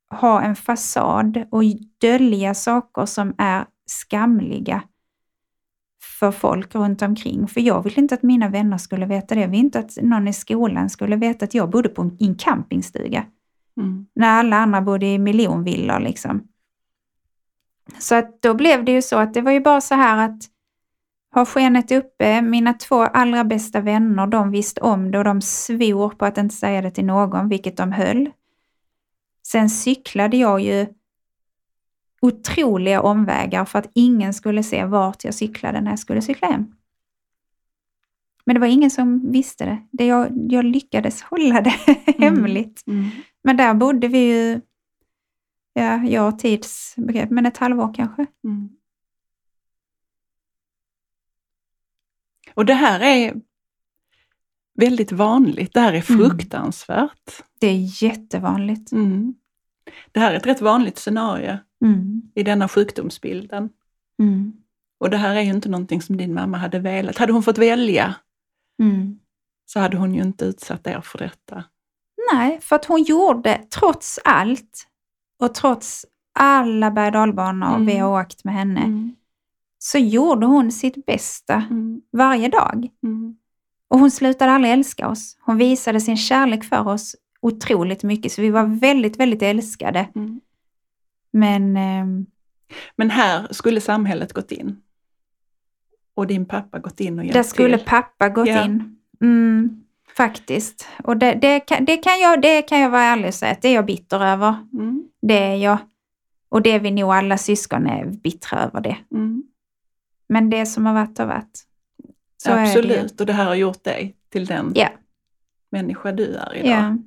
ha 0.10 0.42
en 0.42 0.56
fasad 0.56 1.46
och 1.52 1.64
dölja 2.02 2.54
saker 2.54 3.06
som 3.06 3.36
är 3.38 3.66
skamliga 3.86 4.84
för 6.20 6.32
folk 6.32 6.76
runt 6.76 7.02
omkring. 7.02 7.48
För 7.48 7.62
jag 7.62 7.84
vill 7.84 8.00
inte 8.00 8.16
att 8.16 8.24
mina 8.24 8.50
vänner 8.50 8.78
skulle 8.78 9.06
veta 9.06 9.36
det. 9.36 9.42
Jag 9.42 9.48
vill 9.48 9.60
inte 9.60 9.80
att 9.80 9.98
någon 10.02 10.28
i 10.28 10.34
skolan 10.34 10.90
skulle 10.90 11.16
veta 11.16 11.46
att 11.46 11.54
jag 11.54 11.70
bodde 11.70 11.90
på 11.90 12.02
en, 12.02 12.18
en 12.20 12.36
campingstuga. 12.36 13.26
Mm. 13.78 14.06
När 14.16 14.40
alla 14.40 14.56
andra 14.58 14.82
bodde 14.82 15.06
i 15.06 15.20
miljonvillor 15.20 16.00
liksom. 16.00 16.48
Så 18.00 18.16
att 18.16 18.42
då 18.42 18.54
blev 18.54 18.86
det 18.86 18.92
ju 18.92 19.02
så 19.02 19.18
att 19.18 19.34
det 19.34 19.42
var 19.42 19.52
ju 19.52 19.60
bara 19.60 19.82
så 19.82 19.96
här 19.96 20.30
att 20.30 20.42
ha 21.34 21.46
skenet 21.46 21.92
uppe. 21.92 22.42
Mina 22.42 22.74
två 22.74 23.02
allra 23.02 23.44
bästa 23.44 23.82
vänner, 23.82 24.28
de 24.28 24.52
visste 24.52 24.82
om 24.82 25.12
det 25.12 25.18
och 25.18 25.24
de 25.24 25.42
svor 25.42 26.10
på 26.10 26.26
att 26.26 26.38
inte 26.38 26.56
säga 26.56 26.82
det 26.82 26.92
till 26.92 27.06
någon, 27.06 27.50
vilket 27.50 27.78
de 27.78 27.92
höll. 27.92 28.30
Sen 29.48 29.70
cyklade 29.70 30.38
jag 30.38 30.62
ju 30.62 30.88
otroliga 32.22 33.02
omvägar 33.02 33.66
för 33.66 33.80
att 33.80 33.92
ingen 33.96 34.34
skulle 34.34 34.64
se 34.64 34.86
vart 34.86 35.24
jag 35.24 35.34
cyklade 35.34 35.82
när 35.82 35.92
jag 35.92 36.00
skulle 36.00 36.22
cykla 36.22 36.48
hem. 36.48 36.76
Men 38.46 38.54
det 38.54 38.60
var 38.60 38.68
ingen 38.68 38.92
som 38.92 39.32
visste 39.32 39.66
det. 39.66 39.78
det 39.92 40.06
jag, 40.06 40.32
jag 40.50 40.66
lyckades 40.66 41.22
hålla 41.22 41.62
det 41.62 41.76
hemligt. 42.18 42.84
Mm. 42.88 43.10
Men 43.44 43.58
där 43.58 43.74
bodde 43.74 44.08
vi 44.08 44.18
ju, 44.18 44.62
ja, 45.74 46.04
jag 46.04 46.22
har 46.22 46.32
tidsbegrepp, 46.32 47.30
men 47.30 47.46
ett 47.46 47.58
halvår 47.58 47.94
kanske. 47.94 48.26
Mm. 48.44 48.70
Och 52.54 52.66
det 52.66 52.74
här 52.74 53.00
är 53.00 53.34
väldigt 54.76 55.12
vanligt. 55.12 55.74
Det 55.74 55.80
här 55.80 55.94
är 55.94 56.12
Mm. 56.12 56.30
fruktansvärt. 56.30 57.32
Det 57.60 57.68
är 57.68 58.04
jättevanligt. 58.04 58.92
Mm. 58.92 59.34
Det 60.12 60.20
här 60.20 60.32
är 60.32 60.38
ett 60.38 60.46
rätt 60.46 60.62
vanligt 60.62 60.98
scenario 60.98 61.58
Mm. 61.86 62.22
i 62.36 62.44
denna 62.44 62.68
sjukdomsbilden. 62.68 63.70
Mm. 64.20 64.54
Och 65.00 65.10
det 65.10 65.18
här 65.18 65.36
är 65.36 65.42
ju 65.42 65.50
inte 65.50 65.70
någonting 65.70 66.02
som 66.02 66.18
din 66.18 66.34
mamma 66.34 66.58
hade 66.58 66.80
velat. 66.80 67.18
Hade 67.18 67.34
hon 67.34 67.44
fått 67.44 67.58
välja 67.58 68.16
Mm. 68.80 69.20
så 69.66 69.80
hade 69.80 69.98
hon 69.98 70.14
ju 70.16 70.22
inte 70.22 70.46
utsatt 70.46 70.88
er 70.88 71.02
för 71.02 71.18
detta. 71.18 71.64
Nej, 72.34 72.60
för 72.62 72.76
att 72.76 72.86
hon 72.86 73.04
gjorde 73.04 73.62
trots 73.80 74.20
allt 74.24 74.88
och 75.40 75.54
trots 75.56 76.06
alla 76.40 76.92
berg 76.92 77.08
och 77.08 77.12
dalbanor 77.14 77.68
Mm. 77.76 77.86
vi 77.86 77.98
har 77.98 78.22
åkt 78.22 78.44
med 78.44 78.54
henne, 78.54 78.80
Mm. 78.82 79.16
Så 79.86 79.98
gjorde 79.98 80.46
hon 80.46 80.72
sitt 80.72 81.06
bästa 81.06 81.54
Mm. 81.54 82.02
varje 82.12 82.48
dag. 82.48 82.90
Mm. 83.04 83.36
Och 83.88 84.00
hon 84.00 84.12
slutade 84.12 84.52
aldrig 84.52 84.74
älska 84.74 85.08
oss. 85.10 85.38
Hon 85.42 85.58
visade 85.58 86.00
sin 86.02 86.18
kärlek 86.18 86.64
för 86.64 86.88
oss 86.88 87.16
otroligt 87.42 88.04
mycket, 88.04 88.32
så 88.32 88.42
vi 88.42 88.50
var 88.50 88.64
väldigt, 88.80 89.20
väldigt 89.20 89.42
älskade. 89.42 90.08
Mm. 90.16 90.42
Men 91.32 91.78
ehm, 91.78 92.26
Men 92.96 93.10
här 93.10 93.48
skulle 93.52 93.82
samhället 93.82 94.34
gått 94.34 94.52
in. 94.52 94.78
Och 96.16 96.28
din 96.28 96.46
pappa 96.46 96.80
gått 96.80 97.00
in 97.00 97.20
och 97.20 97.26
hjälpt 97.26 97.34
där 97.34 97.44
skulle 97.44 97.78
till. 97.78 97.88
pappa 97.88 98.30
gått 98.30 98.48
Ja. 98.48 98.64
in. 98.66 98.98
Mm, 99.22 99.84
faktiskt. 100.18 100.88
Och 101.04 101.18
det, 101.18 101.34
det, 101.42 101.60
kan, 101.60 101.86
det, 101.86 101.98
kan 101.98 102.20
jag, 102.20 102.42
det 102.42 102.62
kan 102.62 102.80
jag 102.80 102.90
vara 102.90 103.02
ärlig 103.02 103.28
och 103.28 103.34
säga 103.34 103.52
att 103.52 103.62
det 103.62 103.68
är 103.70 103.74
jag 103.76 103.86
bitter 103.86 104.20
över. 104.26 104.56
Mm. 104.74 105.04
Det 105.22 105.38
är 105.38 105.56
jag. 105.56 105.78
Och 106.50 106.62
det 106.62 106.72
är 106.72 106.80
vi 106.80 106.92
nog 106.92 107.12
alla 107.12 107.38
syskon 107.38 107.88
är 107.88 108.06
bittra 108.06 108.60
över 108.60 108.82
det. 108.82 108.98
Mm. 109.12 109.44
Men 110.28 110.50
det 110.50 110.66
som 110.66 110.86
har 110.86 110.94
varit 110.94 111.18
har 111.18 111.26
varit. 111.26 111.64
Så 112.38 112.52
är 112.52 112.56
det. 112.56 112.62
Absolut, 112.62 113.20
och 113.22 113.26
det 113.28 113.34
här 113.34 113.46
har 113.46 113.56
gjort 113.56 113.84
dig 113.84 114.16
till 114.30 114.46
den 114.46 114.72
Ja. 114.76 114.90
människa 115.70 116.12
du 116.12 116.36
är 116.36 116.56
idag. 116.56 116.72
Ja. 116.72 116.98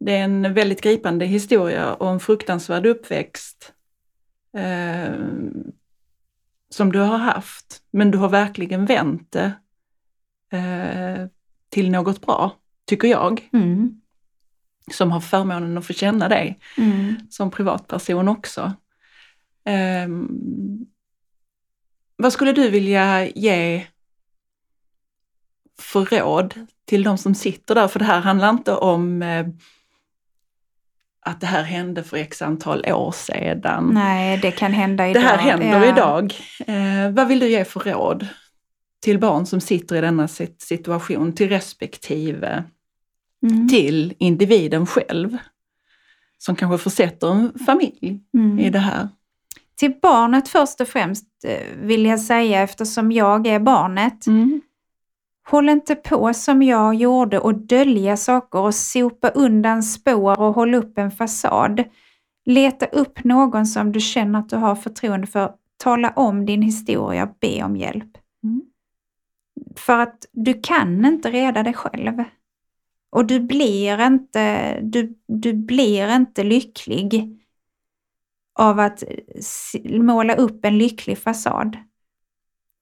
Det 0.00 0.16
är 0.16 0.24
en 0.24 0.54
väldigt 0.54 0.80
gripande 0.82 1.24
historia 1.26 1.94
och 1.94 2.10
en 2.10 2.20
fruktansvärd 2.20 2.86
uppväxt 2.86 3.72
eh, 4.56 5.14
som 6.70 6.92
du 6.92 6.98
har 6.98 7.18
haft. 7.18 7.82
Men 7.90 8.10
du 8.10 8.18
har 8.18 8.28
verkligen 8.28 8.86
vänt 8.86 9.32
det 9.32 9.52
eh, 10.56 11.26
till 11.68 11.90
något 11.90 12.20
bra, 12.26 12.56
tycker 12.84 13.08
jag, 13.08 13.48
Mm. 13.52 14.00
som 14.92 15.10
har 15.12 15.20
förmånen 15.20 15.78
att 15.78 15.86
få 15.86 15.92
känna 15.92 16.28
dig 16.28 16.58
Mm. 16.78 17.14
som 17.30 17.50
privatperson 17.50 18.28
också. 18.28 18.72
Ehm, 19.66 20.28
vad 22.16 22.32
skulle 22.32 22.52
du 22.52 22.70
vilja 22.70 23.26
ge 23.28 23.86
för 25.78 26.04
råd 26.04 26.54
till 26.84 27.02
de 27.02 27.18
som 27.18 27.34
sitter 27.34 27.74
där? 27.74 27.88
För 27.88 27.98
det 27.98 28.04
här 28.04 28.20
handlar 28.20 28.50
inte 28.50 28.72
om 28.74 29.22
eh, 29.22 29.46
att 31.20 31.40
det 31.40 31.46
här 31.46 31.62
hände 31.62 32.02
för 32.02 32.16
x 32.16 32.42
antal 32.42 32.84
år 32.86 33.12
sedan. 33.12 33.90
Nej, 33.94 34.38
det 34.38 34.50
kan 34.50 34.72
hända 34.72 35.08
idag. 35.08 35.22
Det 35.22 35.26
här 35.28 35.38
händer 35.38 35.84
Ja. 35.86 35.92
idag. 35.92 36.34
Eh, 36.66 37.10
vad 37.10 37.28
vill 37.28 37.38
du 37.38 37.48
ge 37.48 37.64
för 37.64 37.80
råd 37.80 38.26
till 39.02 39.18
barn 39.18 39.46
som 39.46 39.60
sitter 39.60 39.96
i 39.96 40.00
denna 40.00 40.26
sit- 40.26 40.62
situation, 40.62 41.32
till 41.32 41.48
respektive 41.48 42.64
Mm. 43.42 43.68
till 43.68 44.14
individen 44.18 44.86
själv? 44.86 45.36
Som 46.38 46.56
kanske 46.56 46.78
försätter 46.90 47.30
en 47.30 47.52
familj 47.66 48.20
Mm. 48.34 48.58
i 48.58 48.70
det 48.70 48.78
här. 48.78 49.08
Till 49.78 49.94
barnet 50.02 50.48
först 50.48 50.80
och 50.80 50.88
främst 50.88 51.24
eh, 51.44 51.76
vill 51.76 52.06
jag 52.06 52.20
säga, 52.20 52.62
eftersom 52.62 53.12
jag 53.12 53.46
är 53.46 53.60
barnet, 53.60 54.26
Mm. 54.26 54.60
håll 55.50 55.68
inte 55.68 55.94
på 55.94 56.34
som 56.34 56.62
jag 56.62 56.94
gjorde 56.94 57.38
och 57.38 57.54
dölja 57.54 58.16
saker 58.16 58.58
och 58.58 58.74
sopa 58.74 59.28
undan 59.28 59.82
spår 59.82 60.40
och 60.40 60.54
hålla 60.54 60.76
upp 60.76 60.98
en 60.98 61.10
fasad. 61.10 61.84
Leta 62.44 62.86
upp 62.86 63.24
någon 63.24 63.66
som 63.66 63.92
du 63.92 64.00
känner 64.00 64.38
att 64.38 64.48
du 64.48 64.56
har 64.56 64.74
förtroende 64.74 65.26
för. 65.26 65.52
Tala 65.76 66.10
om 66.16 66.46
din 66.46 66.62
historia, 66.62 67.28
be 67.40 67.62
om 67.62 67.76
hjälp. 67.76 68.18
Mm. 68.44 68.62
För 69.76 69.98
att 69.98 70.26
du 70.32 70.54
kan 70.62 71.04
inte 71.04 71.30
reda 71.30 71.62
dig 71.62 71.74
själv. 71.74 72.24
Och 73.10 73.26
du 73.26 73.40
blir 73.40 74.00
inte, 74.06 74.80
du, 74.80 75.14
du 75.28 75.52
blir 75.52 76.14
inte 76.16 76.44
lycklig 76.44 77.38
av 78.58 78.80
att 78.80 79.04
måla 79.84 80.34
upp 80.34 80.64
en 80.64 80.78
lycklig 80.78 81.18
fasad. 81.18 81.76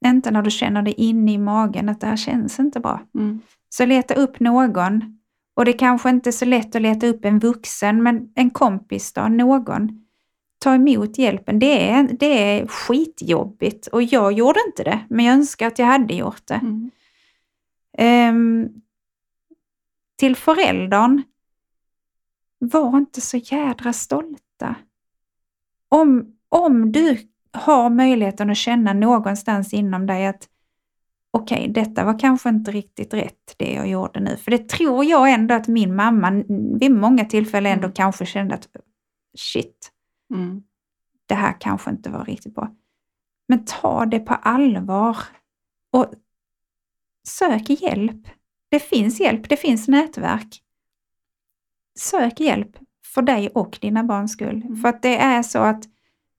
Inte 0.07 0.31
när 0.31 0.43
du 0.43 0.51
känner 0.51 0.83
det 0.83 1.01
inne 1.01 1.33
i 1.33 1.39
magen 1.39 1.89
att 1.89 2.01
det 2.01 2.07
här 2.07 2.17
känns 2.17 2.59
inte 2.59 2.81
bra. 2.81 3.01
Mm. 3.15 3.41
Så 3.69 3.87
leta 3.87 4.15
upp 4.15 4.41
någon. 4.41 5.19
Och 5.55 5.65
det 5.65 5.73
kanske 5.73 6.11
inte 6.11 6.31
är 6.31 6.33
så 6.33 6.45
lätt 6.45 6.77
att 6.77 6.83
leta 6.83 7.07
upp 7.07 7.25
en 7.25 7.39
vuxen, 7.39 8.03
men 8.03 8.33
en 8.35 8.51
kompis 8.51 9.13
då, 9.13 9.29
någon. 9.29 10.05
Ta 10.59 10.75
emot 10.75 11.19
hjälpen. 11.19 11.59
Det 11.59 11.91
är, 11.91 12.03
det 12.03 12.27
är 12.27 12.67
skitjobbigt 12.67 13.87
och 13.87 14.03
jag 14.03 14.33
gjorde 14.33 14.61
inte 14.67 14.85
det, 14.85 15.01
men 15.09 15.25
jag 15.25 15.35
önskar 15.35 15.67
att 15.67 15.79
jag 15.79 15.87
hade 15.87 16.15
gjort 16.15 16.47
det. 16.47 16.55
Mm. 16.55 16.91
Ehm, 17.99 18.69
till 20.17 20.37
föräldern, 20.37 21.23
var 22.59 22.99
inte 22.99 23.21
så 23.21 23.37
jädra 23.37 23.93
stolta. 23.93 24.77
Om, 25.95 26.37
om 26.49 26.93
du 26.93 27.19
har 27.53 27.91
möjligheten 27.91 28.51
att 28.51 28.57
känna 28.57 28.93
någonstans 28.93 29.75
inom 29.75 30.07
dig 30.07 30.27
att 30.27 30.49
okej, 31.31 31.69
detta 31.69 32.05
var 32.05 32.19
kanske 32.19 32.49
inte 32.49 32.71
riktigt 32.71 33.15
rätt 33.15 33.55
det 33.57 33.73
jag 33.73 33.89
gjorde 33.89 34.21
nu. 34.21 34.37
För 34.37 34.51
det 34.51 34.69
tror 34.69 35.05
jag 35.05 35.33
ändå 35.33 35.55
att 35.55 35.69
min 35.69 35.97
mamma 35.97 36.45
vid 36.81 36.91
många 36.91 37.25
tillfällen 37.25 37.73
ändå 37.73 37.85
Mm. 37.85 37.95
kanske 37.95 38.27
kände 38.27 38.55
att 38.55 38.69
shit, 39.39 39.93
Mm. 40.35 40.63
det 41.27 41.35
här 41.35 41.57
kanske 41.61 41.91
inte 41.91 42.11
var 42.11 42.25
riktigt 42.25 42.55
bra. 42.55 42.75
Men 43.49 43.65
ta 43.65 44.07
det 44.07 44.21
på 44.21 44.35
allvar 44.35 45.17
och 45.91 46.15
sök 47.29 47.71
hjälp. 47.71 48.29
Det 48.69 48.81
finns 48.81 49.21
hjälp, 49.21 49.49
det 49.49 49.57
finns 49.57 49.89
nätverk. 49.89 50.63
Sök 51.99 52.41
hjälp 52.41 52.77
för 53.15 53.23
dig 53.23 53.49
och 53.49 53.79
dina 53.81 54.05
barns 54.05 54.33
skull. 54.33 54.63
Mm. 54.65 54.77
För 54.77 54.89
att 54.89 55.03
det 55.03 55.19
är 55.19 55.43
så 55.43 55.59
att 55.59 55.85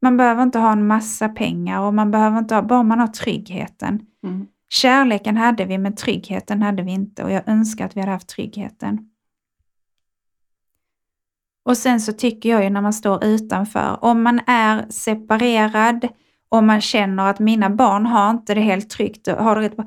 man 0.02 0.18
behöver 0.18 0.44
inte 0.44 0.60
ha 0.60 0.72
en 0.72 0.88
massa 0.88 1.30
pengar 1.30 1.82
och 1.82 1.94
man 1.94 2.12
behöver 2.12 2.38
inte 2.38 2.56
ha, 2.56 2.62
bara 2.62 2.84
man 2.84 3.00
har 3.00 3.08
tryggheten. 3.08 4.06
Mm. 4.24 4.48
Kärleken 4.70 5.38
hade 5.38 5.66
vi 5.66 5.78
men 5.78 5.96
tryggheten 5.96 6.62
hade 6.62 6.84
vi 6.84 6.92
inte 6.92 7.24
och 7.24 7.32
jag 7.32 7.44
önskar 7.48 7.86
att 7.86 7.98
vi 7.98 8.00
hade 8.00 8.12
haft 8.12 8.30
tryggheten. 8.30 9.10
Och 11.66 11.78
sen 11.78 12.02
så 12.02 12.14
tycker 12.14 12.50
jag 12.50 12.64
ju 12.64 12.70
när 12.70 12.82
man 12.82 12.94
står 12.94 13.24
utanför, 13.24 13.98
om 14.02 14.24
man 14.24 14.42
är 14.48 14.86
separerad, 14.90 16.08
om 16.50 16.68
man 16.68 16.82
känner 16.82 17.30
att 17.30 17.40
mina 17.40 17.70
barn 17.70 18.06
har 18.06 18.30
inte 18.30 18.54
det 18.54 18.62
helt 18.62 18.90
tryggt, 18.90 19.28
har 19.28 19.56
det 19.56 19.62
rätt 19.62 19.78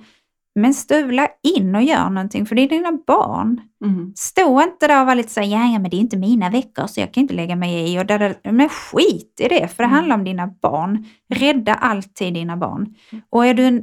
men 0.60 0.74
stövla 0.74 1.28
in 1.56 1.74
och 1.74 1.82
gör 1.82 2.10
någonting 2.10 2.46
för 2.46 2.54
det 2.54 2.62
är 2.62 2.68
dina 2.68 2.92
barn. 3.06 3.60
Mm. 3.84 4.12
Stå 4.16 4.62
inte 4.62 4.86
där 4.86 5.00
och 5.00 5.06
var 5.06 5.14
lite 5.14 5.32
så 5.32 5.40
här, 5.40 5.48
ja 5.48 5.78
men 5.78 5.90
det 5.90 5.96
är 5.96 6.00
inte 6.00 6.16
mina 6.16 6.50
veckor 6.50 6.86
så 6.86 7.00
jag 7.00 7.12
kan 7.14 7.20
inte 7.20 7.34
lägga 7.34 7.56
mig 7.56 7.92
i. 7.94 7.98
Och 8.00 8.06
där. 8.06 8.34
Men 8.52 8.68
skit 8.68 9.40
i 9.40 9.48
det, 9.48 9.68
för 9.68 9.82
det 9.82 9.86
Mm. 9.86 9.94
handlar 9.96 10.16
om 10.16 10.24
dina 10.24 10.46
barn. 10.46 11.04
Rädda 11.34 11.74
alltid 11.74 12.34
dina 12.34 12.56
barn. 12.56 12.94
Och 13.30 13.46
är 13.46 13.54
du 13.54 13.64
en 13.64 13.82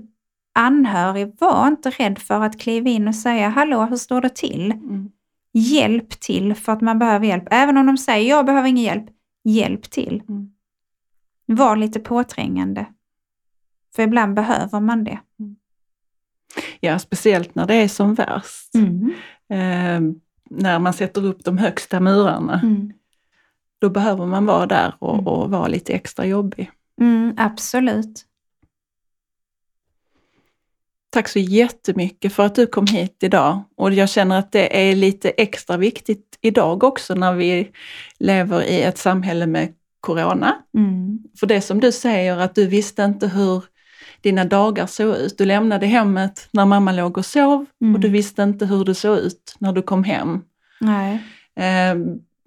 anhörig, 0.53 1.36
var 1.39 1.67
inte 1.67 1.89
rädd 1.89 2.19
för 2.19 2.41
att 2.41 2.59
kliva 2.59 2.89
in 2.89 3.07
och 3.07 3.15
säga, 3.15 3.49
hallå 3.49 3.86
hur 3.86 3.97
står 3.97 4.21
det 4.21 4.36
till? 4.36 4.71
Mm. 4.71 5.09
Hjälp 5.53 6.09
till 6.09 6.55
för 6.55 6.71
att 6.73 6.82
man 6.82 6.99
behöver 6.99 7.26
hjälp. 7.28 7.47
Även 7.51 7.78
om 7.78 7.86
de 7.86 7.97
säger, 7.97 8.30
jag 8.30 8.45
behöver 8.45 8.67
ingen 8.69 8.84
hjälp, 8.84 9.05
hjälp 9.43 9.84
till. 9.89 10.23
Mm. 10.30 10.49
Var 11.45 11.76
lite 11.76 11.99
påträngande. 11.99 12.86
För 13.95 14.03
ibland 14.03 14.34
behöver 14.36 14.80
man 14.80 15.03
det. 15.03 15.19
Ja, 16.80 16.99
speciellt 16.99 17.56
när 17.56 17.66
det 17.68 17.76
är 17.76 17.88
som 17.88 18.14
värst. 18.14 18.76
Mm. 18.76 19.14
Eh, 19.49 20.16
när 20.49 20.80
man 20.80 20.93
sätter 20.93 21.26
upp 21.26 21.43
de 21.43 21.58
högsta 21.58 21.99
murarna. 21.99 22.60
Mm. 22.64 22.93
Då 23.80 23.89
behöver 23.89 24.26
man 24.26 24.45
vara 24.45 24.66
där 24.66 24.93
och, 24.99 25.14
Mm. 25.14 25.28
och 25.28 25.49
vara 25.49 25.68
lite 25.68 25.93
extra 25.93 26.26
jobbig. 26.26 26.72
Mm, 27.01 27.34
absolut. 27.38 28.26
Tack 31.10 31.28
så 31.28 31.39
jättemycket 31.39 32.34
för 32.34 32.45
att 32.45 32.56
du 32.56 32.68
kom 32.68 32.88
hit 32.88 33.18
idag. 33.24 33.64
Och 33.76 33.93
jag 33.93 34.10
känner 34.10 34.39
att 34.39 34.51
det 34.51 34.89
är 34.89 34.95
lite 34.95 35.30
extra 35.30 35.78
viktigt 35.78 36.38
idag 36.41 36.84
också 36.84 37.16
när 37.16 37.34
vi 37.34 37.72
lever 38.20 38.64
i 38.64 38.82
ett 38.82 38.97
samhälle 38.97 39.47
med 39.47 39.74
Corona. 39.99 40.56
Mm. 40.78 41.20
För 41.39 41.47
det 41.47 41.62
som 41.62 41.80
du 41.80 41.91
säger 41.91 42.38
att 42.38 42.56
du 42.56 42.68
visste 42.68 43.03
inte 43.03 43.28
hur 43.28 43.64
dina 44.26 44.45
dagar 44.45 44.86
såg 44.86 45.15
ut. 45.15 45.38
Du 45.38 45.45
lämnade 45.45 45.86
hemmet 45.86 46.47
när 46.51 46.65
mamma 46.65 46.91
låg 46.91 47.17
och 47.17 47.26
sov 47.26 47.65
Mm. 47.82 47.95
och 47.95 47.99
du 48.01 48.09
visste 48.09 48.43
inte 48.43 48.65
hur 48.65 48.86
det 48.86 48.95
såg 48.95 49.17
ut 49.17 49.55
när 49.59 49.73
du 49.73 49.82
kom 49.82 50.03
hem. 50.03 50.41
Eh, 51.55 51.95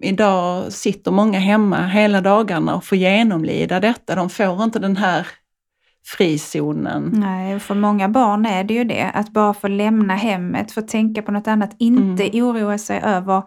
idag 0.03 0.73
sitter 0.73 1.11
många 1.11 1.39
hemma 1.39 1.87
hela 1.87 2.21
dagarna 2.21 2.75
och 2.75 2.83
får 2.83 2.97
genomlida 2.97 3.79
detta. 3.79 4.15
De 4.15 4.29
får 4.29 4.63
inte 4.63 4.79
den 4.79 4.97
här 4.97 5.27
frizonen. 6.05 7.09
Nej, 7.13 7.59
för 7.59 7.75
många 7.75 8.09
barn 8.09 8.45
är 8.45 8.63
det 8.63 8.73
ju 8.73 8.83
det. 8.83 9.11
Att 9.13 9.29
bara 9.33 9.53
få 9.53 9.67
lämna 9.67 10.15
hemmet, 10.15 10.71
få 10.71 10.81
tänka 10.81 11.21
på 11.21 11.31
något 11.31 11.47
annat, 11.47 11.75
inte 11.79 12.23
Mm. 12.27 12.45
oroa 12.47 12.77
sig 12.77 13.01
över 13.03 13.43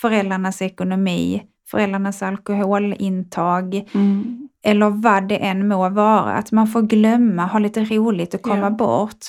föräldrarnas 0.00 0.62
ekonomi, 0.62 1.42
föräldrarnas 1.70 2.22
alkoholintag 2.22 3.74
Mm. 3.94 4.45
Eller 4.66 4.90
vad 4.90 5.28
det 5.28 5.36
än 5.36 5.68
må 5.68 5.88
vara. 5.88 6.32
Att 6.32 6.52
man 6.52 6.66
får 6.66 6.82
glömma, 6.82 7.46
ha 7.46 7.58
lite 7.58 7.84
roligt 7.84 8.34
och 8.34 8.42
komma 8.42 8.56
Ja. 8.60 8.70
bort. 8.70 9.24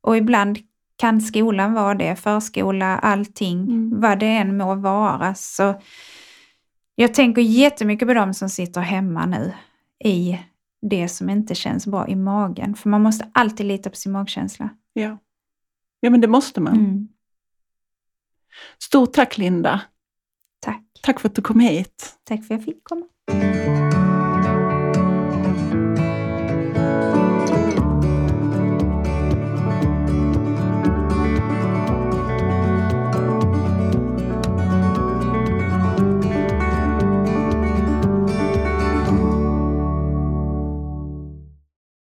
Och 0.00 0.16
ibland 0.16 0.58
kan 0.96 1.20
skolan 1.20 1.72
vara 1.72 1.94
det, 1.94 2.16
förskola, 2.16 2.98
allting, 2.98 3.60
Mm. 3.62 4.00
vad 4.00 4.18
det 4.18 4.26
än 4.26 4.56
må 4.56 4.74
vara. 4.74 5.34
Så 5.34 5.74
jag 6.94 7.14
tänker 7.14 7.42
jättemycket 7.42 8.08
på 8.08 8.14
de 8.14 8.34
som 8.34 8.48
sitter 8.48 8.80
hemma 8.80 9.26
nu 9.26 9.52
i 10.04 10.38
det 10.90 11.08
som 11.08 11.30
inte 11.30 11.54
känns 11.54 11.86
bra 11.86 12.08
i 12.08 12.16
magen. 12.16 12.74
För 12.74 12.88
man 12.88 13.02
måste 13.02 13.28
alltid 13.34 13.66
lita 13.66 13.90
på 13.90 13.96
sin 13.96 14.12
magkänsla. 14.12 14.68
Ja. 14.92 15.18
ja, 16.00 16.10
men 16.10 16.20
det 16.20 16.28
måste 16.28 16.60
man. 16.60 16.76
Mm. 16.76 17.08
Stort 18.82 19.12
tack 19.12 19.38
Linda. 19.38 19.80
Tack. 20.60 20.82
Tack 21.02 21.20
för 21.20 21.28
att 21.28 21.34
du 21.34 21.42
kom 21.42 21.60
hit. 21.60 22.14
Tack 22.24 22.44
för 22.46 22.54
att 22.54 22.60
jag 22.60 22.64
fick 22.64 22.84
komma. 22.84 23.06